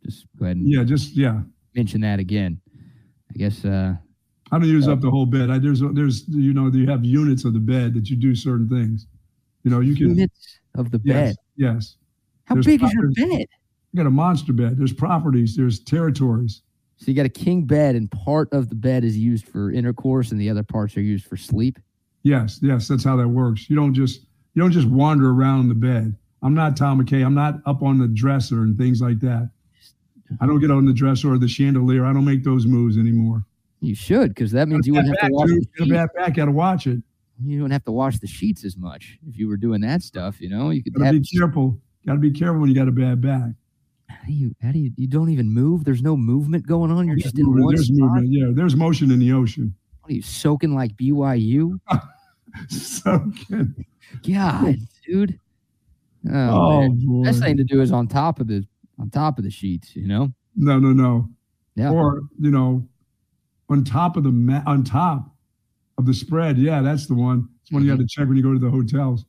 [0.03, 1.41] Just go ahead and yeah, just yeah.
[1.75, 2.59] Mention that again.
[3.29, 3.93] I guess uh
[4.51, 5.51] I don't use uh, up the whole bed.
[5.51, 8.67] I, there's there's you know you have units of the bed that you do certain
[8.67, 9.05] things.
[9.63, 11.35] You know you can units of the bed.
[11.55, 11.97] Yes.
[12.45, 13.45] How there's big is your bed?
[13.91, 14.77] You got a monster bed.
[14.77, 15.55] There's properties.
[15.55, 16.61] There's territories.
[16.97, 20.31] So you got a king bed, and part of the bed is used for intercourse,
[20.31, 21.79] and the other parts are used for sleep.
[22.23, 23.69] Yes, yes, that's how that works.
[23.69, 24.21] You don't just
[24.53, 26.15] you don't just wander around the bed.
[26.41, 27.25] I'm not Tom McKay.
[27.25, 29.49] I'm not up on the dresser and things like that.
[30.41, 32.05] I don't get on the dresser or the chandelier.
[32.05, 33.45] I don't make those moves anymore.
[33.81, 35.67] You should, because that means you wouldn't have to watch it.
[35.77, 36.35] Get a bad back.
[36.35, 37.01] Got to watch it.
[37.43, 40.41] You don't have to wash the sheets as much if you were doing that stuff.
[40.41, 41.21] You know, you could Gotta have.
[41.21, 41.79] be careful.
[42.05, 43.51] Gotta be careful when you got a bad back.
[44.09, 44.55] How do you?
[44.61, 44.91] How do you?
[44.97, 45.83] You don't even move.
[45.85, 47.07] There's no movement going on.
[47.07, 47.97] You're just in Movement, one There's spot.
[47.99, 48.27] movement.
[48.31, 49.73] Yeah, there's motion in the ocean.
[50.01, 51.79] What are you soaking like BYU?
[52.67, 53.85] so good.
[54.27, 54.75] God,
[55.05, 55.39] dude.
[56.29, 56.99] Oh, Oh, man.
[57.05, 57.23] boy.
[57.23, 58.65] best thing to do is on top of the
[58.99, 59.95] on top of the sheets.
[59.95, 60.33] You know.
[60.55, 61.29] No, no, no.
[61.75, 61.91] Yeah.
[61.91, 62.87] Or you know,
[63.69, 65.28] on top of the ma- on top
[65.99, 66.57] of the spread.
[66.57, 67.47] Yeah, that's the one.
[67.61, 67.97] It's one you Mm-hmm.
[68.01, 69.25] got to check when you go to the hotels.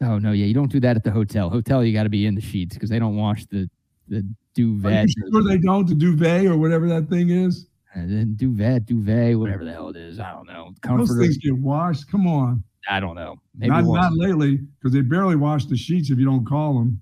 [0.00, 1.48] Oh no, yeah, you don't do that at the hotel.
[1.48, 3.68] Hotel, you got to be in the sheets because they don't wash the
[4.08, 4.22] the Are
[4.54, 5.86] duvet, you sure they don't?
[5.88, 7.66] The duvet or whatever that thing is.
[7.94, 10.18] and then duvet, duvet, whatever the hell it is.
[10.20, 10.72] I don't know.
[10.86, 12.10] Those things get washed.
[12.10, 12.62] Come on.
[12.88, 13.36] I don't know.
[13.56, 17.00] Maybe not not lately because they barely wash the sheets if you don't call them.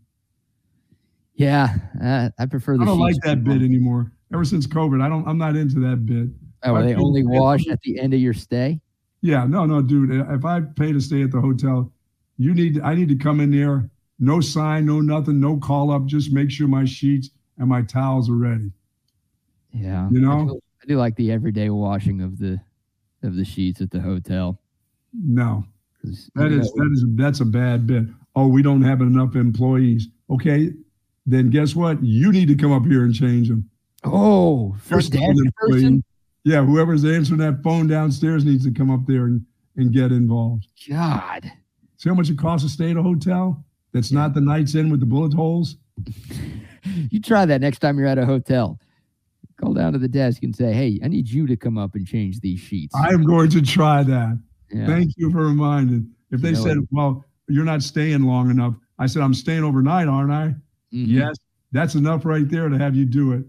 [1.36, 2.82] Yeah, uh, I prefer the.
[2.82, 4.12] I don't like that bit anymore.
[4.32, 5.26] Ever since COVID, I don't.
[5.26, 6.28] I'm not into that bit.
[6.64, 8.80] Oh, I they only wash at the end of your stay.
[9.20, 10.10] Yeah, no, no, dude.
[10.12, 11.90] Uh, if I pay to stay at the hotel,
[12.36, 12.80] you need.
[12.80, 13.88] I need to come in there.
[14.18, 16.06] No sign, no nothing, no call up.
[16.06, 18.70] Just make sure my sheets and my towels are ready.
[19.72, 20.60] Yeah, You I know?
[20.82, 22.60] I do like the everyday washing of the
[23.22, 24.60] of the sheets at the hotel.
[25.12, 25.64] No,
[26.34, 28.04] that is that is that's a bad bit.
[28.36, 30.08] Oh, we don't have enough employees.
[30.30, 30.72] Okay,
[31.26, 32.02] then guess what?
[32.02, 33.68] You need to come up here and change them.
[34.04, 35.82] oh, You're front still desk an employee.
[35.82, 36.04] person.
[36.44, 39.44] Yeah, whoever's answering that phone downstairs needs to come up there and,
[39.76, 40.66] and get involved.
[40.88, 41.50] God,
[41.96, 43.64] See how much it costs to stay at a hotel?
[43.92, 45.76] That's not the nights in with the bullet holes.
[47.10, 48.78] you try that next time you're at a hotel.
[49.60, 52.04] Call down to the desk and say, "Hey, I need you to come up and
[52.06, 54.38] change these sheets." I am going to try that.
[54.70, 54.86] Yeah.
[54.86, 56.10] Thank you for reminding.
[56.32, 56.88] If they You know said, it.
[56.90, 60.48] "Well, you're not staying long enough," I said, "I'm staying overnight, aren't I?"
[60.92, 61.06] Mhm.
[61.06, 61.36] Yes,
[61.70, 63.46] that's enough right there to have you do it.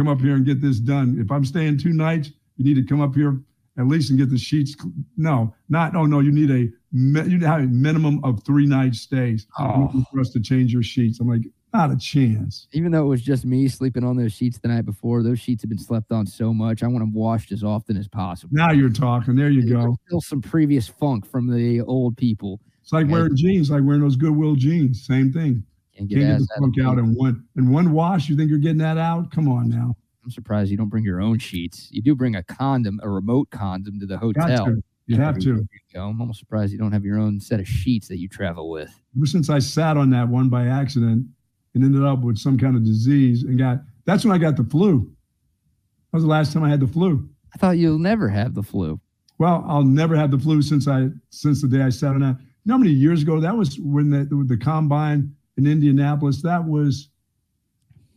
[0.00, 1.18] Come up here and get this done.
[1.20, 3.38] If I'm staying two nights, you need to come up here
[3.78, 4.74] at least and get the sheets.
[5.18, 5.94] No, not.
[5.94, 9.92] Oh no, you need a you have a minimum of three night stays Oh.
[10.10, 11.20] for us to change your sheets.
[11.20, 11.42] I'm like,
[11.74, 12.66] not a chance.
[12.72, 15.62] Even though it was just me sleeping on those sheets the night before, those sheets
[15.64, 16.82] have been slept on so much.
[16.82, 18.54] I want them washed as often as possible.
[18.54, 19.36] Now you're talking.
[19.36, 19.96] There you There's go.
[20.06, 22.58] still some previous funk from the old people.
[22.82, 23.12] It's like Okay.
[23.12, 25.04] wearing jeans, like wearing those Goodwill jeans.
[25.04, 25.62] Same thing.
[26.00, 28.30] Can't get Can't get ass the out out in one in one wash.
[28.30, 29.30] You think you're getting that out?
[29.30, 29.94] Come on now.
[30.24, 31.88] I'm surprised you don't bring your own sheets.
[31.90, 34.64] You do bring a condom, a remote condom to the hotel.
[34.64, 34.82] to.
[35.06, 35.56] You have to.
[35.56, 36.06] You go.
[36.06, 38.90] I'm almost surprised you don't have your own set of sheets that you travel with.
[39.14, 41.26] Ever since I sat on that one by accident
[41.74, 44.64] and ended up with some kind of disease and got that's when I got the
[44.64, 45.00] flu.
[45.00, 47.28] That was the last time I had the flu.
[47.54, 48.98] I thought you'll never have the flu.
[49.36, 52.38] Well, I'll never have the flu since I since the day I sat on that.
[52.38, 53.38] You know how many years ago?
[53.38, 56.42] That was when the the combine in Indianapolis.
[56.42, 57.08] That was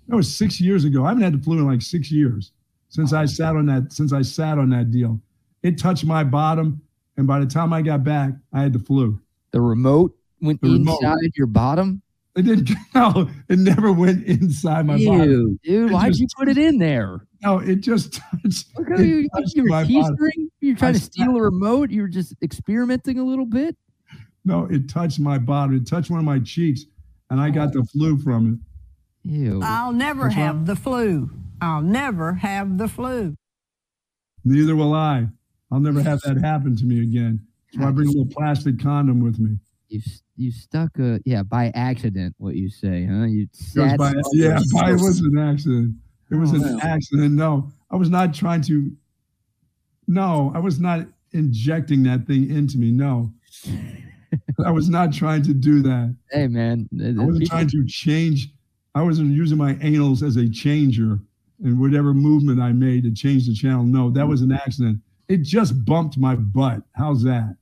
[0.08, 1.06] that was six years ago.
[1.06, 2.52] I haven't had the flu in like six years
[2.90, 5.20] since I sat on that since I sat on that deal.
[5.62, 6.82] It touched my bottom,
[7.18, 9.20] and by the time I got back, I had the flu.
[9.52, 11.00] The remote went The remote.
[11.02, 12.02] inside your bottom.
[12.36, 12.70] It didn't.
[12.96, 15.30] No, it never went inside my bottom.
[15.30, 15.92] Ew, dude.
[15.92, 17.26] It Why'd just- you put it in there?
[17.44, 18.14] No, it just
[18.44, 18.68] touched.
[18.78, 20.16] Look it you, touched you were my key bottom.
[20.16, 20.50] string.
[20.62, 21.90] You were trying I to sat- steal a remote.
[21.92, 23.76] You were just experimenting a little bit.
[24.46, 25.76] No, it touched my bottom.
[25.76, 26.86] It touched one of my cheeks,
[27.34, 28.54] and I got the flu from
[29.24, 29.30] it.
[29.30, 29.60] Ew.
[29.64, 30.44] I'll never That's right.
[30.44, 31.32] have the flu.
[31.62, 33.36] I'll never have the flu.
[34.46, 35.28] Neither will I.
[35.72, 37.40] I'll never have that happen to me again.
[37.72, 39.58] So I bring a little plastic condom with me.
[39.88, 40.02] You
[40.36, 42.36] you stuck a yeah by accident.
[42.38, 43.24] What you say, huh?
[43.26, 45.96] You sat by, yeah, by, it was an accident.
[46.30, 46.80] It was Oh, an no.
[46.84, 47.34] accident.
[47.34, 48.92] No, I was not trying to.
[50.08, 52.92] No, I was not injecting that thing into me.
[52.92, 53.34] No,
[54.66, 56.16] I was not trying to do that.
[56.32, 58.50] Hey man, I wasn't trying to change.
[58.96, 61.20] I wasn't using my anals as a changer
[61.64, 63.84] and whatever movement I made to change the channel.
[63.84, 65.00] No, that was an accident.
[65.28, 66.82] It just bumped my butt.
[66.94, 67.56] How's that?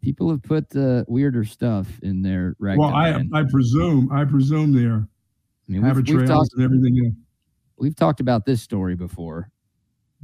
[0.00, 2.80] people have put uh, weirder stuff in their rectum.
[2.80, 3.30] Well, I man.
[3.34, 5.06] I presume I presume there
[5.68, 7.06] I mean, we've, we've talked and everything.
[7.06, 7.14] else.
[7.76, 9.50] we've talked about this story before.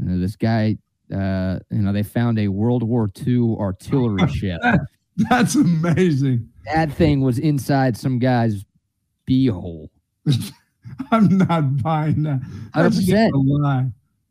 [0.02, 0.76] Uh, this guy,
[1.12, 4.58] uh, you know, they found a World War II artillery shell.
[5.30, 6.48] That's amazing.
[6.72, 8.64] That thing was inside some guy's
[9.28, 9.88] beehole.
[11.10, 12.40] I'm not buying that.
[12.74, 13.06] That's 100%.
[13.06, 13.86] just a lie.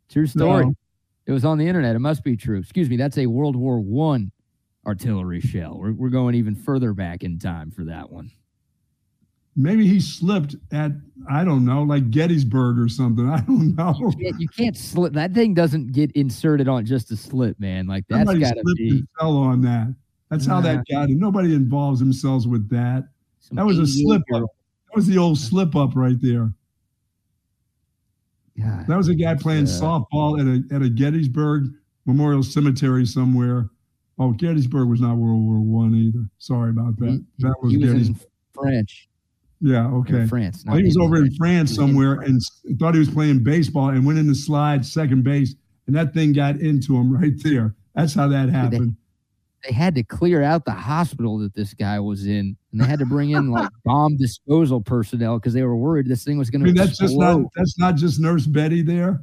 [0.09, 0.65] True story.
[0.65, 0.73] No.
[1.25, 1.95] It was on the internet.
[1.95, 2.57] It must be true.
[2.59, 2.95] Excuse me.
[2.95, 4.31] That's a World War One
[4.85, 5.77] artillery shell.
[5.77, 8.31] We're, we're going even further back in time for that one.
[9.57, 10.91] Maybe he slipped at
[11.29, 13.27] I don't know, like Gettysburg or something.
[13.29, 13.93] I don't know.
[13.97, 15.13] You can't, you can't slip.
[15.13, 17.87] That thing doesn't get inserted on just a slip, man.
[17.87, 19.03] Like that's got to be.
[19.19, 19.93] fell on that.
[20.29, 21.09] That's how that got.
[21.09, 23.07] Nobody involves themselves with that.
[23.39, 24.41] some That was a slip up.
[24.43, 26.51] That was the old slip up right there.
[28.55, 29.73] Yeah, That was a guy playing Yeah.
[29.73, 31.71] softball at a at a Gettysburg
[32.05, 33.69] Memorial Cemetery somewhere,
[34.19, 36.27] Oh, Gettysburg was not World War One either.
[36.39, 37.11] Sorry about that.
[37.11, 38.27] He- that was, he was in Gettysburg.
[38.53, 39.09] French.
[39.61, 40.25] Yeah, in okay.
[40.27, 40.63] France.
[40.65, 42.41] Well, he was over in France He was in somewhere and
[42.79, 45.53] thought he was playing baseball and went in the slide second base,
[45.85, 47.75] and that thing got into him right there.
[47.93, 48.95] That's how that happened.
[49.65, 52.99] They had to clear out the hospital that this guy was in, and they had
[52.99, 56.61] to bring in like bomb disposal personnel because they were worried this thing was going
[56.61, 57.49] to mean, that's just not explode.
[57.55, 59.21] that's not just Nurse Betty there.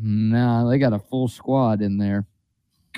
[0.00, 2.26] Nah, they got a full squad in there,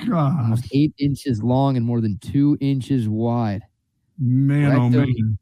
[0.07, 3.63] God, almost eight inches long and more than two inches wide.
[4.19, 5.39] man, oh man.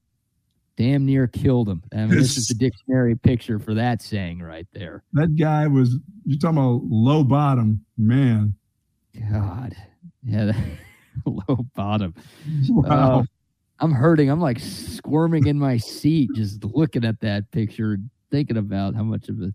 [0.77, 1.83] Damn near killed him.
[1.93, 5.05] I mean, this is the dictionary picture for that saying right there.
[5.12, 5.99] That guy was.
[6.24, 8.55] You're talking about low bottom, man.
[9.31, 9.77] God,
[10.24, 10.53] yeah,
[11.27, 12.15] low bottom.
[12.69, 13.20] Wow.
[13.20, 13.24] Oh,
[13.78, 14.31] I'm hurting.
[14.31, 17.99] I'm like squirming in my seat just looking at that picture,
[18.31, 19.53] thinking about how much of a.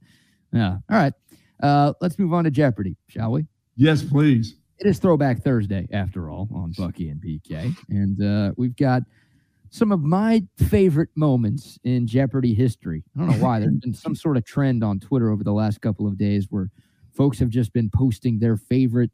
[0.51, 0.77] Yeah.
[0.89, 1.13] All right.
[1.61, 3.45] Uh, let's move on to Jeopardy, shall we?
[3.75, 4.55] yes, please.
[4.79, 9.01] It is Throwback Thursday, after all, on Bucky and BK, and uh, we've got
[9.71, 13.03] some of my favorite moments in Jeopardy history.
[13.15, 13.59] I don't know why.
[13.59, 16.69] There's been some sort of trend on Twitter over the last couple of days where
[17.13, 19.09] folks have just been posting their favorite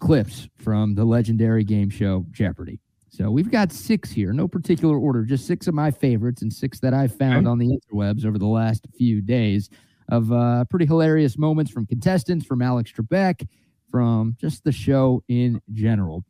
[0.00, 2.80] clips from the legendary game show Jeopardy.
[3.08, 6.80] So we've got six here, no particular order, just six of my favorites and six
[6.80, 7.50] that I found Okay.
[7.50, 9.70] on the interwebs over the last few days
[10.10, 13.46] of uh, pretty hilarious moments from contestants, from Alex Trebek,
[13.90, 16.24] from just the show in general.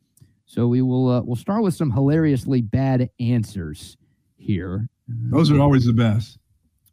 [0.45, 3.97] So we will uh, we'll start with some hilariously bad answers
[4.37, 4.87] here.
[5.09, 6.39] Those are always the best.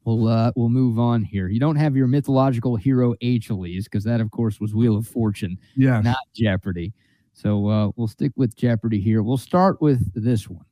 [0.05, 1.49] We'll uh, we'll move on here.
[1.49, 5.59] You don't have your mythological hero Achilles because that, of course, was Wheel of Fortune,
[5.77, 6.05] Yes.
[6.05, 6.93] not Jeopardy.
[7.33, 9.23] So uh, we'll stick with Jeopardy here.
[9.23, 10.65] We'll start with this one.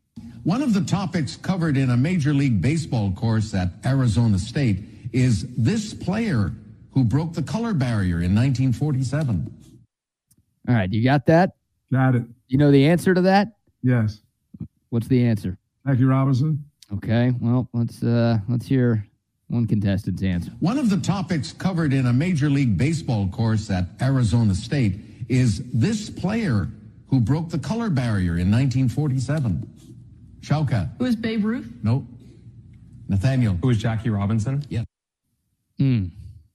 [0.44, 4.80] One of the topics covered in a Major League Baseball course at Arizona State
[5.12, 6.52] is this player
[6.92, 9.52] who broke the color barrier in 1947.
[10.68, 11.52] All right, you got that?
[11.90, 12.24] Got it.
[12.48, 13.56] You know the answer to that?
[13.82, 14.20] Yes.
[14.90, 15.58] What's the answer?
[15.86, 16.64] Jackie Robinson.
[16.92, 19.06] Okay, well let's uh, let's hear
[19.52, 20.50] one contestant's answer.
[20.60, 25.62] One of the topics covered in a Major League Baseball course at Arizona State is
[25.72, 26.68] this player
[27.08, 29.68] who broke the color barrier in 1947.
[30.40, 30.90] Shaukat.
[30.98, 31.70] Who is Babe Ruth?
[31.82, 32.04] Nope.
[33.08, 33.58] Nathaniel.
[33.62, 34.64] Who is Jackie Robinson?
[35.78, 36.06] Hmm.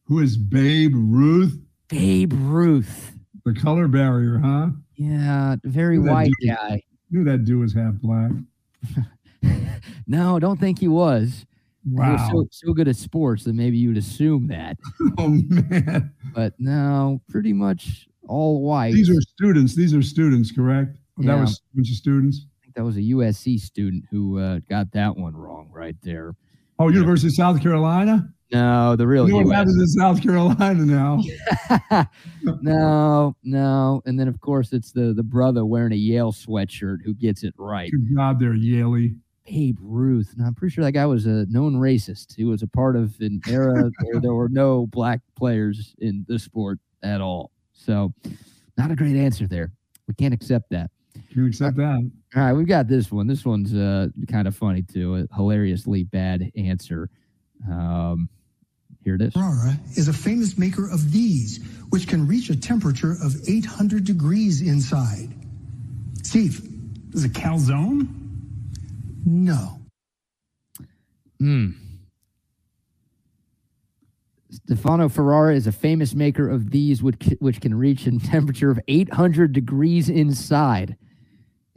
[0.05, 1.57] Who is Babe Ruth?
[1.89, 3.13] Babe Ruth.
[3.45, 4.69] The color barrier, huh?
[4.95, 6.55] Yeah, very white dude?
[6.55, 6.81] guy.
[7.11, 8.31] Knew that dude was half black.
[10.09, 11.45] No, don't think he was.
[11.89, 12.29] Wow.
[12.31, 14.77] so, so good at sports that maybe you'd assume that.
[15.17, 16.11] Oh man.
[16.35, 18.93] But no, pretty much all white.
[18.93, 19.75] These are students.
[19.75, 20.97] These are students, correct?
[21.19, 22.45] Oh, That was a bunch of students.
[22.45, 26.35] I think that was a USC student who uh, got that one wrong right there.
[26.79, 28.29] Oh, University of South Carolina?
[28.51, 31.21] No, the real You know what happens in South Carolina now?
[32.61, 34.01] no, no.
[34.05, 37.53] And then of course it's the the brother wearing a Yale sweatshirt who gets it
[37.57, 37.91] right.
[37.91, 39.17] Good job there, Yaley.
[39.47, 40.33] Babe Ruth.
[40.37, 42.35] And I'm pretty sure that guy was a known racist.
[42.35, 46.37] He was a part of an era where there were no black players in the
[46.37, 47.51] sport at all.
[47.73, 48.13] So,
[48.77, 49.71] not a great answer there.
[50.07, 50.91] We can't accept that.
[51.13, 52.11] Can you accept that?
[52.35, 53.27] All right, we've got this one.
[53.27, 55.27] This one's uh, kind of funny too.
[55.31, 57.09] A hilariously bad answer.
[57.69, 58.29] Um,
[59.03, 59.33] here it is.
[59.33, 64.61] Ferrara is a famous maker of these, which can reach a temperature of 800 degrees
[64.61, 65.33] inside.
[66.23, 66.61] Steve,
[67.13, 68.26] Is it calzone?
[69.27, 69.81] No.
[71.39, 71.71] Hmm.
[74.49, 78.79] Stefano Ferrara is a famous maker of these, which, which can reach a temperature of
[78.87, 80.95] 800 degrees inside.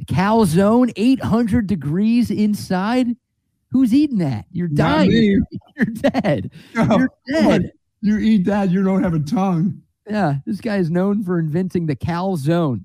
[0.06, 3.08] Calzone, 800 degrees inside?
[3.70, 4.46] Who's eating that?
[4.52, 5.10] You're Not dying.
[5.10, 5.40] me.
[5.76, 6.50] You're dead.
[6.74, 7.72] No, You're dead.
[8.00, 9.82] You eat that, you don't have a tongue.
[10.08, 12.84] Yeah, this guy is known for inventing the calzone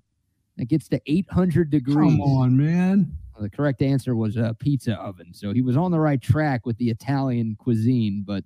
[0.58, 1.96] that gets to 800 degrees.
[1.96, 3.18] Come on, man.
[3.36, 5.34] Well, the correct answer was a pizza oven.
[5.34, 8.44] So he was on the right track with the Italian cuisine, but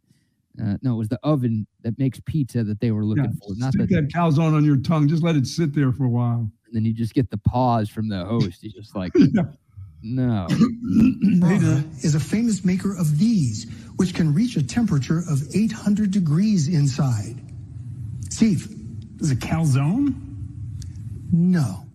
[0.61, 3.53] uh, no, it was the oven that makes pizza that they were looking Yeah, for.
[3.56, 5.07] Not stick the, that calzone on your tongue.
[5.07, 6.52] Just let it sit there for a while.
[6.66, 8.61] and then you just get the pause from the host.
[8.61, 9.14] He's just like,
[10.02, 10.48] no.
[11.40, 13.68] Ferrara is a famous maker of these,
[13.98, 17.40] which can reach a temperature of 800 degrees inside.
[18.32, 18.68] Steve,
[19.20, 20.16] Is it calzone?
[21.32, 21.86] no.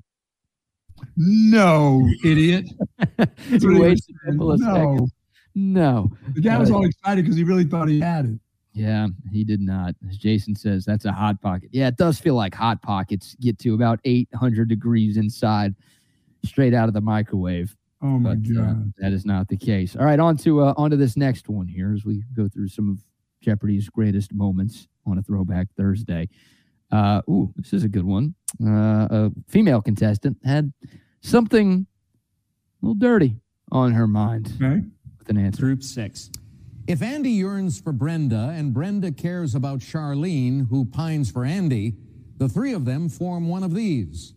[1.16, 2.66] No, idiot.
[2.98, 5.12] He what he was a couple of seconds.
[5.54, 6.10] No.
[6.34, 8.40] The guy was Uh, all excited because he really thought he had it.
[8.72, 9.94] Yeah, he did not.
[10.08, 11.68] As Jason says, that's a hot pocket.
[11.72, 15.76] Yeah, it does feel like hot pockets get to about 800 degrees inside,
[16.44, 17.76] straight out of the microwave.
[18.02, 18.92] Oh my but uh, god.
[18.98, 19.94] that is not the case.
[19.94, 22.68] All right, on to uh, on to this next one here as we go through
[22.68, 22.98] some of
[23.40, 26.28] Jeopardy's greatest moments on a Throwback Thursday.
[26.90, 28.34] Uh, ooh, this is a good one.
[28.62, 30.72] Uh, a female contestant had
[31.24, 31.86] something
[32.82, 33.36] a little dirty
[33.72, 34.82] on her mind Okay.
[35.18, 35.62] with an answer.
[35.62, 36.30] Group six.
[36.86, 41.94] If Andy yearns for Brenda and Brenda cares about Charlene, who pines for Andy,
[42.36, 44.34] the three of them form one of these.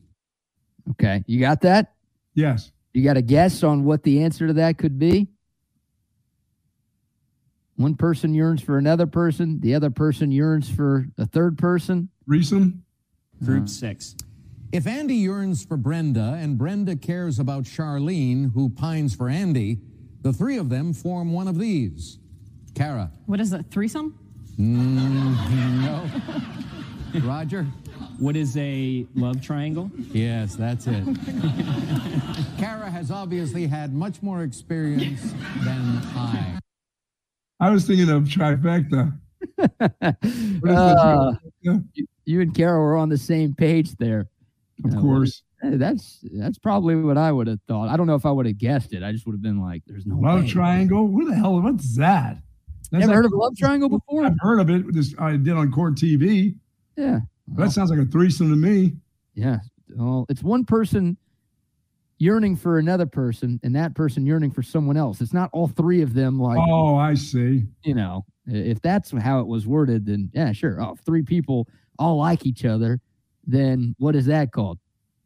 [0.91, 1.93] Okay, you got that?
[2.33, 2.71] Yes.
[2.93, 5.27] You got a guess on what the answer to that could be?
[7.75, 12.09] One person yearns for another person, the other person yearns for a third person.
[12.25, 12.81] Reason?
[13.43, 14.15] Group uh, six.
[14.71, 19.79] If Andy yearns for Brenda and Brenda cares about Charlene, who pines for Andy,
[20.21, 22.19] the three of them form one of these.
[22.75, 23.11] Kara.
[23.25, 24.17] What is a Threesome?
[24.59, 26.03] No.
[27.23, 27.63] Roger?
[28.19, 29.89] What is a love triangle?
[30.11, 31.03] Yes, that's it.
[32.57, 35.21] Kara has obviously had much more experience
[35.63, 36.59] than I.
[37.59, 39.17] I was thinking of trifecta.
[40.67, 41.77] Uh, Yeah.
[41.93, 44.27] you, you and Carol were on the same page there.
[44.85, 45.43] Of Uh, course.
[45.63, 47.89] That's that's probably what I would have thought.
[47.89, 49.01] I don't know if I would have guessed it.
[49.03, 50.47] I just would have been like, "There's no Love way.
[50.47, 51.07] triangle.
[51.07, 51.59] What the hell?
[51.61, 52.37] What's that?
[52.91, 54.23] That's Ever like- heard of a love triangle before?
[54.23, 54.93] I've heard of it.
[54.93, 56.55] This I did on court TV.
[56.95, 57.21] Yeah,
[57.55, 58.97] That sounds like a threesome to me.
[59.35, 59.59] yeah.
[59.95, 61.17] Well, it's one person
[62.19, 65.21] yearning for another person, and that person yearning for someone else.
[65.21, 66.39] It's not all three of them.
[66.39, 67.65] Like, Oh, I see.
[67.83, 70.81] you know, if that's how it was worded, then yeah, sure.
[70.81, 71.67] Oh, three people
[71.99, 72.99] all like each other,
[73.47, 74.77] then what is that called?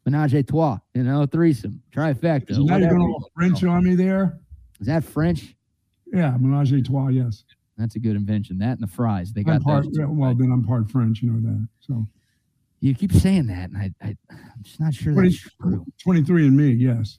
[0.06, 2.50] Menage a trois, you know, threesome, trifecta.
[2.50, 4.40] You're whatever going all French on me there.
[4.80, 5.54] Is that French?
[6.12, 7.08] Yeah, menage a trois.
[7.08, 7.44] Yes.
[7.78, 8.58] That's a good invention.
[8.58, 9.32] That and the fries.
[9.32, 9.86] They got part.
[9.92, 11.22] yeah, well, then I'm part French.
[11.22, 11.68] You know that.
[11.80, 12.06] So
[12.80, 15.84] You keep saying that, and I, I, I'm just not sure 20, that's true.
[16.02, 16.70] 23 and me.
[16.70, 17.18] Yes.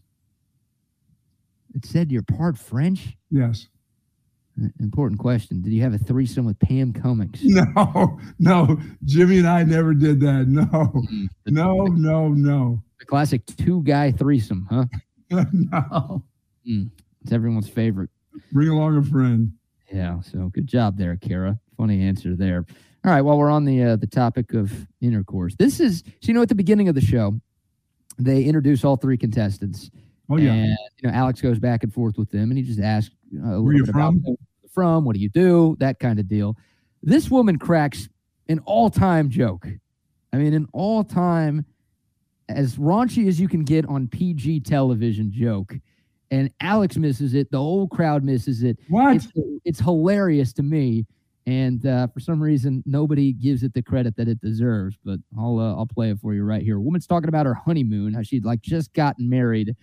[1.73, 3.17] It said you're part French.
[3.31, 3.67] Yes.
[4.79, 5.61] Important question.
[5.61, 7.39] Did you have a threesome with Pam Cummings?
[7.43, 8.77] No, no.
[9.03, 10.45] Jimmy and I never did that.
[10.47, 14.85] No, Mm, no, no, no, The classic two guy threesome, huh?
[15.53, 16.23] no.
[16.65, 18.09] It's everyone's favorite.
[18.51, 19.53] Bring along a friend.
[19.91, 20.21] Yeah.
[20.21, 21.59] So good job there, Kara.
[21.77, 22.65] Funny answer there.
[23.05, 23.21] All right.
[23.21, 24.71] While we're on the uh, the topic of
[25.01, 27.39] intercourse, this is so you know at the beginning of the show,
[28.17, 29.89] they introduce all three contestants.
[30.29, 30.53] Oh yeah.
[30.53, 33.55] And you know, Alex goes back and forth with them, and he just asks uh,
[33.55, 34.23] a Where little you from?
[34.73, 36.57] from, what do you do, that kind of deal.
[37.03, 38.09] This woman cracks
[38.49, 39.67] an all-time joke.
[40.31, 41.65] I mean, an all-time,
[42.49, 45.75] as raunchy as you can get on PG television joke.
[46.31, 47.51] And Alex misses it.
[47.51, 48.79] The whole crowd misses it.
[48.89, 49.17] What?
[49.17, 49.27] It's,
[49.63, 51.05] it's hilarious to me.
[51.45, 54.97] And uh, for some reason, nobody gives it the credit that it deserves.
[55.05, 56.77] But I'll uh, I'll play it for you right here.
[56.77, 59.75] A woman's talking about her honeymoon, how she'd like just gotten married,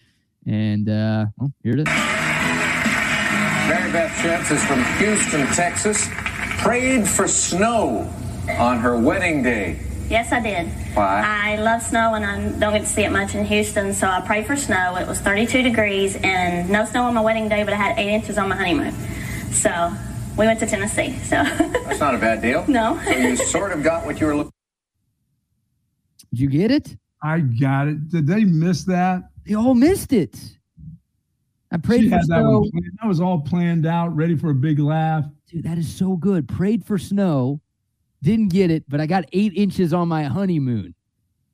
[0.47, 1.85] and uh, well, here it is.
[3.69, 6.09] Mary Beth Shentz is from Houston, Texas.
[6.59, 8.13] Prayed for snow
[8.59, 9.79] on her wedding day.
[10.09, 10.67] Yes, I did.
[10.95, 11.23] Why?
[11.25, 14.21] I love snow and I don't get to see it much in Houston, so I
[14.23, 14.97] prayed for snow.
[14.97, 18.13] It was 32 degrees and no snow on my wedding day, but I had eight
[18.13, 18.93] inches on my honeymoon.
[19.53, 19.93] So
[20.37, 21.17] we went to Tennessee.
[21.21, 22.65] So That's not a bad deal.
[22.67, 23.01] No.
[23.05, 24.53] So you sort of got what you were looking
[26.31, 26.97] Did you get it?
[27.23, 28.09] I got it.
[28.09, 29.23] Did they miss that?
[29.47, 30.39] They all missed it.
[31.73, 32.65] I prayed She for had that, snow.
[33.01, 35.25] that was all planned out, ready for a big laugh.
[35.49, 36.49] Dude, that is so good.
[36.49, 37.61] Prayed for snow,
[38.23, 40.95] didn't get it, but I got eight inches on my honeymoon.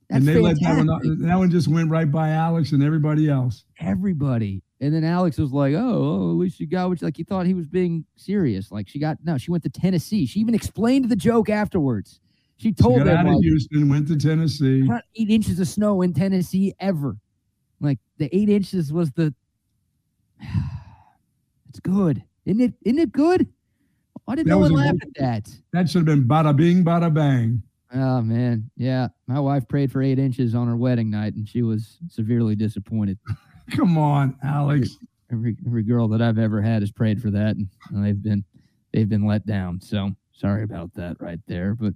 [0.09, 0.87] That's and they let that one.
[0.87, 1.19] fantastic.
[1.27, 3.65] That one just went right by Alex and everybody else.
[3.79, 4.63] everybody.
[4.79, 7.17] And then Alex was like, oh, oh, at least you got what you like.
[7.17, 8.71] He thought he was being serious.
[8.71, 10.25] Like she got, no, she went to Tennessee.
[10.27, 12.19] She even explained the joke afterwards.
[12.57, 14.81] She She told got them, out of like, Houston, went to Tennessee.
[14.81, 17.17] not eight inches of snow in Tennessee ever.
[17.79, 19.33] Like the eight inches was the,
[21.69, 22.23] it's good.
[22.45, 23.47] Isn't it, isn't it good?
[24.25, 25.49] Why did That no one laugh at that?
[25.73, 27.61] That should have been bada bing, bada bang.
[27.93, 29.07] Oh man, yeah.
[29.27, 33.17] My wife prayed for eight inches on her wedding night, and she was severely disappointed.
[33.71, 34.97] Come on, Alex.
[35.31, 38.43] Every every girl that I've ever had has prayed for that, and they've been
[38.93, 39.79] they've been let down.
[39.81, 41.93] So sorry about that right there, but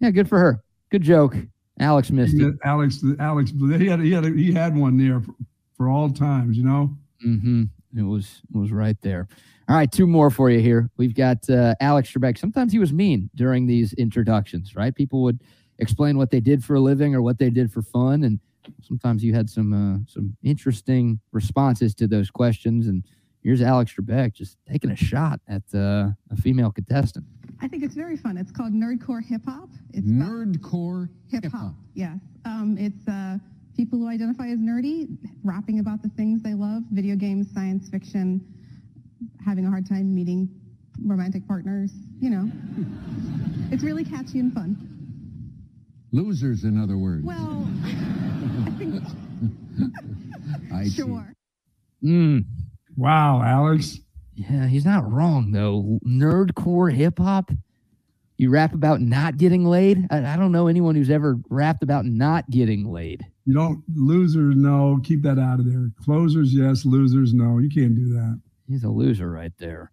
[0.00, 0.62] yeah, good for her.
[0.90, 1.36] Good joke.
[1.78, 2.54] Alex missed it.
[2.64, 5.34] Alex, Alex, he had he had he had one there for,
[5.76, 6.56] for all times.
[6.56, 6.96] You know.
[7.24, 7.64] Mm-hmm.
[7.96, 9.28] It was it was right there.
[9.68, 10.90] All right, two more for you here.
[10.96, 12.38] We've got uh, Alex Trebek.
[12.38, 14.94] Sometimes he was mean during these introductions, right?
[14.94, 15.42] People would
[15.78, 18.38] explain what they did for a living or what they did for fun, and
[18.82, 22.86] sometimes you had some uh, some interesting responses to those questions.
[22.86, 23.04] And
[23.46, 27.24] here's Alex Trebek just taking a shot at uh, a female contestant.
[27.62, 28.36] I think it's very fun.
[28.36, 29.68] It's called Nerdcore Hip Hop.
[29.94, 31.74] It's Nerdcore hip hop.
[31.94, 32.18] Yes.
[32.44, 33.38] Um, it's uh,
[33.76, 35.06] people who identify as nerdy,
[35.44, 38.44] rapping about the things they love video games, science fiction,
[39.44, 40.48] having a hard time meeting
[41.04, 41.92] romantic partners.
[42.20, 42.50] You know,
[43.70, 44.76] it's really catchy and fun.
[46.10, 47.24] Losers, in other words.
[47.24, 47.68] Well,
[50.74, 50.90] I see.
[50.90, 51.32] sure.
[52.04, 52.44] Mm.
[52.96, 54.00] Wow, Alex.
[54.34, 55.98] Yeah, he's not wrong though.
[56.06, 57.50] Nerdcore hip hop.
[58.38, 60.06] You rap about not getting laid.
[60.10, 63.24] I, I don't know anyone who's ever rapped about not getting laid.
[63.46, 64.56] You don't losers.
[64.56, 65.90] No, keep that out of there.
[66.04, 66.84] Closers, yes.
[66.84, 67.58] Losers, no.
[67.58, 68.40] You can't do that.
[68.68, 69.90] He's a loser right there,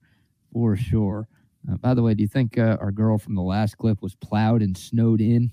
[0.51, 1.27] for sure.
[1.71, 4.15] Uh, by the way, do you think uh, our girl from the last clip was
[4.15, 5.49] plowed and snowed in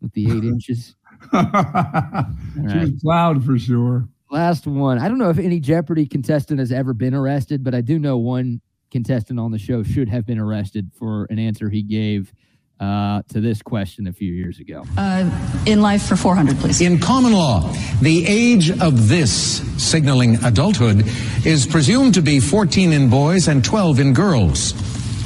[0.00, 0.94] with the eight inches?
[1.30, 2.80] she right.
[2.80, 4.08] was plowed for sure.
[4.34, 4.98] Last one.
[4.98, 8.18] I don't know if any Jeopardy contestant has ever been arrested, but I do know
[8.18, 12.32] one contestant on the show should have been arrested for an answer he gave
[12.80, 14.82] uh, to this question a few years ago.
[14.98, 15.30] Uh,
[15.66, 16.80] in life for 400, please.
[16.80, 17.60] In common law,
[18.02, 21.04] the age of this, signaling adulthood,
[21.46, 24.72] is presumed to be 14 in boys and 12 in girls.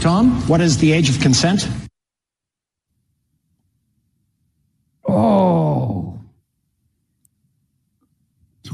[0.02, 0.46] Tom?
[0.46, 1.66] What is the age of consent?
[5.10, 5.47] Oh,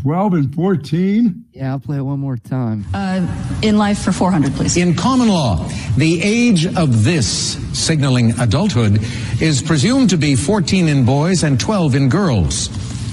[0.05, 1.45] 12 and 14?
[1.55, 2.85] yeah, I'll play it one more time.
[2.93, 3.27] Uh,
[3.63, 4.77] in life for 400, please.
[4.77, 5.67] In common law,
[5.97, 8.99] the age of this, signaling adulthood,
[9.41, 12.69] is presumed to be 14 in boys and 12 in girls.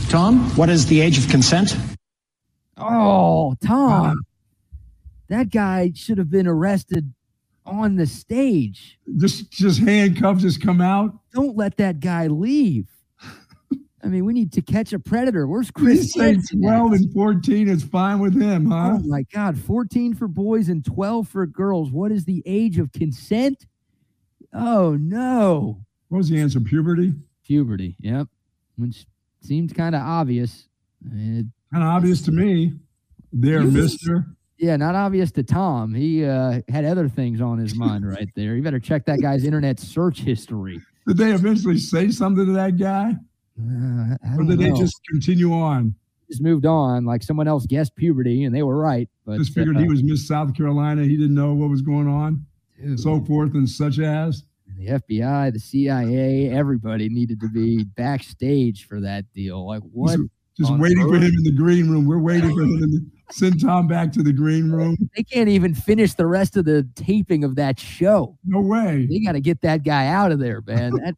[0.10, 0.40] Tom?
[0.58, 1.78] What is the age of consent?
[2.76, 4.18] Oh, Tom,
[5.30, 7.14] that guy should have been arrested
[7.66, 9.00] on the stage.
[9.16, 11.14] Just just handcuffs just come out?
[11.34, 12.88] Don't let that guy leave.
[14.04, 15.48] I mean, we need to catch a predator.
[15.48, 16.14] Where's Chris?
[16.14, 16.68] say Hansen at?
[16.68, 18.94] 12 and 14 is fine with him, huh?
[18.96, 21.92] Oh my God, 14 for boys and 12 for girls.
[21.92, 23.68] What is the age of consent?
[24.54, 25.82] Oh no.
[26.10, 26.60] What was the answer?
[26.60, 27.14] Puberty?
[27.46, 28.28] Puberty, yep.
[28.76, 29.06] Which
[29.42, 30.68] seemed kind of obvious.
[31.12, 32.74] It- Kind of obvious to me.
[33.32, 34.26] There, mister.
[34.58, 35.94] yeah, not obvious to Tom.
[35.94, 38.58] He uh, had other things on his mind right there.
[38.58, 40.82] You better check that guy's internet search history.
[41.08, 43.14] Did they eventually say something to that guy?
[43.70, 45.96] Uh, Or did they just continue on?
[46.30, 47.04] just moved on?
[47.06, 49.10] Like someone else guessed puberty and they were right.
[49.26, 51.04] But Just figured uh, he was Miss South Carolina.
[51.04, 52.46] He didn't know what was going on,
[52.82, 54.44] dude, so forth and such as.
[54.78, 59.68] the FBI, the CIA, everybody needed to be backstage for that deal.
[59.68, 60.18] Like what?
[60.18, 60.30] Just,
[60.70, 62.06] just waiting for him in the green room.
[62.06, 64.98] We're waiting for him to send Tom back to the green room.
[65.16, 68.38] They can't even finish the rest of the taping of that show.
[68.46, 69.08] No way.
[69.10, 70.92] They got to get that guy out of there, man.
[71.04, 71.16] That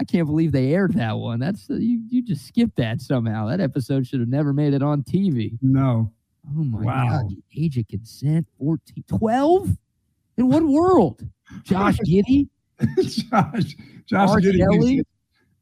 [0.00, 1.38] I can't believe they aired that one.
[1.40, 2.02] That's uh, you.
[2.08, 3.46] You just skipped that somehow.
[3.46, 5.56] That episode should have never made it on TV.
[5.62, 6.12] No.
[6.50, 7.08] Oh my Wow.
[7.22, 7.30] god!
[7.56, 9.76] Age of consent 14, 12?
[10.36, 11.22] In what world?
[11.62, 12.48] Josh Giddey?
[12.98, 13.76] Josh,
[14.06, 14.40] Josh R.
[14.40, 14.94] Giddey Kelly?
[14.96, 15.10] thinks-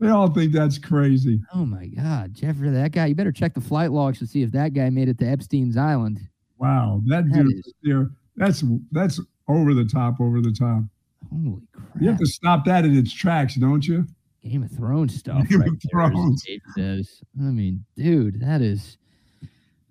[0.00, 1.40] They all think that's crazy.
[1.54, 3.06] Oh my god, Jeffrey, that guy.
[3.06, 5.76] You better check the flight logs to see if that guy made it to Epstein's
[5.76, 6.20] Island.
[6.59, 8.10] Wow, that That dude is- there.
[8.36, 10.82] That's that's over the top, over the top.
[11.30, 11.88] Holy crap!
[12.00, 14.06] You have to stop that in its tracks, don't you?
[14.44, 15.48] Game of Thrones stuff.
[15.48, 16.44] Game right of Thrones.
[16.77, 17.20] Says.
[17.39, 18.98] I mean, dude, that is.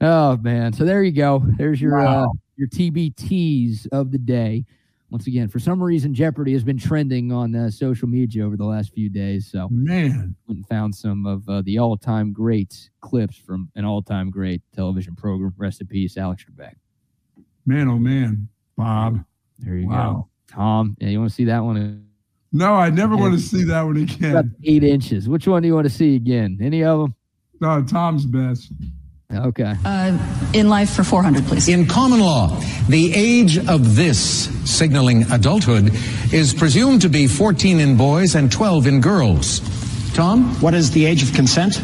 [0.01, 0.73] Oh man!
[0.73, 1.43] So there you go.
[1.57, 2.25] There's your uh,
[2.57, 4.65] your TBTs of the day.
[5.11, 8.63] Once again, for some reason, Jeopardy has been trending on uh, social media over the
[8.65, 9.49] last few days.
[9.51, 14.61] So Man, and found some of uh, the all-time great clips from an all-time great
[14.73, 15.53] television program.
[15.57, 16.75] Rest in peace, Alex Trebek.
[17.65, 18.47] man, oh man,
[18.77, 19.19] Bob.
[19.59, 20.13] There you Wow.
[20.49, 20.95] go, Tom.
[20.99, 22.07] Yeah, you want to see that one?
[22.53, 24.15] No, I never want to see that one About
[24.45, 24.55] again.
[24.65, 25.29] eight inches.
[25.29, 26.57] Which one do you want to see again?
[26.61, 27.15] Any of them?
[27.61, 28.71] No, Tom's best.
[29.33, 29.73] Okay.
[29.85, 31.69] Uh, in life for 400, please.
[31.69, 32.49] In common law,
[32.89, 35.91] the age of this, signaling adulthood,
[36.33, 39.61] is presumed to be 14 in boys and 12 in girls.
[40.13, 40.43] Tom?
[40.59, 41.81] What is the age of consent?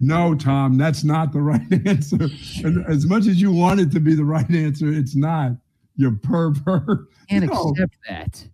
[0.00, 2.28] No, Tom, that's not the right answer.
[2.64, 5.52] And as much as you want it to be the right answer, it's not.
[5.94, 7.06] You pervert.
[7.28, 7.68] Can't No.
[7.70, 8.48] accept that.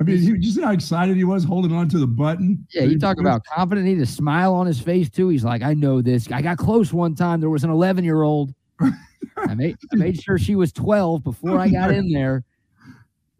[0.00, 2.66] I mean, you see how excited he was holding on to the button?
[2.74, 3.86] Yeah, you talk about confident.
[3.86, 5.28] He had a smile on his face too.
[5.28, 6.30] He's like, I know this.
[6.32, 7.40] I got close one time.
[7.40, 8.52] There was an 11 year old.
[9.36, 12.44] I made I made sure she was 12 before I got in there.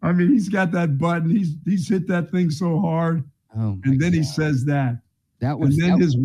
[0.01, 1.29] I mean, he's got that button.
[1.29, 3.23] He's he's hit that thing so hard,
[3.57, 4.99] Oh, and then he says that,
[5.39, 6.17] that and was then that, his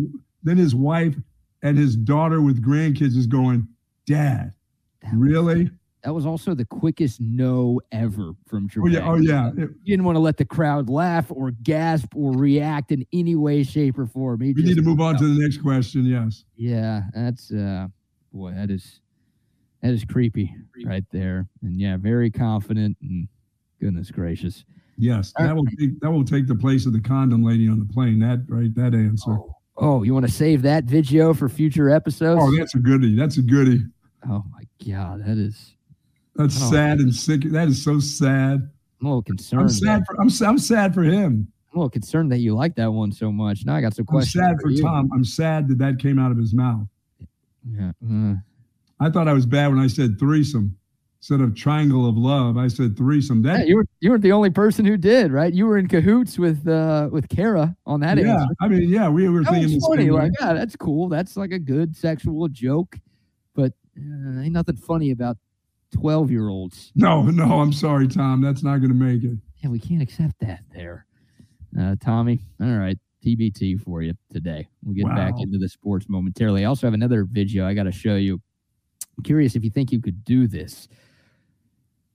[0.43, 1.15] then his wife
[1.63, 3.67] and his daughter with grandkids is going,
[4.05, 4.53] Dad,
[5.01, 5.69] that was- really?
[6.03, 8.83] That was also the quickest no ever from Trebek.
[8.83, 9.51] Oh yeah, oh yeah.
[9.55, 13.63] You didn't want to let the crowd laugh or gasp or react in any way,
[13.63, 14.41] shape, or form.
[14.41, 16.05] He we need to move on to the next question.
[16.05, 16.43] Yes.
[16.55, 17.87] Yeah, that's uh
[18.33, 19.01] boy, that is
[19.81, 20.55] that is creepy
[20.85, 21.47] right there.
[21.61, 23.27] And yeah, very confident and
[23.79, 24.65] goodness gracious.
[24.97, 27.91] Yes, that will take, that will take the place of the condom lady on the
[27.91, 28.19] plane.
[28.19, 29.37] That right, that answer.
[29.77, 32.41] Oh, you want to save that video for future episodes?
[32.43, 33.15] Oh, that's a goodie.
[33.15, 33.83] That's a goodie.
[34.29, 35.75] Oh my god, that is
[36.35, 36.71] That's Oh.
[36.71, 37.41] sad and sick.
[37.43, 38.69] That is so sad.
[38.99, 39.61] I'm a little concerned.
[39.63, 41.47] I'm sad for I'm, I'm sad for him.
[41.71, 43.65] I'm a little concerned that you like that one so much.
[43.65, 44.41] Now I got some questions.
[44.43, 44.81] I'm sad for you.
[44.81, 45.09] Tom.
[45.13, 46.87] I'm sad that that came out of his mouth.
[47.69, 47.91] Yeah.
[48.09, 48.35] uh,
[48.99, 50.75] I thought I was bad when I said threesome
[51.19, 52.57] instead of triangle of love.
[52.57, 53.43] I said threesome.
[53.45, 55.53] yeah, That you were you weren't the only person who did, right?
[55.53, 58.33] You were in cahoots with uh with Kara on that yeah.
[58.33, 58.47] answer.
[58.59, 60.09] I mean, yeah, we were That thinking funny.
[60.11, 61.09] Like, yeah, that's cool.
[61.09, 62.97] That's like a good sexual joke,
[63.55, 65.37] but uh, ain't nothing funny about
[65.91, 66.91] twelve year olds.
[66.95, 68.41] No, no, I'm sorry, Tom.
[68.41, 69.37] That's not going to make it.
[69.57, 71.05] Yeah, we can't accept that there.
[71.79, 74.67] Uh, Tommy, all right, TBT for you today.
[74.83, 76.63] We'll get back into the sports momentarily.
[76.63, 78.41] I also have another video I got to show you.
[79.17, 80.87] I'm curious if you think you could do this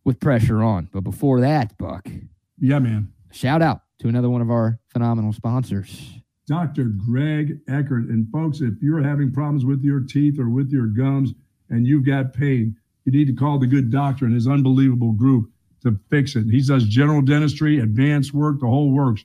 [0.04, 0.88] with pressure on.
[0.92, 2.08] But before that, Buck,
[2.58, 3.12] Yeah, man.
[3.32, 6.18] shout out to another one of our phenomenal sponsors.
[6.46, 6.84] Dr.
[6.84, 8.08] Greg Eckert.
[8.08, 11.32] And folks, if you're having problems with your teeth or with your gums
[11.70, 12.76] and you've got pain,
[13.06, 15.48] you need to call the good doctor and his unbelievable group
[15.82, 16.44] to fix it.
[16.50, 19.24] He does general dentistry, advanced work, the whole works.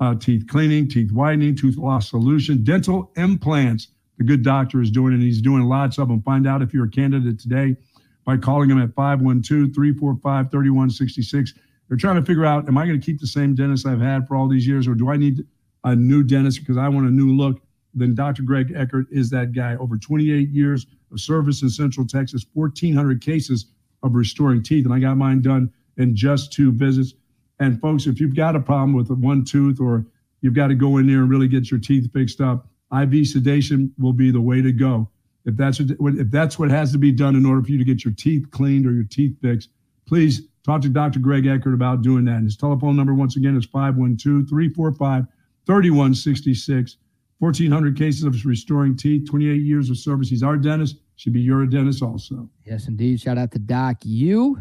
[0.00, 3.88] Uh, teeth cleaning, teeth whitening, tooth loss solution, dental implants.
[4.16, 6.22] The good doctor is doing, and he's doing lots of them.
[6.22, 7.76] Find out if you're a candidate today
[8.24, 11.54] by calling him at 512 345 3166.
[11.88, 14.28] They're trying to figure out, am I going to keep the same dentist I've had
[14.28, 15.44] for all these years, or do I need
[15.84, 17.60] a new dentist because I want a new look?
[17.92, 18.42] Then Dr.
[18.42, 19.74] Greg Eckert is that guy.
[19.76, 23.66] Over 28 years of service in Central Texas, 1,400 cases
[24.02, 24.84] of restoring teeth.
[24.84, 27.14] And I got mine done in just two visits.
[27.60, 30.06] And folks, if you've got a problem with one tooth or
[30.40, 33.92] you've got to go in there and really get your teeth fixed up, IV sedation
[33.98, 35.08] will be the way to go.
[35.44, 37.84] If that's what, if that's what has to be done in order for you to
[37.84, 39.70] get your teeth cleaned or your teeth fixed,
[40.06, 41.18] please talk to Dr.
[41.20, 42.36] Greg Eckert about doing that.
[42.36, 45.26] And his telephone number, once again, is 512 345
[45.66, 46.96] 3166.
[47.40, 50.28] 1,400 cases of restoring teeth, 28 years of service.
[50.28, 52.48] He's our dentist, should be your dentist also.
[52.64, 53.20] Yes, indeed.
[53.20, 54.58] Shout out to Doc U.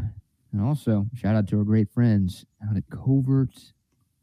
[0.51, 3.49] And also shout out to our great friends out at Covert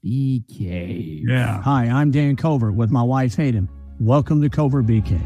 [0.02, 1.24] Bee Cave.
[1.28, 1.60] Yeah.
[1.62, 3.68] Hi, I'm Dan Covert with my wife Hayden.
[4.00, 5.20] Welcome to Covert Bee Cave.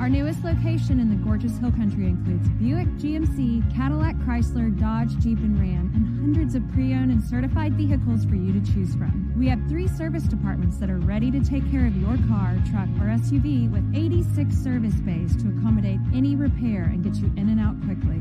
[0.00, 5.38] Our newest location in the gorgeous Hill Country includes Buick, GMC, Cadillac, Chrysler, Dodge, Jeep,
[5.38, 9.32] and Ram, and hundreds of pre owned and certified vehicles for you to choose from.
[9.38, 12.88] We have three service departments that are ready to take care of your car, truck,
[12.98, 17.60] or SUV with 86 service bays to accommodate any repair and get you in and
[17.60, 18.18] out quickly.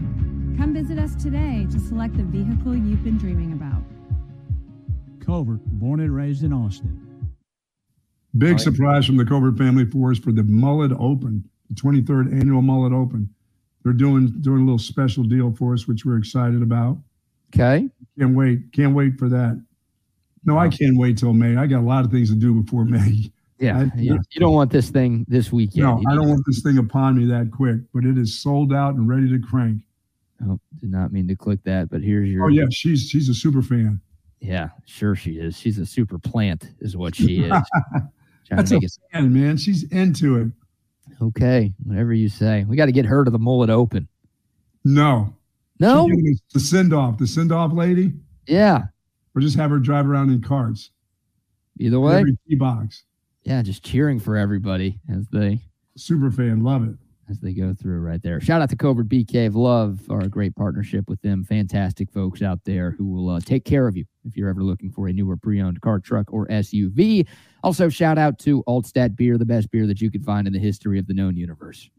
[0.57, 3.81] Come visit us today to select the vehicle you've been dreaming about.
[5.25, 6.99] Covert, born and raised in Austin.
[8.37, 12.61] Big surprise from the Covert family for us for the Mullet Open, the 23rd annual
[12.61, 13.29] Mullet Open.
[13.83, 16.97] They're doing doing a little special deal for us, which we're excited about.
[17.53, 17.89] Okay.
[18.17, 18.71] Can't wait.
[18.71, 19.61] Can't wait for that.
[20.45, 21.55] No, I can't wait till May.
[21.57, 23.31] I got a lot of things to do before May.
[23.59, 23.79] Yeah.
[23.79, 25.83] I- you, you don't want this thing this weekend.
[25.85, 28.95] No, I don't want this thing upon me that quick, but it is sold out
[28.95, 29.81] and ready to crank.
[30.45, 32.45] Oh, did not mean to click that, but here's your.
[32.45, 34.01] Oh yeah, she's she's a super fan.
[34.39, 35.57] Yeah, sure she is.
[35.57, 37.53] She's a super plant, is what she is.
[38.49, 38.79] That's a
[39.13, 39.55] fan, man.
[39.55, 40.47] She's into it.
[41.21, 41.73] Okay.
[41.83, 42.65] Whatever you say.
[42.67, 44.07] We got to get her to the mullet open.
[44.83, 45.33] No.
[45.79, 46.07] No?
[46.07, 48.13] She's giving us The send off, the send off lady,
[48.47, 48.83] Yeah.
[49.35, 50.91] or just have her drive around in carts.
[51.79, 52.17] Either way.
[52.19, 53.03] Every box.
[53.43, 55.59] Yeah, just cheering for everybody as they
[55.95, 56.95] Super fan, love it.
[57.29, 58.41] As they go through right there.
[58.41, 59.55] Shout out to Covert Bee Cave.
[59.55, 61.45] Love our great partnership with them.
[61.45, 64.91] Fantastic folks out there who will uh, take care of you if you're ever looking
[64.91, 67.25] for a newer pre-owned car, truck, or SUV.
[67.63, 70.59] Also, shout out to Altstadt Beer, the best beer that you could find in the
[70.59, 71.89] history of the known universe.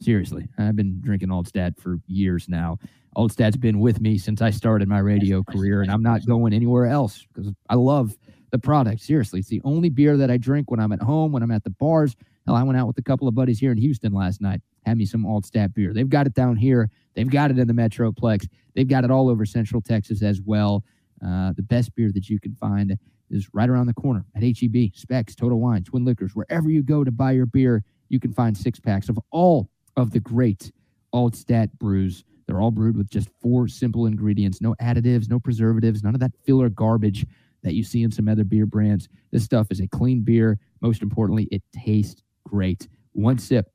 [0.00, 2.78] Seriously, I've been drinking Altstadt for years now.
[3.16, 6.86] Altstadt's been with me since I started my radio career, and I'm not going anywhere
[6.86, 8.16] else because I love
[8.52, 9.02] the product.
[9.02, 11.64] Seriously, it's the only beer that I drink when I'm at home, when I'm at
[11.64, 12.14] the bars.
[12.46, 14.96] Hell, I went out with a couple of buddies here in Houston last night, had
[14.96, 15.92] me some Altstadt beer.
[15.92, 16.90] They've got it down here.
[17.14, 18.48] They've got it in the Metroplex.
[18.74, 20.84] They've got it all over Central Texas as well.
[21.24, 22.96] Uh, the best beer that you can find
[23.30, 26.34] is right around the corner at HEB, Specs, Total Wine, Twin Liquors.
[26.34, 30.10] Wherever you go to buy your beer, you can find six packs of all of
[30.12, 30.72] the great
[31.14, 32.24] Altstadt brews.
[32.46, 36.32] They're all brewed with just four simple ingredients no additives, no preservatives, none of that
[36.44, 37.26] filler garbage
[37.62, 39.08] that you see in some other beer brands.
[39.32, 40.58] This stuff is a clean beer.
[40.80, 42.88] Most importantly, it tastes great.
[43.12, 43.70] One sip,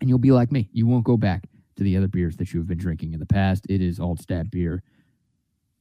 [0.00, 0.68] and you'll be like me.
[0.72, 1.44] You won't go back
[1.76, 3.66] to the other beers that you've been drinking in the past.
[3.68, 4.82] It is Altstadt beer.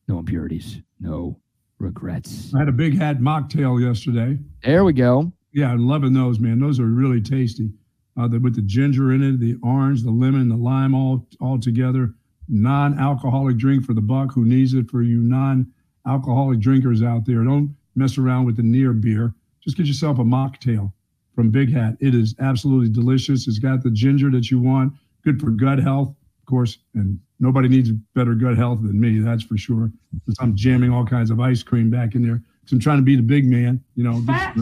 [0.08, 1.40] No impurities, no
[1.80, 2.54] regrets.
[2.54, 4.38] I had a big hat mocktail yesterday.
[4.64, 5.32] There we go.
[5.52, 6.60] Yeah, I'm loving those, man.
[6.60, 7.72] Those are really tasty.
[8.18, 11.60] Uh, the, with the ginger in it, the orange, the lemon, the lime, all all
[11.60, 12.14] together.
[12.48, 14.90] Non-alcoholic drink for the buck who needs it.
[14.90, 19.34] For you non-alcoholic drinkers out there, don't mess around with the near beer.
[19.62, 20.94] Just get yourself a mocktail
[21.36, 21.98] from Big Hat.
[22.00, 23.48] It is absolutely delicious.
[23.48, 24.94] It's got the ginger that you want.
[25.24, 29.20] Good for gut health, of course, and nobody needs better gut health than me.
[29.20, 29.92] That's for sure.
[30.14, 32.42] Because I'm jamming all kinds of ice cream back in there.
[32.66, 33.84] So I'm trying to be the big man.
[33.96, 34.20] You know,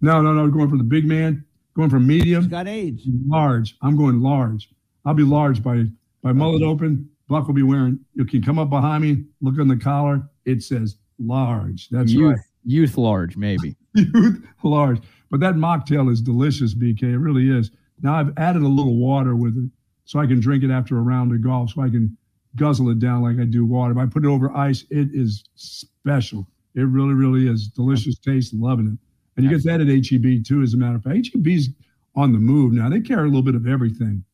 [0.00, 0.48] no, no, no.
[0.48, 1.44] Going for the big man.
[1.74, 2.42] Going for medium.
[2.42, 3.02] He's got age.
[3.26, 3.76] Large.
[3.82, 4.70] I'm going large.
[5.04, 5.84] I'll be large by
[6.22, 7.08] by mullet open.
[7.28, 7.98] Buck will be wearing.
[8.14, 9.24] You can come up behind me.
[9.40, 10.22] Look on the collar.
[10.44, 11.88] It says large.
[11.90, 12.38] That's youth, right.
[12.64, 13.76] Youth large, maybe.
[13.94, 15.00] youth large.
[15.30, 17.02] But that mocktail is delicious, BK.
[17.02, 17.70] It really is.
[18.02, 19.70] Now I've added a little water with it
[20.04, 22.16] so I can drink it after a round of golf, so I can
[22.56, 23.92] guzzle it down like I do water.
[23.92, 26.46] If I put it over ice, it is special.
[26.74, 28.54] It really, really is delicious taste.
[28.54, 28.98] Loving it.
[29.36, 31.28] And you get that at HEB too, as a matter of fact.
[31.32, 31.68] HEB's
[32.16, 32.88] on the move now.
[32.88, 34.24] They carry a little bit of everything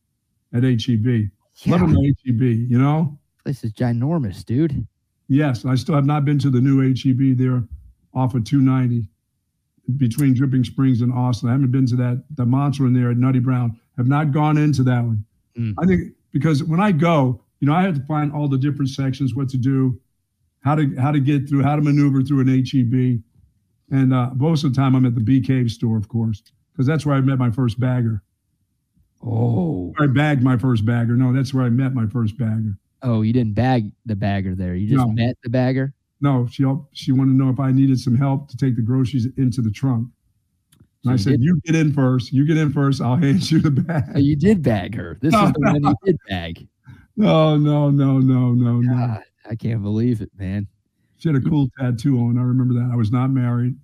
[0.53, 1.29] at HEB.
[1.63, 1.71] Yeah.
[1.71, 3.19] Loving the HEB, you know?
[3.43, 4.87] This is ginormous, dude.
[5.27, 7.63] Yes, I still have not been to the new HEB there
[8.13, 9.07] off of 290
[9.97, 11.49] between Dripping Springs and Austin.
[11.49, 13.79] I haven't been to that the monster in there at Nutty Brown.
[13.97, 15.23] Have not gone into that one.
[15.57, 15.73] Mm.
[15.79, 18.89] I think because when I go, you know, I have to find all the different
[18.89, 19.99] sections, what to do,
[20.61, 23.21] how to how to get through, how to maneuver through an HEB.
[23.91, 26.41] And uh, most of the time, I'm at the Bee Cave store, of course,
[26.73, 28.21] because that's where I met my first bagger.
[29.23, 31.15] Oh, I bagged my first bagger.
[31.15, 32.77] No, that's where I met my first bagger.
[33.01, 34.75] Oh, you didn't bag the bagger there.
[34.75, 35.11] You just No.
[35.13, 35.93] met the bagger.
[36.25, 39.27] No, she she wanted to know if I needed some help to take the groceries
[39.37, 40.07] into the trunk.
[41.03, 42.33] And I said, did- "You get in first.
[42.33, 42.99] You get in first.
[42.99, 45.19] I'll hand you the Oh, bag." you did bag her.
[45.21, 46.67] This No, is the one you did bag.
[47.15, 49.17] No, no, no, no, no, no.
[49.49, 50.67] I can't believe it, man.
[51.17, 52.37] She had a cool tattoo on.
[52.39, 52.89] I remember that.
[52.91, 53.75] I was not married.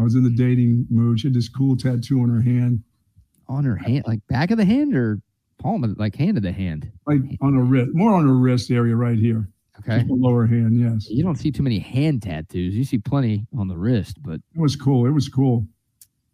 [0.00, 1.20] I was in the dating mood.
[1.20, 2.82] She had this cool tattoo on her hand,
[3.48, 5.20] On her hand, like back of the hand or
[5.58, 6.90] palm of, like hand of the hand.
[7.06, 9.48] like on her wrist, more on her wrist area right here.
[9.80, 9.96] Okay.
[9.98, 10.78] Just the lower hand.
[10.78, 12.74] Yes, You don't see too many hand tattoos.
[12.76, 15.06] You see plenty on the wrist, but it was cool.
[15.06, 15.66] It was cool.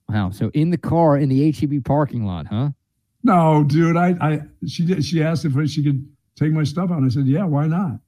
[0.09, 0.31] wow.
[0.31, 2.71] So in the car in the HEB parking lot, huh?
[3.23, 3.97] No, dude.
[3.97, 5.05] I, I, she did.
[5.05, 6.07] She asked if she could
[6.37, 7.03] take my stuff out.
[7.03, 7.99] I said, "Yeah, why not?"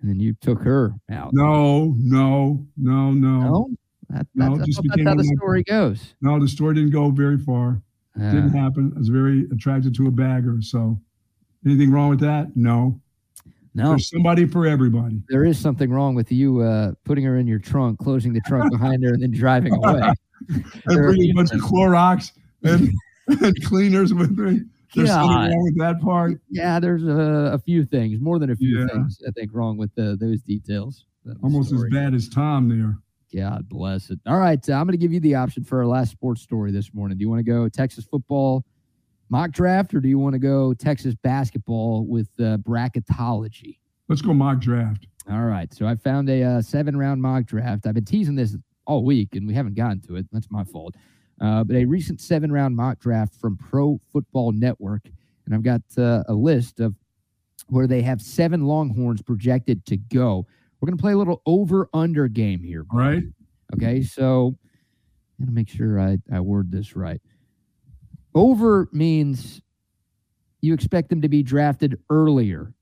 [0.00, 1.30] And then you took her out.
[1.32, 3.40] No, no, no, no.
[3.40, 3.70] No?
[4.10, 6.14] That, No, that's, it just I that's how the of my- story goes.
[6.20, 7.80] No, the story didn't go very far.
[8.16, 8.92] Didn't Uh, happen.
[8.94, 10.60] I was very attracted to a bagger.
[10.60, 11.00] So,
[11.64, 12.56] anything wrong with that?
[12.56, 13.00] No.
[13.74, 15.20] No, There's somebody for everybody.
[15.28, 18.70] there is something wrong with you uh, putting her in your trunk, closing the trunk
[18.70, 20.00] behind her, and then driving away.
[20.48, 22.32] And There bring a bunch of Clorox
[22.64, 22.90] and,
[23.42, 24.60] and cleaners with me.
[24.94, 26.40] There's something wrong with that part.
[26.50, 28.88] Yeah, there's a, a few things, more than a few Yeah.
[28.88, 31.06] things, I think, wrong with the, those details.
[31.42, 32.98] Almost as bad as Tom there.
[33.34, 34.18] God bless it.
[34.26, 36.72] All right, uh, I'm going to give you the option for our last sports story
[36.72, 37.16] this morning.
[37.16, 38.64] Do you want to go Texas football
[39.32, 43.78] mock draft, or do you want to go Texas basketball with uh, bracketology?
[44.08, 45.06] Let's go mock draft.
[45.30, 47.86] All right, so I found a uh, seven round mock draft.
[47.86, 48.56] I've been teasing this
[48.86, 50.26] all week, and we haven't gotten to it.
[50.32, 50.94] That's my fault.
[51.40, 55.08] Uh, but a recent seven round mock draft from Pro Football Network,
[55.46, 56.94] and I've got uh, a list of
[57.68, 60.46] where they have seven Longhorns projected to go.
[60.80, 62.84] We're going to play a little over under game here.
[62.92, 63.22] All right.
[63.74, 64.58] Okay, so
[65.38, 67.20] I'm gonna make sure I, I word this right.
[68.34, 69.60] Over means
[70.60, 72.72] you expect them to be drafted earlier.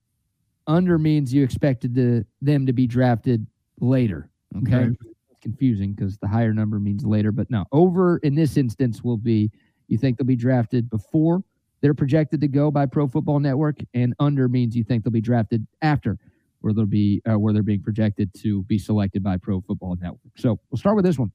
[0.66, 3.46] Under means you expected to, them to be drafted
[3.80, 4.30] later.
[4.58, 4.76] Okay.
[4.76, 4.96] Okay.
[5.30, 7.64] It's confusing because the higher number means later, but no.
[7.72, 9.50] Over in this instance will be
[9.88, 11.42] you think they'll be drafted before
[11.80, 15.20] they're projected to go by Pro Football Network, and under means you think they'll be
[15.20, 16.18] drafted after
[16.60, 20.32] where they'll be uh, where they're being projected to be selected by Pro Football Network.
[20.36, 21.32] So we'll start with this one.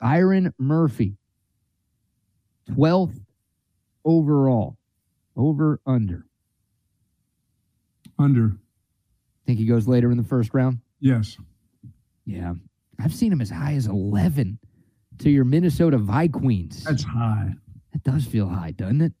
[0.00, 1.16] Byron Murphy,
[2.72, 3.18] twelfth
[4.04, 4.76] overall,
[5.36, 6.26] over under.
[8.18, 8.56] Under.
[9.46, 10.78] Think he goes later in the first round?
[11.00, 11.36] Yes.
[12.24, 12.54] Yeah,
[13.00, 14.58] I've seen him as high as eleven
[15.18, 16.84] to your Minnesota Vikings.
[16.84, 17.50] That's high.
[17.92, 19.12] That does feel high, doesn't it?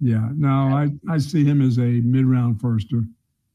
[0.00, 0.28] Yeah.
[0.36, 3.04] No, I, I see him as a mid round firster.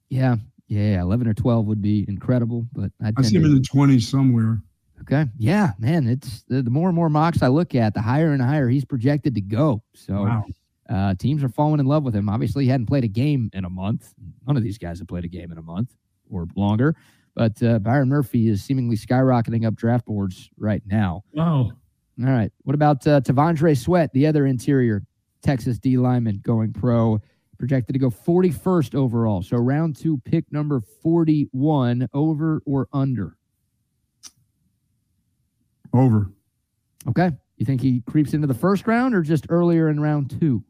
[0.09, 0.35] Yeah,
[0.67, 1.01] yeah, yeah.
[1.01, 4.01] Eleven or twelve would be incredible, but I, I see him to- in the 20s
[4.03, 4.61] somewhere.
[5.01, 5.25] Okay.
[5.37, 6.07] Yeah, man.
[6.07, 8.85] It's the, the more and more mocks I look at, the higher and higher he's
[8.85, 9.81] projected to go.
[9.95, 10.45] So Wow.
[10.89, 12.29] uh, teams are falling in love with him.
[12.29, 14.13] Obviously, he hadn't played a game in a month.
[14.47, 15.95] None of these guys have played a game in a month
[16.29, 16.95] or longer.
[17.35, 21.23] But uh, Byron Murphy is seemingly skyrocketing up draft boards right now.
[21.33, 21.71] Wow.
[22.21, 22.51] All right.
[22.63, 25.03] What about uh, T'Vondre Sweat, the other interior
[25.41, 27.21] Texas D lineman going pro,
[27.57, 29.41] projected to go 41st overall.
[29.41, 33.37] So round two, pick number 41, over or under?
[35.99, 36.31] Over.
[37.07, 37.31] Okay.
[37.57, 40.63] You think he creeps into the first round or just earlier in round two?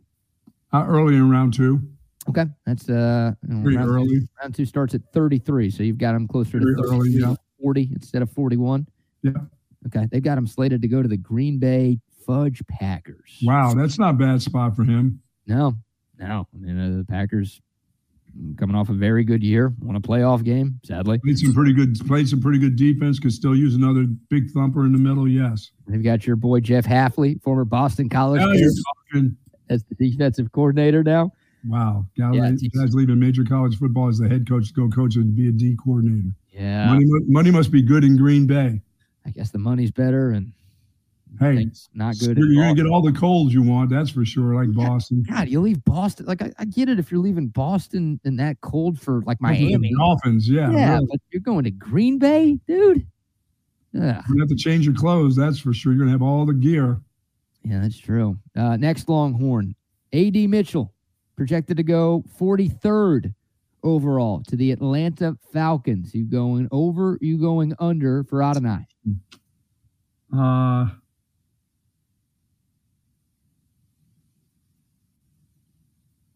[0.73, 1.81] Uh, early in round two.
[2.29, 2.45] Okay.
[2.65, 4.27] That's uh you know, Pretty round, early.
[4.41, 5.69] round two starts at 33.
[5.71, 7.35] So you've got him closer Very to early, yeah.
[7.61, 8.87] 40 instead of 41.
[9.23, 9.31] Yeah.
[9.87, 10.07] Okay.
[10.11, 13.39] They've got him slated to go to the Green Bay Fudge Packers.
[13.43, 13.73] Wow.
[13.73, 15.21] That's not a bad spot for him.
[15.47, 15.73] No,
[16.19, 16.47] no.
[16.53, 17.61] I mean, uh, the Packers
[18.57, 20.79] coming off a very good year, won a playoff game.
[20.83, 21.99] Sadly, played some pretty good.
[22.07, 23.19] Played some pretty good defense.
[23.19, 25.27] Could still use another big thumper in the middle.
[25.27, 25.71] Yes.
[25.87, 28.41] They've got your boy Jeff Hafley, former Boston College,
[29.69, 31.31] as the defensive coordinator now.
[31.67, 35.17] Wow, guys, yeah, guys leaving major college football as the head coach to go coach
[35.17, 36.29] and be a D coordinator.
[36.53, 38.79] Yeah, money, money must be good in Green Bay.
[39.25, 40.53] I guess the money's better, and
[41.39, 42.37] hey, not good.
[42.37, 44.55] You're gonna get all the colds you want, that's for sure.
[44.55, 45.23] Like Boston.
[45.29, 46.25] God, you leave Boston.
[46.25, 49.91] Like I, I get it if you're leaving Boston in that cold for like Miami
[49.97, 50.49] Dolphins.
[50.49, 51.07] Yeah, yeah, really.
[51.09, 53.05] but you're going to Green Bay, dude.
[53.93, 55.35] Yeah, you have to change your clothes.
[55.35, 55.93] That's for sure.
[55.93, 57.01] You're gonna have all the gear.
[57.63, 58.37] Yeah, that's true.
[58.55, 59.75] Uh, next Longhorn,
[60.13, 60.93] AD Mitchell
[61.35, 63.33] projected to go 43rd
[63.83, 66.13] overall to the Atlanta Falcons.
[66.13, 68.87] You going over, you going under for Adonai?
[70.35, 70.89] Uh,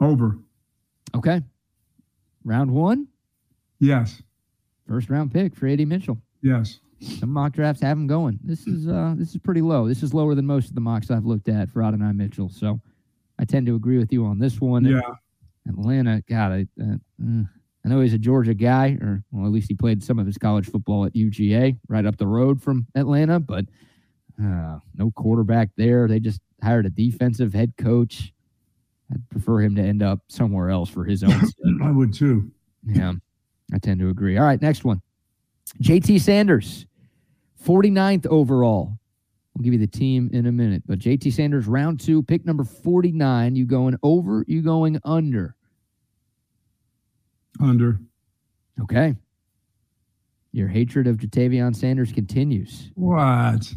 [0.04, 0.38] over.
[1.16, 1.42] Okay.
[2.44, 3.08] Round one?
[3.80, 4.22] Yes.
[4.88, 6.18] First round pick for AD Mitchell.
[6.42, 6.80] Yes.
[7.02, 8.40] Some mock drafts have him going.
[8.44, 9.88] This is uh this is pretty low.
[9.88, 12.50] This is lower than most of the mocks I've looked at for Adonai Mitchell.
[12.50, 12.80] So
[13.40, 14.86] I tend to agree with you on this one.
[14.86, 15.02] Yeah.
[15.68, 17.44] Atlanta, God, I, uh, uh,
[17.86, 20.38] I know he's a Georgia guy, or well, at least he played some of his
[20.38, 23.40] college football at UGA, right up the road from Atlanta.
[23.40, 23.66] But
[24.42, 26.08] uh, no quarterback there.
[26.08, 28.34] They just hired a defensive head coach.
[29.14, 31.42] I'd prefer him to end up somewhere else for his own.
[31.84, 32.52] I would too.
[32.86, 33.14] Yeah,
[33.74, 34.38] I tend to agree.
[34.38, 35.02] All right, next one.
[35.82, 36.86] JT Sanders,
[37.64, 38.98] 49th overall
[39.54, 40.84] We'll give you the team in a minute.
[40.86, 43.56] But JT Sanders, round two, pick number 49.
[43.56, 45.56] You going over, you going under?
[47.60, 48.00] Under.
[48.82, 49.16] Okay.
[50.54, 52.92] Your hatred of Ja'Tavion Sanders continues.
[52.96, 53.72] What?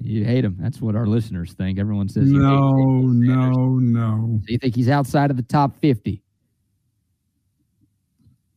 [0.00, 0.56] You hate him.
[0.58, 1.78] That's what our listeners think.
[1.78, 4.40] Everyone says no, no, no.
[4.44, 6.22] Do you think he's outside of the top 50?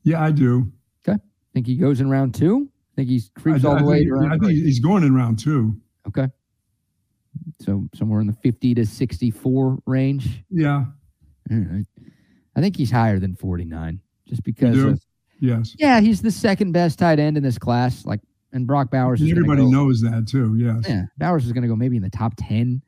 [0.03, 0.71] Yeah, I do.
[1.07, 1.17] Okay.
[1.53, 2.69] Think he goes in round two?
[2.95, 5.39] Think he's creeps I, all the I way think, I think he's going in round
[5.39, 5.75] two.
[6.07, 6.27] Okay.
[7.61, 10.43] So somewhere in the 50 to 64 range.
[10.49, 10.85] Yeah.
[11.51, 14.83] I think he's higher than 49 just because.
[14.83, 15.01] Of,
[15.39, 15.75] yes.
[15.77, 18.05] Yeah, he's the second best tight end in this class.
[18.05, 18.19] Like,
[18.51, 19.21] and Brock Bowers.
[19.21, 20.55] Everybody go, knows that too.
[20.57, 20.85] Yes.
[20.87, 21.03] Yeah.
[21.17, 22.81] Bowers is going to go maybe in the top 10.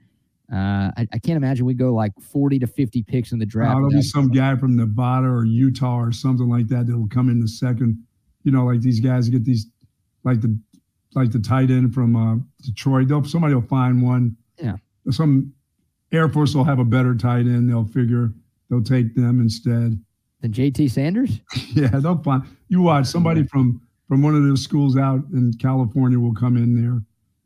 [0.52, 3.76] Uh, I, I, can't imagine we go like 40 to 50 picks in the draft.
[3.76, 7.30] there'll be some guy from Nevada or Utah or something like that that will come
[7.30, 8.04] in the second.
[8.44, 9.68] You know, like these guys get these,
[10.26, 10.60] like the
[11.16, 13.08] like the tight end from uh, Detroit.
[13.08, 14.76] They'll somebody will find one yeah.
[15.10, 15.54] Some
[16.12, 17.70] Air Force will have a better tight end.
[17.70, 18.32] They'll figure
[18.70, 20.00] they'll take them instead.
[20.42, 21.40] Than JT Sanders?
[21.74, 23.82] yeah, they'll find you watch somebody from
[24.12, 27.02] from one of those schools out in California will come in there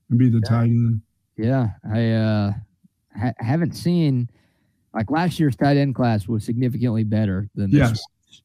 [0.10, 0.50] and be the yeah.
[0.50, 1.00] tight end.
[1.38, 2.54] Yeah, I uh,
[3.16, 4.32] ha- haven't seen
[4.92, 8.04] like last year's tight end class was significantly better than this.
[8.32, 8.42] Yes.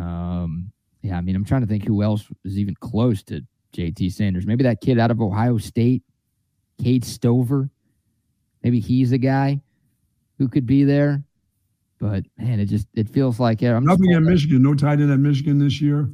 [0.00, 0.70] Um,
[1.02, 3.40] yeah, I mean, I'm trying to think who else is even close to
[3.72, 4.46] JT Sanders.
[4.46, 6.04] Maybe that kid out of Ohio State,
[6.80, 7.68] Cade Stover.
[8.62, 9.60] Maybe he's a guy
[10.38, 11.24] who could be there.
[11.98, 14.62] But man, it just it feels like yeah, I'm nothing at Michigan.
[14.62, 16.08] No tight end at Michigan this year.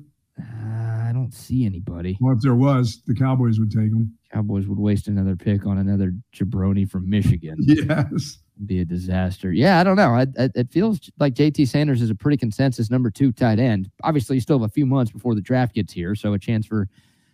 [1.33, 2.19] Don't see anybody.
[2.21, 4.15] Well, if there was, the Cowboys would take him.
[4.33, 7.57] Cowboys would waste another pick on another jabroni from Michigan.
[7.61, 9.51] Yes, It'd be a disaster.
[9.51, 10.11] Yeah, I don't know.
[10.11, 13.91] I, I, it feels like JT Sanders is a pretty consensus number two tight end.
[14.05, 16.67] Obviously, you still have a few months before the draft gets here, so a chance
[16.67, 16.87] for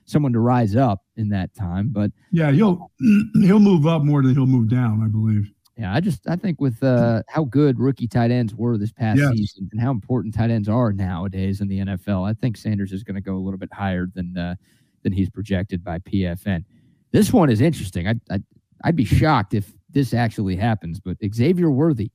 [0.04, 1.88] someone to rise up in that time.
[1.90, 2.92] But yeah, he'll
[3.42, 5.50] he'll move up more than he'll move down, I believe.
[5.78, 9.20] Yeah, I just I think with uh, how good rookie tight ends were this past
[9.20, 9.30] yes.
[9.32, 13.04] season and how important tight ends are nowadays in the NFL, I think Sanders is
[13.04, 14.56] going to go a little bit higher than uh,
[15.04, 16.64] than he's projected by PFN.
[17.12, 18.08] This one is interesting.
[18.08, 18.42] I I'd,
[18.82, 22.10] I'd be shocked if this actually happens, but Xavier Worthy,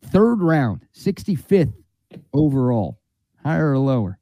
[0.00, 1.74] third round, 65th
[2.32, 3.00] overall,
[3.42, 4.20] higher or lower?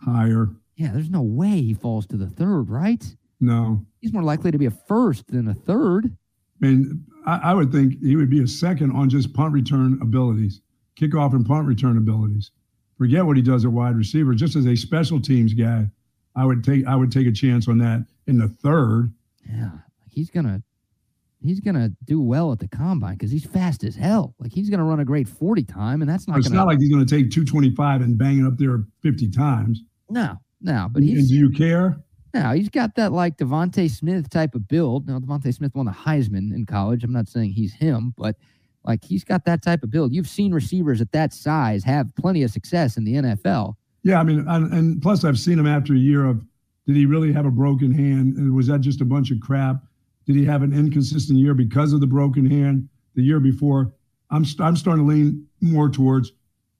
[0.00, 0.50] Higher.
[0.76, 3.04] Yeah, there's no way he falls to the third, right?
[3.40, 3.84] No.
[4.00, 6.16] He's more likely to be a first than a third.
[6.62, 9.98] I mean, I, I would think he would be a second on just punt return
[10.02, 10.60] abilities,
[10.98, 12.50] kickoff and punt return abilities.
[12.98, 14.34] Forget what he does at wide receiver.
[14.34, 15.88] Just as a special teams guy,
[16.36, 19.12] I would take I would take a chance on that in the third.
[19.48, 19.70] Yeah,
[20.10, 20.62] he's gonna
[21.42, 24.34] he's gonna do well at the combine because he's fast as hell.
[24.38, 26.38] Like he's gonna run a great forty time, and that's not.
[26.38, 28.84] It's gonna, not like he's gonna take two twenty five and bang it up there
[29.02, 29.82] fifty times.
[30.08, 31.18] No, no, but he's.
[31.18, 31.98] And do you care?
[32.34, 35.06] No, he's got that like DeVonta Smith type of build.
[35.06, 37.04] Now, DeVonta Smith won the Heisman in college.
[37.04, 38.34] I'm not saying he's him, but
[38.84, 40.12] like he's got that type of build.
[40.12, 43.76] You've seen receivers at that size have plenty of success in the NFL.
[44.02, 46.44] Yeah, I mean, and, and plus I've seen him after a year of
[46.86, 48.36] did he really have a broken hand?
[48.36, 49.76] And was that just a bunch of crap?
[50.26, 53.92] Did he have an inconsistent year because of the broken hand the year before?
[54.30, 56.32] I'm I'm starting to lean more towards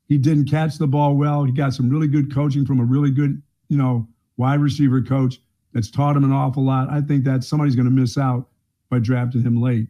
[0.09, 1.45] He didn't catch the ball well.
[1.45, 5.39] He got some really good coaching from a really good, you know, wide receiver coach
[5.75, 6.89] that's taught him an awful lot.
[6.89, 8.49] I think that somebody's going to miss out
[8.89, 9.89] by drafting him late,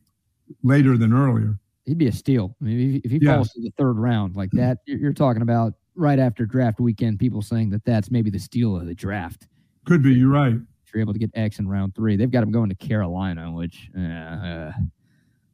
[0.62, 1.58] later than earlier.
[1.84, 2.56] He'd be a steal.
[2.62, 6.18] I mean, if he falls to the third round like that, you're, talking about right
[6.18, 7.18] after draft weekend.
[7.18, 9.46] People saying that that's maybe the steal of the draft.
[9.84, 10.14] Could be.
[10.14, 10.54] You're right.
[10.54, 13.52] If you're able to get X in round three, they've got him going to Carolina,
[13.52, 14.72] which uh,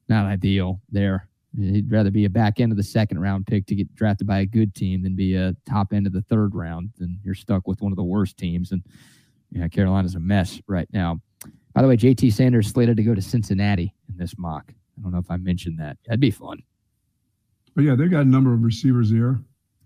[0.09, 1.29] not ideal there.
[1.59, 4.39] He'd rather be a back end of the second round pick to get drafted by
[4.39, 6.91] a good team than be a top end of the third round.
[6.97, 8.71] Then you're stuck with one of the worst teams.
[8.71, 8.85] And
[9.53, 11.21] yeah, Carolina's a mess right now.
[11.75, 14.73] By the way, JT Sanders slated to go to Cincinnati in this mock.
[14.99, 15.97] I don't know if I mentioned that.
[16.07, 16.63] That'd be fun.
[17.75, 19.39] But yeah, they've got a number of receivers there.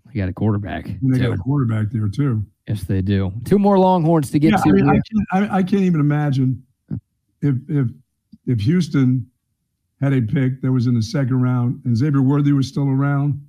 [0.07, 0.87] They got a quarterback.
[0.87, 2.43] And they got a quarterback there too.
[2.67, 3.31] Yes, they do.
[3.45, 4.69] Two more Longhorns to get Yeah, to.
[4.69, 6.63] I, mean, I, can't, I, I can't even imagine
[7.41, 7.87] if if
[8.47, 9.29] if Houston
[10.01, 13.39] had a pick that was in the second round and Xavier Worthy was still around,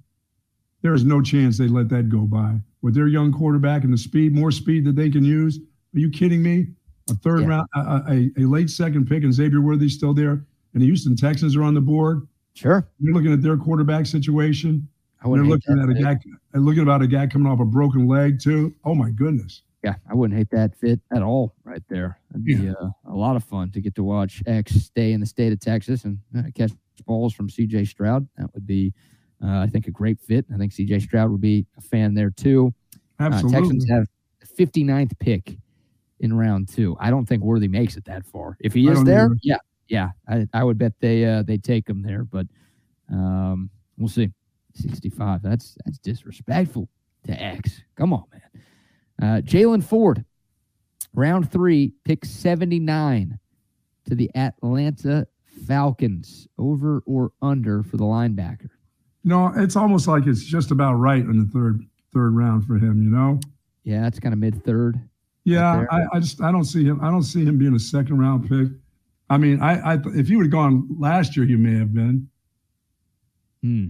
[0.83, 2.61] there is no chance they'd let that go by.
[2.83, 5.59] With their young quarterback and the speed, more speed that they can use,
[5.97, 6.69] are you kidding me?
[7.11, 7.47] A third Yeah.
[7.47, 10.33] round, a, a, a late second pick, and Xavier Worthy's still there,
[10.73, 12.27] and the Houston Texans are on the board.
[12.55, 12.89] Sure.
[12.99, 14.89] You're looking at their quarterback situation.
[15.23, 16.19] I They're looking that at a guy,
[16.55, 18.75] looking about a guy coming off a broken leg too.
[18.85, 19.63] Oh my goodness.
[19.83, 22.19] Yeah, I wouldn't hate that fit at all right there.
[22.31, 25.27] That'd be uh, a lot of fun to get to watch X stay in the
[25.27, 26.73] state of Texas and uh, catch
[27.07, 28.27] balls from CJ Stroud.
[28.37, 28.93] That would be,
[29.43, 30.45] uh, I think, a great fit.
[30.53, 32.75] I think CJ Stroud would be a fan there too.
[33.21, 33.61] Uh, Absolutely.
[33.61, 34.07] Texans have
[34.59, 35.57] 59th pick
[36.21, 36.97] in round two.
[37.01, 38.57] I don't think Worthy makes it that far.
[38.61, 39.37] If he is there, either.
[39.43, 42.47] yeah, yeah, I, I would bet they uh, they take him there, but
[43.11, 44.31] um, we'll see.
[44.75, 45.43] 65.
[45.43, 46.89] That's that's disrespectful
[47.27, 47.83] to X.
[47.97, 48.63] Come on, man.
[49.23, 50.25] Uh, Jaylan Ford,
[51.15, 53.39] round three, pick 79
[54.05, 55.27] to the Atlanta
[55.67, 56.47] Falcons.
[56.59, 58.69] Over or under for the linebacker?
[59.25, 61.81] No, it's almost like it's just about right in the third
[62.13, 63.03] third round for him.
[63.03, 63.41] You know.
[63.85, 65.01] Yeah, that's kind of mid third.
[65.47, 65.87] Yeah.
[65.91, 67.01] I, I just I don't see him.
[67.03, 68.77] I don't see him being a second round pick.
[69.31, 72.29] I mean, I, I if he would have gone last year, he may have been.
[73.63, 73.87] Hmm.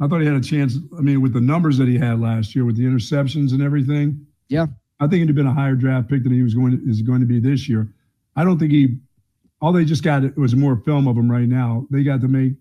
[0.00, 0.78] I thought he had a chance.
[0.96, 4.26] I mean, with the numbers that he had last year, with the interceptions and everything.
[4.48, 4.66] Yeah.
[4.98, 7.02] I think he'd have been a higher draft pick than he was going to, is
[7.02, 7.92] going to be this year.
[8.34, 8.96] I don't think he.
[9.60, 11.86] All they just got was more film of him right now.
[11.90, 12.54] They got to make.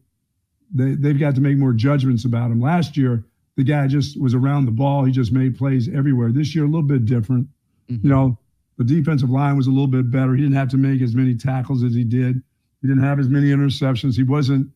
[0.74, 2.60] They they've got to make more judgments about him.
[2.60, 3.24] Last year,
[3.56, 5.06] the guy just was around the ball.
[5.06, 6.34] He just made plays everywhere.
[6.34, 7.48] This year, a little bit different.
[7.88, 8.08] You mm-hmm.
[8.08, 8.40] know,
[8.78, 10.34] the defensive line was a little bit better.
[10.34, 12.42] He didn't have to make as many tackles as he did.
[12.82, 14.16] He didn't have as many interceptions.
[14.16, 14.70] He wasn't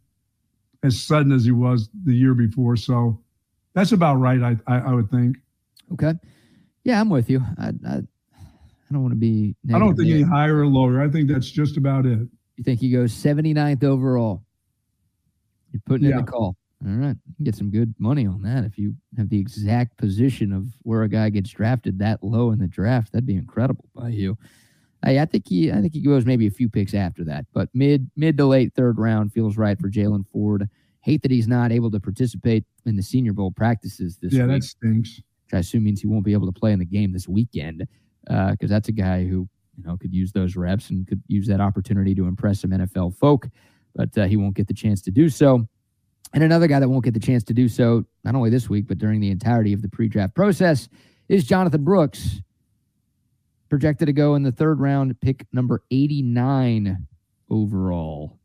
[0.84, 2.76] as sudden as he was the year before.
[2.76, 3.20] So
[3.74, 4.42] that's about right.
[4.42, 5.38] I I, I would think.
[5.94, 6.14] Okay.
[6.84, 7.42] Yeah, I'm with you.
[7.58, 9.56] I I, I don't want to be.
[9.74, 11.02] I don't think any higher or lower.
[11.02, 12.20] I think that's just about it.
[12.58, 14.44] You think he goes 79th overall?
[15.72, 16.58] You're putting in the call.
[16.86, 17.18] All right.
[17.28, 20.68] You can get some good money on that if you have the exact position of
[20.84, 23.12] where a guy gets drafted that low in the draft.
[23.12, 24.38] That'd be incredible by you.
[25.04, 27.70] Hey, I think he I think he goes maybe a few picks after that, but
[27.74, 30.70] mid mid to late third round feels right for Jaylan Ford.
[31.02, 34.50] Hate that he's not able to participate in the Senior Bowl practices this yeah, week
[34.50, 35.22] Yeah, that stinks.
[35.46, 37.88] which I assume means he won't be able to play in the game this weekend
[38.26, 39.48] because that's a guy who
[39.78, 43.16] you know could use those reps and could use that opportunity to impress some NFL
[43.18, 43.48] folk,
[43.96, 45.68] but uh, he won't get the chance to do so.
[46.34, 48.88] And another guy that won't get the chance to do so, not only this week,
[48.88, 50.88] but during the entirety of the pre-draft process,
[51.28, 52.42] is Jonathan Brooks,
[53.70, 57.08] projected to go in the third round, pick number 89
[57.50, 58.40] overall.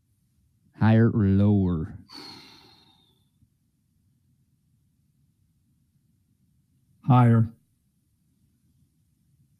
[0.78, 1.98] Higher or lower?
[7.06, 7.48] Higher.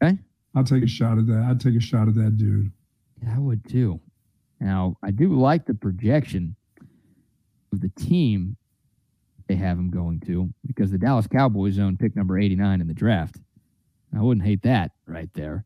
[0.01, 0.17] Okay.
[0.55, 1.45] I'll take a shot at that.
[1.49, 2.71] I'd take a shot at that dude.
[3.21, 3.99] Yeah, I would too.
[4.59, 6.55] Now, I do like the projection
[7.73, 8.57] of the team
[9.47, 12.93] they have him going to because the Dallas Cowboys own pick number 89 in the
[12.93, 13.37] draft.
[14.17, 15.65] I wouldn't hate that right there.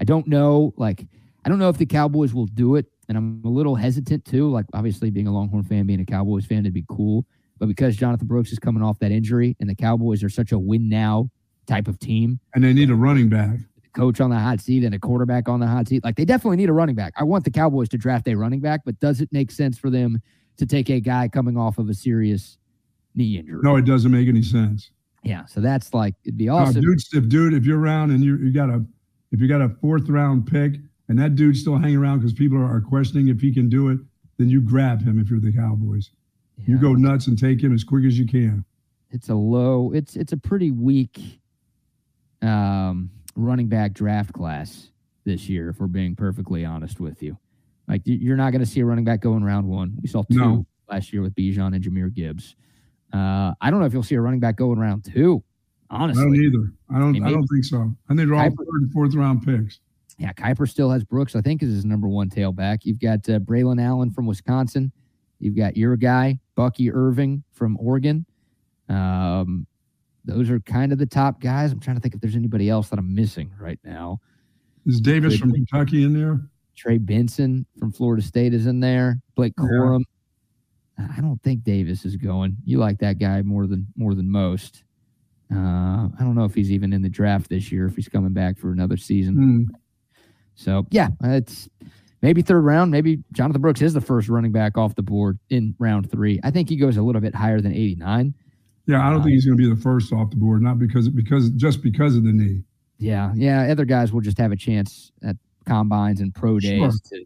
[0.00, 1.06] I don't know, like,
[1.44, 4.50] I don't know if the Cowboys will do it, and I'm a little hesitant too.
[4.50, 7.26] Like, obviously, being a Longhorn fan, being a Cowboys fan, it'd be cool.
[7.58, 10.58] But because Jonathan Brooks is coming off that injury and the Cowboys are such a
[10.58, 11.28] win now
[11.66, 13.58] type of team, And they need a running back.
[13.94, 16.04] coach on the hot seat and a quarterback on the hot seat.
[16.04, 17.12] Like they definitely need a running back.
[17.16, 19.90] I want the Cowboys to draft a running back, but does it make sense for
[19.90, 20.22] them
[20.58, 22.58] to take a guy coming off of a serious
[23.14, 23.60] knee injury?
[23.62, 24.90] No, it doesn't make any sense.
[25.24, 26.80] Yeah, so that's like it'd be No, awesome.
[26.82, 28.84] dude, if dude, if you're around and you you got a
[29.32, 30.74] if you got a fourth round pick
[31.08, 33.88] and that dude's still hanging around because people are, are questioning if he can do
[33.88, 33.98] it,
[34.36, 36.10] then you grab him if you're the Cowboys.
[36.66, 38.64] You go nuts and take him as quick as you can.
[39.10, 39.92] It's a low.
[39.92, 41.40] It's it's a pretty weak
[42.42, 44.90] um, running back draft class
[45.24, 45.70] this year.
[45.70, 47.38] If we're being perfectly honest with you,
[47.88, 49.96] like you- you're not going to see a running back go in round one.
[50.00, 50.66] We saw two No.
[50.90, 52.54] last year with Bijan and Jahmyr Gibbs.
[53.12, 55.42] Uh, I don't know if you'll see a running back go in round two.
[55.90, 56.72] Honestly, I don't either.
[56.90, 57.08] I don't.
[57.08, 57.96] I mean, I, don't think so.
[58.10, 59.80] I think they're all Kiper- third and fourth round picks.
[60.18, 62.80] Yeah, Kiper still has Brooks, I think, is his number one tailback.
[62.84, 64.92] You've got uh, Braelon Allen from Wisconsin.
[65.38, 68.26] You've got your guy, Bucky Irving from Oregon.
[68.88, 69.66] Um,
[70.24, 71.72] those are kind of the top guys.
[71.72, 74.20] I'm trying to think if there's anybody else that I'm missing right now.
[74.84, 76.40] Is Davis from Kentucky in there?
[76.78, 79.20] Trey Benson from Florida State is in there.
[79.34, 79.64] Blake Yeah.
[79.64, 80.02] Corum.
[80.98, 82.56] I don't think Davis is going.
[82.64, 84.84] You like that guy more than more than most.
[85.52, 87.86] Uh, I don't know if he's even in the draft this year.
[87.86, 89.34] If he's coming back for another season.
[89.34, 89.74] Hmm.
[90.54, 91.68] So yeah, it's
[92.20, 92.90] maybe third round.
[92.90, 96.40] Maybe Jonathan Brooks is the first running back off the board in round three.
[96.42, 98.34] I think he goes a little bit higher than 89.
[98.86, 100.62] Yeah, I don't think he's going to be the first off the board.
[100.62, 102.62] Not because because just because of the knee.
[102.98, 103.68] Yeah, yeah.
[103.70, 105.36] Other guys will just have a chance at
[105.68, 106.92] combines and pro days Sure.
[107.18, 107.24] to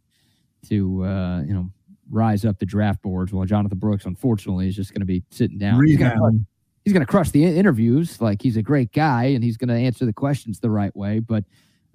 [0.68, 1.70] to uh, you know
[2.10, 3.32] rise up the draft boards.
[3.32, 5.84] While Jonathan Brooks, unfortunately, is just going to be sitting down.
[5.86, 6.44] He's gonna, Rehab.
[6.84, 8.20] he's going to crush the interviews.
[8.20, 11.18] Like he's a great guy and he's going to answer the questions the right way.
[11.20, 11.44] But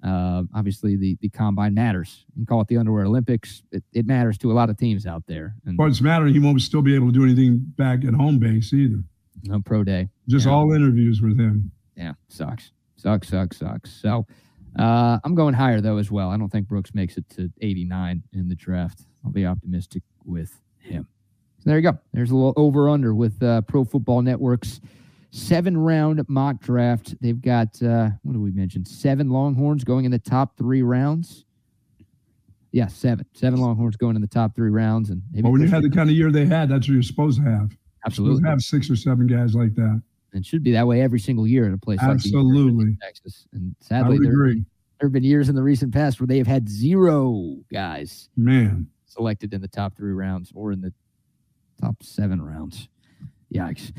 [0.02, 2.24] uh, obviously, the the combine matters.
[2.34, 3.62] You can call it the underwear Olympics.
[3.72, 5.54] It, it matters to a lot of teams out there.
[5.66, 6.26] And What's matter?
[6.26, 9.02] He won't still be able to do anything back at home base either.
[9.44, 10.08] no pro day.
[10.28, 10.52] Just Yeah.
[10.52, 11.70] all interviews with him.
[11.96, 12.70] Yeah, sucks.
[12.96, 13.90] Sucks, sucks, sucks.
[13.92, 14.26] So
[14.78, 16.30] uh, I'm going higher, though, as well.
[16.30, 19.02] I don't think Brooks makes it to 89 in the draft.
[19.24, 21.06] I'll be optimistic with him.
[21.58, 21.98] So there you go.
[22.12, 24.80] There's a little over under with uh, Pro Football Network's
[25.30, 27.20] seven round mock draft.
[27.20, 28.84] They've got, uh, what did we mention?
[28.84, 31.44] Seven Longhorns going in the top three rounds.
[32.70, 33.26] Yeah, seven.
[33.34, 35.10] Seven Longhorns going in the top three rounds.
[35.10, 37.02] And maybe But when you had the kind of year they had, that's what you're
[37.02, 37.76] supposed to have.
[38.06, 38.48] Absolutely.
[38.48, 40.02] have six or seven guys like that.
[40.32, 42.66] It should be that way every single year at a place like the University of
[42.66, 42.96] Absolutely.
[43.02, 43.46] Texas.
[43.52, 44.64] And sadly, there, agree.
[45.00, 48.88] there have been years in the recent past where they have had zero guys Man,
[49.06, 50.92] selected in the top three rounds or in the
[51.80, 52.88] top seven rounds.
[53.52, 53.92] Yikes.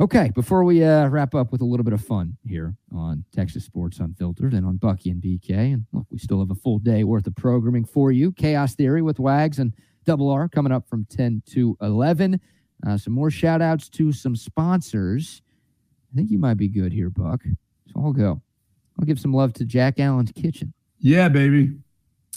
[0.00, 3.64] Okay, before we uh, wrap up with a little bit of fun here on Texas
[3.66, 7.04] Sports Unfiltered and on Bucky and BK, and look, we still have a full day
[7.04, 8.32] worth of programming for you.
[8.32, 9.74] Chaos Theory with Wags and
[10.06, 12.40] Double R coming up from 10 to 11.
[12.86, 15.42] Uh, some more shout outs to some sponsors.
[16.12, 17.42] I think you might be good here, Buck.
[17.86, 18.40] So I'll go.
[18.98, 20.72] I'll give some love to Jack Allen's Kitchen.
[20.98, 21.76] yeah, baby.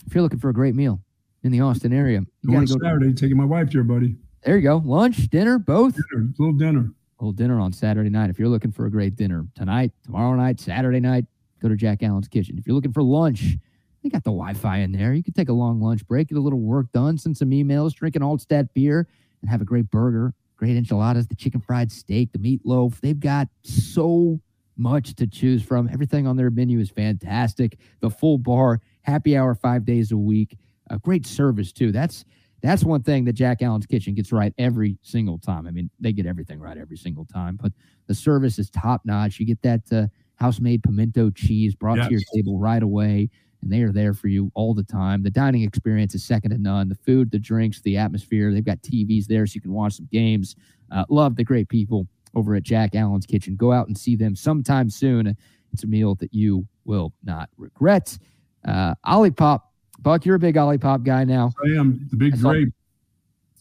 [0.05, 0.99] If you're looking for a great meal
[1.43, 2.85] in the Austin area, you Going gotta go.
[2.85, 4.15] Saturday, taking my wife there, buddy.
[4.43, 4.77] There you go.
[4.83, 5.95] Lunch, dinner, both.
[5.95, 6.91] Dinner, little dinner.
[7.19, 8.29] little dinner on Saturday night.
[8.29, 11.25] If you're looking for a great dinner tonight, tomorrow night, Saturday night,
[11.61, 12.57] go to Jack Allen's Kitchen.
[12.57, 13.55] If you're looking for lunch,
[14.03, 15.13] they got the Wi-Fi in there.
[15.13, 17.93] You could take a long lunch break, get a little work done, send some emails,
[17.93, 19.07] drink an Altstadt beer,
[19.41, 20.33] and have a great burger,
[20.64, 22.98] great enchiladas, the chicken fried steak, the meatloaf.
[23.02, 24.40] They've got so
[24.77, 25.90] much to choose from.
[25.91, 27.77] Everything on their menu is fantastic.
[27.99, 30.57] The full bar, happy hour five days a week.
[30.90, 31.91] A great service too.
[31.91, 32.23] That's
[32.61, 35.68] that's one thing that Jack Allen's Kitchen gets right every single time.
[35.68, 37.73] I mean, they get everything right every single time, but
[38.07, 39.41] the service is top notch.
[39.41, 43.30] You get that uh, house made pimento cheese brought to your table right away,
[43.64, 45.23] and they are there for you all the time.
[45.23, 46.90] The dining experience is second to none.
[46.90, 48.52] The food, the drinks, the atmosphere.
[48.52, 50.56] They've got TVs there so you can watch some games.
[50.91, 53.56] Uh, love the great people over at Jack Allen's Kitchen.
[53.56, 55.35] Go out and see them sometime soon.
[55.72, 58.18] It's a meal that you will not regret.
[58.65, 59.61] Uh, Olipop.
[59.99, 61.52] Buck, you're a big Olipop guy now.
[61.64, 62.73] I am the big grape.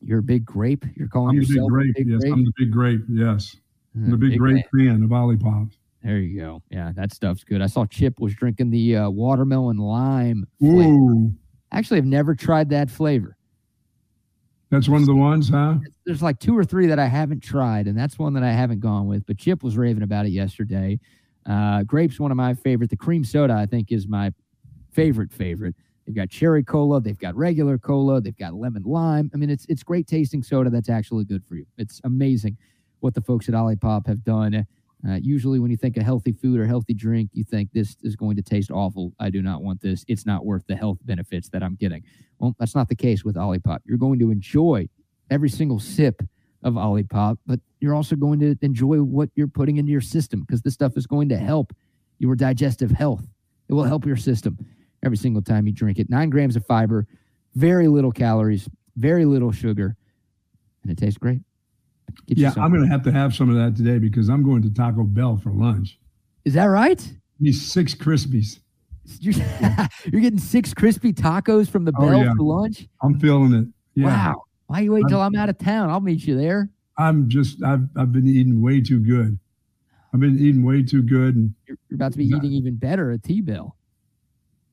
[0.01, 0.85] You're a big grape.
[0.97, 1.91] You're calling I'm the big yourself grape.
[1.91, 2.33] a big yes, grape.
[2.33, 3.01] I'm the big grape.
[3.09, 3.57] Yes,
[3.95, 5.70] I'm the big, big grape fan of Olipop.
[6.03, 6.62] There you go.
[6.70, 7.62] Yeah, that stuff's good.
[7.62, 10.47] I saw Chip was drinking the uh, watermelon lime.
[10.61, 10.81] flavor.
[10.83, 11.33] Ooh,
[11.70, 13.37] Actually, I've never tried that flavor.
[14.70, 15.77] that's one of the ones, huh?
[16.05, 18.81] There's like two or three that I haven't tried, and that's one that I haven't
[18.81, 19.24] gone with.
[19.27, 20.99] But Chip was raving about it yesterday.
[21.47, 22.91] Uh, grape's one of my favorite.
[22.91, 24.33] The cream soda, I think, is my
[24.93, 25.74] favorite favorite.
[26.07, 29.31] They've got cherry cola, they've got regular cola, they've got lemon lime.
[29.33, 31.65] I mean, it's it's great tasting soda that's actually good for you.
[31.79, 32.57] It's amazing
[33.01, 34.66] what the folks at Olipop have done.
[35.07, 38.15] Uh, usually, when you think of healthy food or healthy drink, you think this is
[38.15, 39.12] going to taste awful.
[39.19, 40.05] I do not want this.
[40.07, 42.05] It's not worth the health benefits that I'm getting.
[42.39, 43.81] Well, that's not the case with Olipop.
[43.85, 44.89] You're going to enjoy
[45.31, 46.23] every single sip
[46.62, 50.62] of Olipop, but you're also going to enjoy what you're putting into your system because
[50.62, 51.73] this stuff is going to help
[52.19, 53.27] your digestive health.
[53.69, 54.57] It will help your system
[55.03, 56.09] every single time you drink it.
[56.09, 57.09] Nine grams of fiber,
[57.55, 59.97] very little calories, very little sugar,
[60.83, 61.41] and it tastes great.
[62.26, 62.52] Get Yeah.
[62.56, 65.05] I'm going to have to have some of that today because I'm going to Taco
[65.05, 65.98] Bell for lunch.
[66.44, 67.12] Is that right?
[67.40, 68.59] These six Krispies.
[69.20, 69.34] You're,
[70.12, 72.32] you're getting six crispy tacos from the Oh, Bell yeah.
[72.36, 72.86] for lunch?
[73.02, 73.66] I'm feeling it.
[73.94, 74.06] Yeah.
[74.06, 74.43] Wow.
[74.68, 75.90] Why you wait till I'm out of town?
[75.90, 76.70] I'll meet you there.
[76.98, 79.39] I'm just I've I've been eating way too good.
[80.14, 83.10] I've been eating way too good and You're, you're about to be eating even better
[83.10, 83.76] at T Bell.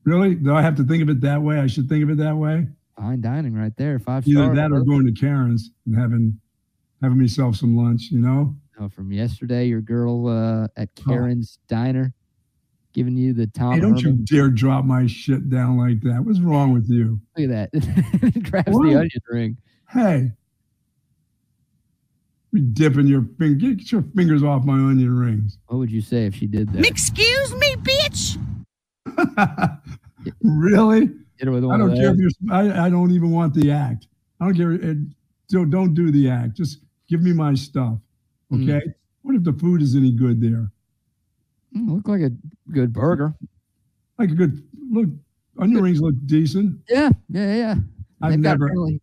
[0.03, 1.59] really do I have to think of it that way?
[1.59, 2.67] I should think of it that way.
[2.97, 3.97] Fine dining right there.
[3.99, 6.39] Five Either that or going to Karen's and having
[7.01, 8.09] having myself some lunch.
[8.11, 8.55] You know.
[8.79, 12.13] Oh, from yesterday, your girl uh, at Karen's Diner
[12.93, 13.73] giving you the Tom.
[13.73, 16.23] Hey, don't you dare drop my shit down like that.
[16.23, 17.19] What's wrong with you?
[17.37, 18.43] Look at that.
[18.49, 18.83] Grabs What?
[18.83, 19.57] the onion ring.
[19.89, 20.31] Hey,
[22.51, 23.73] you dipping your finger.
[23.75, 25.57] Get your fingers off my onion rings.
[25.67, 26.85] What would you say if she did that?
[26.85, 28.37] Excuse me, bitch.
[30.41, 31.09] Really?
[31.37, 32.29] Hit her with I don't of care if you're.
[32.51, 34.07] I, I don't even want the act.
[34.41, 34.73] I don't care.
[34.73, 34.97] It,
[35.49, 36.55] don't don't do the act.
[36.55, 37.97] Just give me my stuff.
[38.51, 38.63] Mm.
[38.69, 38.85] Okay.
[39.23, 40.71] What if the food is any good there?
[41.75, 42.31] Mm, look like a
[42.71, 43.33] good burger.
[44.17, 45.09] Like a good look.
[45.59, 46.79] Onion rings look decent.
[46.87, 47.75] Yeah, yeah, yeah.
[48.21, 48.65] I've They've never.
[48.67, 49.01] really-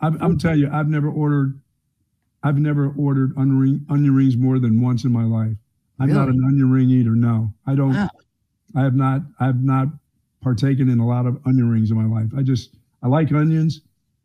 [0.00, 1.60] I've, I'm telling you, I've never ordered.
[2.42, 5.56] I've never ordered onion, ring, onion rings more than once in my life.
[5.98, 7.14] I'm not an onion ring eater.
[7.14, 7.94] No, I don't.
[7.94, 8.10] Wow.
[8.76, 9.22] I have not.
[9.40, 9.88] I have not
[10.42, 12.30] partaken in a lot of onion rings in my life.
[12.36, 13.80] I just I like onions,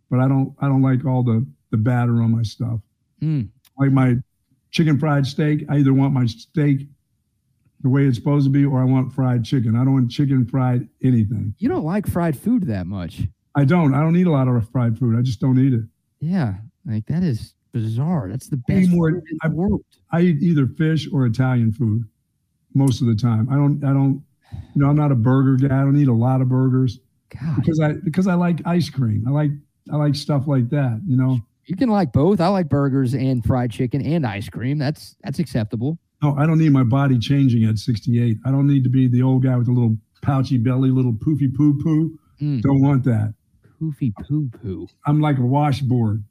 [0.09, 0.53] but I don't.
[0.59, 2.79] I don't like all the the batter on my stuff.
[3.19, 3.41] Hmm.
[3.77, 4.15] Like my
[4.71, 5.65] chicken fried steak.
[5.69, 6.87] I either want my steak
[7.81, 9.75] the way it's supposed to be, or I want fried chicken.
[9.75, 11.53] I don't want chicken fried anything.
[11.59, 13.21] You don't like fried food that much.
[13.55, 13.93] I don't.
[13.93, 15.17] I don't eat a lot of fried food.
[15.17, 15.83] I just don't eat it.
[16.19, 16.55] Yeah,
[16.85, 18.27] like that is bizarre.
[18.29, 19.21] That's the best more.
[19.41, 19.81] I, world.
[20.11, 22.03] I eat either fish or Italian food
[22.73, 23.49] most of the time.
[23.49, 23.83] I don't.
[23.83, 24.23] I don't.
[24.51, 25.75] You know, I'm not a burger guy.
[25.75, 29.23] I don't eat a lot of burgers God, because I because I like ice cream.
[29.27, 29.51] I like
[29.91, 31.01] I like stuff like that.
[31.07, 31.39] You know.
[31.69, 32.41] You can like both.
[32.41, 34.77] I like burgers and fried chicken and ice cream.
[34.77, 35.99] That's that's acceptable.
[36.23, 38.37] No, I don't need my body changing at 68.
[38.45, 41.55] I don't need to be the old guy with a little pouchy belly, little poofy
[41.55, 42.17] poo poo.
[42.41, 42.61] Mm.
[42.61, 43.33] Don't want that.
[43.81, 44.87] Poofy poo poo.
[45.05, 46.23] I'm like a washboard.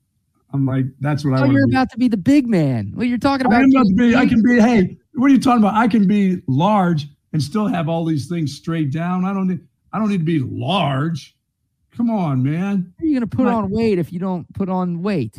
[0.53, 1.73] I'm like that's what I Oh, want you're be.
[1.73, 2.93] about to be the big man.
[2.97, 3.63] Well, you're talking I about.
[3.63, 4.17] am about to be.
[4.17, 4.61] I can be.
[4.61, 5.75] Hey, what are you talking about?
[5.75, 9.25] I can be large and still have all these things straight down.
[9.25, 9.61] I don't need.
[9.93, 11.35] I don't need to be large.
[11.99, 12.93] Come on, man.
[12.97, 15.37] How are you going to put on weight if you don't put on weight?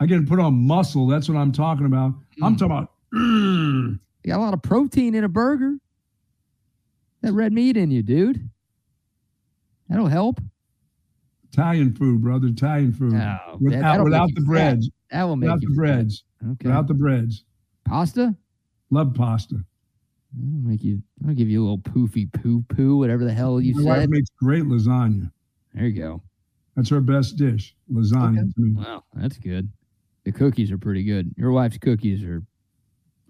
[0.00, 1.06] I can put on muscle.
[1.06, 2.14] That's what I'm talking about.
[2.42, 2.58] I'm Mm.
[2.58, 2.90] talking about.
[3.14, 5.76] mm, You got a lot of protein in a burger.
[7.20, 8.48] That red meat in you, dude.
[9.90, 10.40] That'll help.
[11.52, 12.46] Italian food, brother.
[12.48, 13.12] Italian food.
[13.12, 14.46] No, without without the you fat.
[14.46, 14.90] breads.
[15.10, 15.76] That will make Without you the fat.
[15.76, 16.24] breads.
[16.52, 16.68] Okay.
[16.68, 17.44] Without the breads.
[17.84, 18.34] Pasta.
[18.90, 19.56] Love pasta.
[20.32, 21.02] That'll make you.
[21.28, 24.30] I'll give you a little poofy poo poo, whatever the hell you My wife makes
[24.40, 25.30] great lasagna.
[25.74, 26.22] There you go.
[26.76, 27.74] That's our best dish.
[27.92, 28.52] Lasagna.
[28.54, 28.70] to me.
[28.70, 28.76] Mm.
[28.84, 29.68] Wow, that's good.
[30.24, 31.32] The cookies are pretty good.
[31.36, 32.42] Your wife's cookies are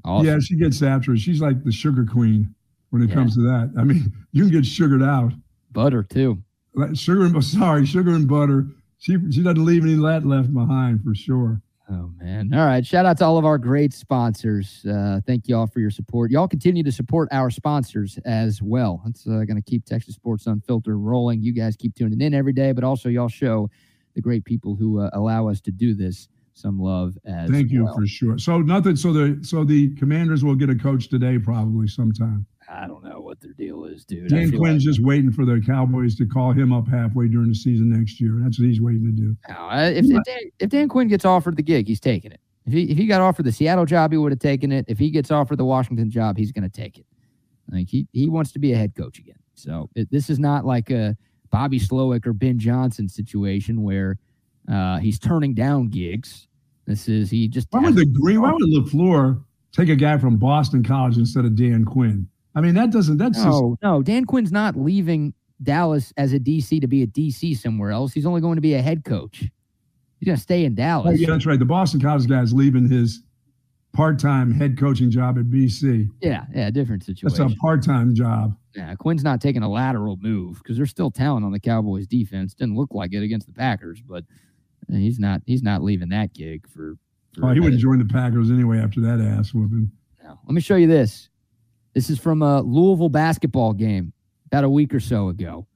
[0.04, 0.26] awesome.
[0.26, 1.18] Yeah, she gets after it.
[1.18, 2.54] She's like the sugar queen
[2.90, 3.14] when it Yeah.
[3.16, 3.72] comes to that.
[3.78, 5.32] I mean, you can get sugared out.
[5.72, 6.42] Butter too.
[6.94, 8.66] Sugar and sorry, sugar and butter.
[8.98, 11.60] She she doesn't leave any of that left behind for sure.
[11.90, 12.52] Oh man!
[12.54, 12.84] All right.
[12.84, 14.84] Shout out to all of our great sponsors.
[14.86, 16.30] Uh, thank you all for your support.
[16.30, 19.02] Y'all continue to support our sponsors as well.
[19.04, 21.42] That's uh, going to keep Texas Sports Unfiltered rolling.
[21.42, 23.68] You guys keep tuning in every day, but also y'all show
[24.14, 27.84] the great people who uh, allow us to do this some love as Thank you
[27.84, 27.94] well.
[27.94, 28.38] for sure.
[28.38, 28.96] So nothing.
[28.96, 32.46] So the so the Commanders will get a coach today probably sometime.
[32.68, 34.28] I don't know what their deal is, dude.
[34.28, 37.54] Dan Quinn's like- just waiting for the Cowboys to call him up halfway during the
[37.54, 38.38] season next year.
[38.42, 39.36] That's what he's waiting to do.
[39.48, 42.40] No, if, if, Dan, if Dan Quinn gets offered the gig, he's taking it.
[42.66, 44.86] If he, if he got offered the Seattle job, he would have taken it.
[44.88, 47.06] If he gets offered the Washington job, he's going to take it.
[47.70, 49.38] Like he he wants to be a head coach again.
[49.54, 51.16] So it, this is not like a
[51.50, 54.18] Bobby Slowik or Ben Johnson situation where
[54.70, 56.48] uh, he's turning down gigs.
[56.86, 58.42] This is he just Why would the Green?
[58.42, 59.42] Why would LaFleur
[59.72, 62.28] take a guy from Boston College instead of Dan Quinn?
[62.54, 63.16] I mean, that doesn't.
[63.18, 67.06] That's just no no Dan Quinn's not leaving Dallas as a DC to be a
[67.06, 68.12] DC somewhere else.
[68.12, 69.38] He's only going to be a head coach.
[70.20, 71.20] He's going to stay in Oh, Dallas.
[71.20, 71.58] yeah, that's right.
[71.58, 73.22] The Boston College guy is leaving his
[73.92, 76.08] part-time head coaching job at BC.
[76.20, 77.38] Yeah, yeah, different situation.
[77.38, 78.56] That's a part-time job.
[78.74, 82.54] Yeah, Quinn's not taking a lateral move because there's still talent on the Cowboys defense.
[82.54, 84.24] Didn't look like it against the Packers, but
[84.92, 86.96] uh, he's not he's not leaving that gig for.
[87.34, 89.90] for Oh, he wouldn't join the Packers anyway after that ass whooping.
[90.24, 90.38] No.
[90.46, 91.28] Let me show you this.
[91.94, 94.12] This is from a Louisville basketball game
[94.46, 95.66] about a week or so ago.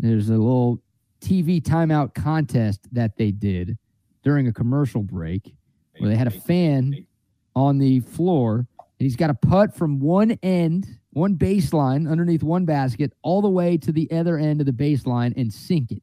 [0.00, 0.82] There's a little
[1.20, 3.78] TV timeout contest that they did
[4.24, 5.54] during a commercial break
[5.98, 7.06] where they had a fan
[7.54, 12.64] on the floor and he's got to putt from one end, one baseline underneath one
[12.64, 16.02] basket, all the way to the other end of the baseline and sink it.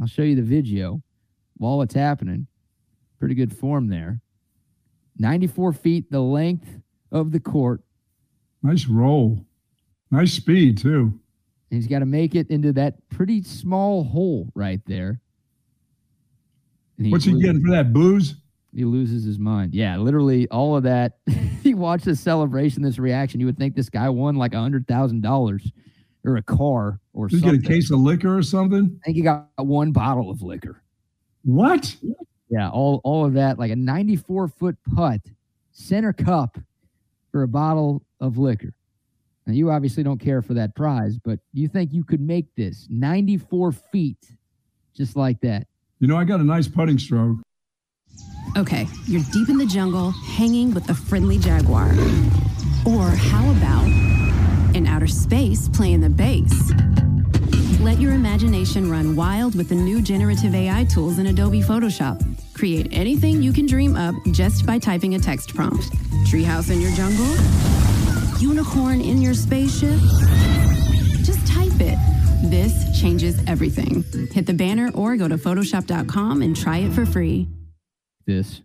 [0.00, 1.02] I'll show you the video
[1.56, 2.46] while it's happening.
[3.18, 4.20] Pretty good form there.
[5.18, 6.68] 94 feet, the length
[7.10, 7.82] of the court.
[8.64, 9.44] Nice roll.
[10.10, 11.12] Nice speed too.
[11.70, 15.20] And he's got to make it into that pretty small hole right there.
[16.98, 18.36] And What's he loses- getting for that booze?
[18.74, 19.72] He loses his mind.
[19.74, 21.18] Yeah, literally all of that.
[21.62, 24.88] he watched this celebration, this reaction, you would think this guy won like a hundred
[24.88, 25.70] thousand dollars
[26.24, 27.60] or a car or Did he something.
[27.60, 28.98] get a case of liquor or something?
[29.02, 30.82] I think he got one bottle of liquor.
[31.44, 31.94] What?
[32.50, 35.20] Yeah, all all of that, like a 94 foot putt,
[35.72, 36.58] center cup
[37.30, 38.72] for a bottle of liquor.
[39.46, 42.86] Now you obviously don't care for that prize, but you think you could make this
[42.88, 44.18] 94 feet
[44.94, 45.66] just like that?
[46.00, 47.38] You know, I got a nice putting stroke.
[48.56, 51.90] Okay, you're deep in the jungle, hanging with a friendly jaguar.
[52.86, 53.86] Or how about
[54.74, 56.72] in outer space playing the bass?
[57.80, 62.22] Let your imagination run wild with the new generative AI tools in Adobe Photoshop.
[62.54, 65.90] Create anything you can dream up just by typing a text prompt.
[66.24, 67.26] Treehouse in your jungle?
[68.40, 69.98] Unicorn in your spaceship?
[71.22, 71.98] Just type it.
[72.50, 74.04] This changes everything.
[74.32, 77.48] Hit the banner or go to Photoshop.com and try it for free.
[78.26, 78.60] This.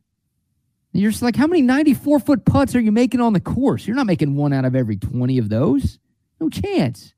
[0.94, 3.86] And you're just like, how many 94 foot putts are you making on the course?
[3.88, 6.00] You're not making one out of every 20 of those.
[6.42, 7.14] No chance.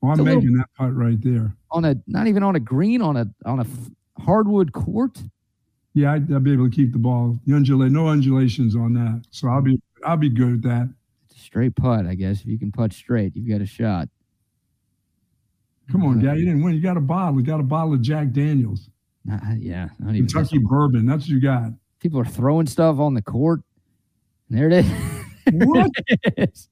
[0.00, 1.54] Well, I'm It's making little- that putt right there.
[1.70, 3.66] On a not even on a green on a on a
[4.20, 5.22] hardwood court.
[5.94, 7.38] Yeah, I'd, I'd be able to keep the ball.
[7.46, 9.22] The undulate, no undulations on that.
[9.30, 10.94] So I'll be I'll be good at that.
[11.52, 12.40] Straight putt, I guess.
[12.40, 14.08] If you can putt straight, you've got a shot.
[15.90, 16.74] Come on, uh, guy, you didn't win.
[16.74, 17.38] You got a bottle.
[17.38, 18.88] You got a bottle of Jack Daniels,
[19.26, 21.04] Nah, yeah, not even Kentucky bourbon.
[21.04, 21.72] That's what you got.
[22.00, 23.60] people are throwing stuff on the court.
[24.48, 24.90] There it is.
[25.66, 25.90] What?
[26.08, 26.68] It is.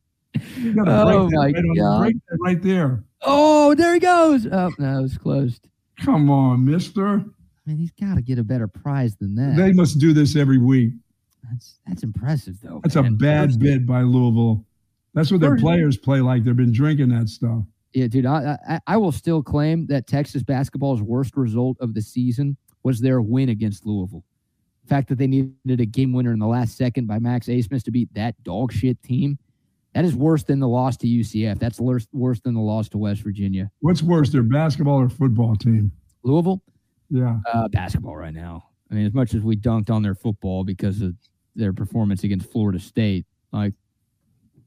[0.56, 2.12] You got to Oh my right, God.
[2.40, 3.04] right there.
[3.20, 4.46] Oh, there he goes.
[4.50, 5.68] Oh no, it's closed.
[6.00, 7.16] Come on, Mister.
[7.16, 7.24] I
[7.66, 9.56] mean, he's got to get a better prize than that.
[9.58, 10.92] They must do this every week.
[11.50, 12.80] That's that's impressive though.
[12.82, 14.64] That's a bad bid by Louisville.
[15.14, 16.44] That's what their players play like.
[16.44, 17.64] They've been drinking that stuff.
[17.92, 22.02] Yeah, dude, I, I I will still claim that Texas basketball's worst result of the
[22.02, 24.24] season was their win against Louisville.
[24.84, 27.82] The fact that they needed a game winner in the last second by Max Abmas
[27.84, 29.38] to beat that dog shit team,
[29.94, 31.58] that is worse than the loss to UCF.
[31.58, 33.70] That's worse worse than the loss to West Virginia.
[33.80, 35.90] What's worse, their basketball or football team?
[36.22, 36.62] Louisville,
[37.10, 37.38] Yeah.
[37.52, 38.66] uh, basketball right now.
[38.90, 41.16] I mean, as much as we dunked on their football because of
[41.56, 43.74] their performance against Florida State, like,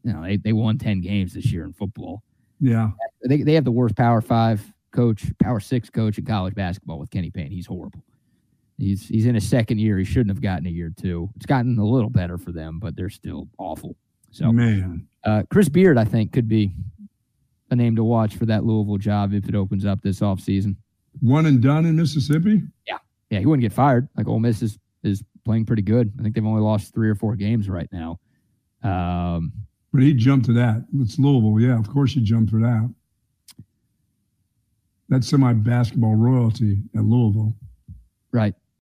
[0.04, 2.24] you know, they, they won 10 games this year in football.
[2.60, 2.92] Yeah.
[3.28, 4.62] They, they have the worst Power Five
[4.92, 7.52] coach, Power Six coach in college basketball with Kenny Payne.
[7.52, 8.04] He's horrible.
[8.78, 9.98] He's he's in his second year.
[9.98, 11.30] He shouldn't have gotten a year two.
[11.36, 13.96] It's gotten a little better for them, but they're still awful.
[14.32, 15.08] So, Man.
[15.24, 16.74] uh, Chris Beard, I think, could be
[17.70, 20.76] a name to watch for that Louisville job if it opens up this offseason.
[21.22, 22.64] One and done in Mississippi?
[22.88, 22.98] Yeah,
[23.30, 24.10] yeah, he wouldn't get fired.
[24.18, 26.12] Like Ole Miss is is playing pretty good.
[26.20, 28.20] I think they've only lost three or four games right now.
[28.82, 29.54] Um,
[29.94, 30.86] But he jumped to that.
[30.99, 31.60] It's Louisville.
[31.60, 32.94] Yeah, of course he jumped for that.
[35.07, 37.53] That's semi basketball royalty at Louisville.
[38.32, 38.56] right.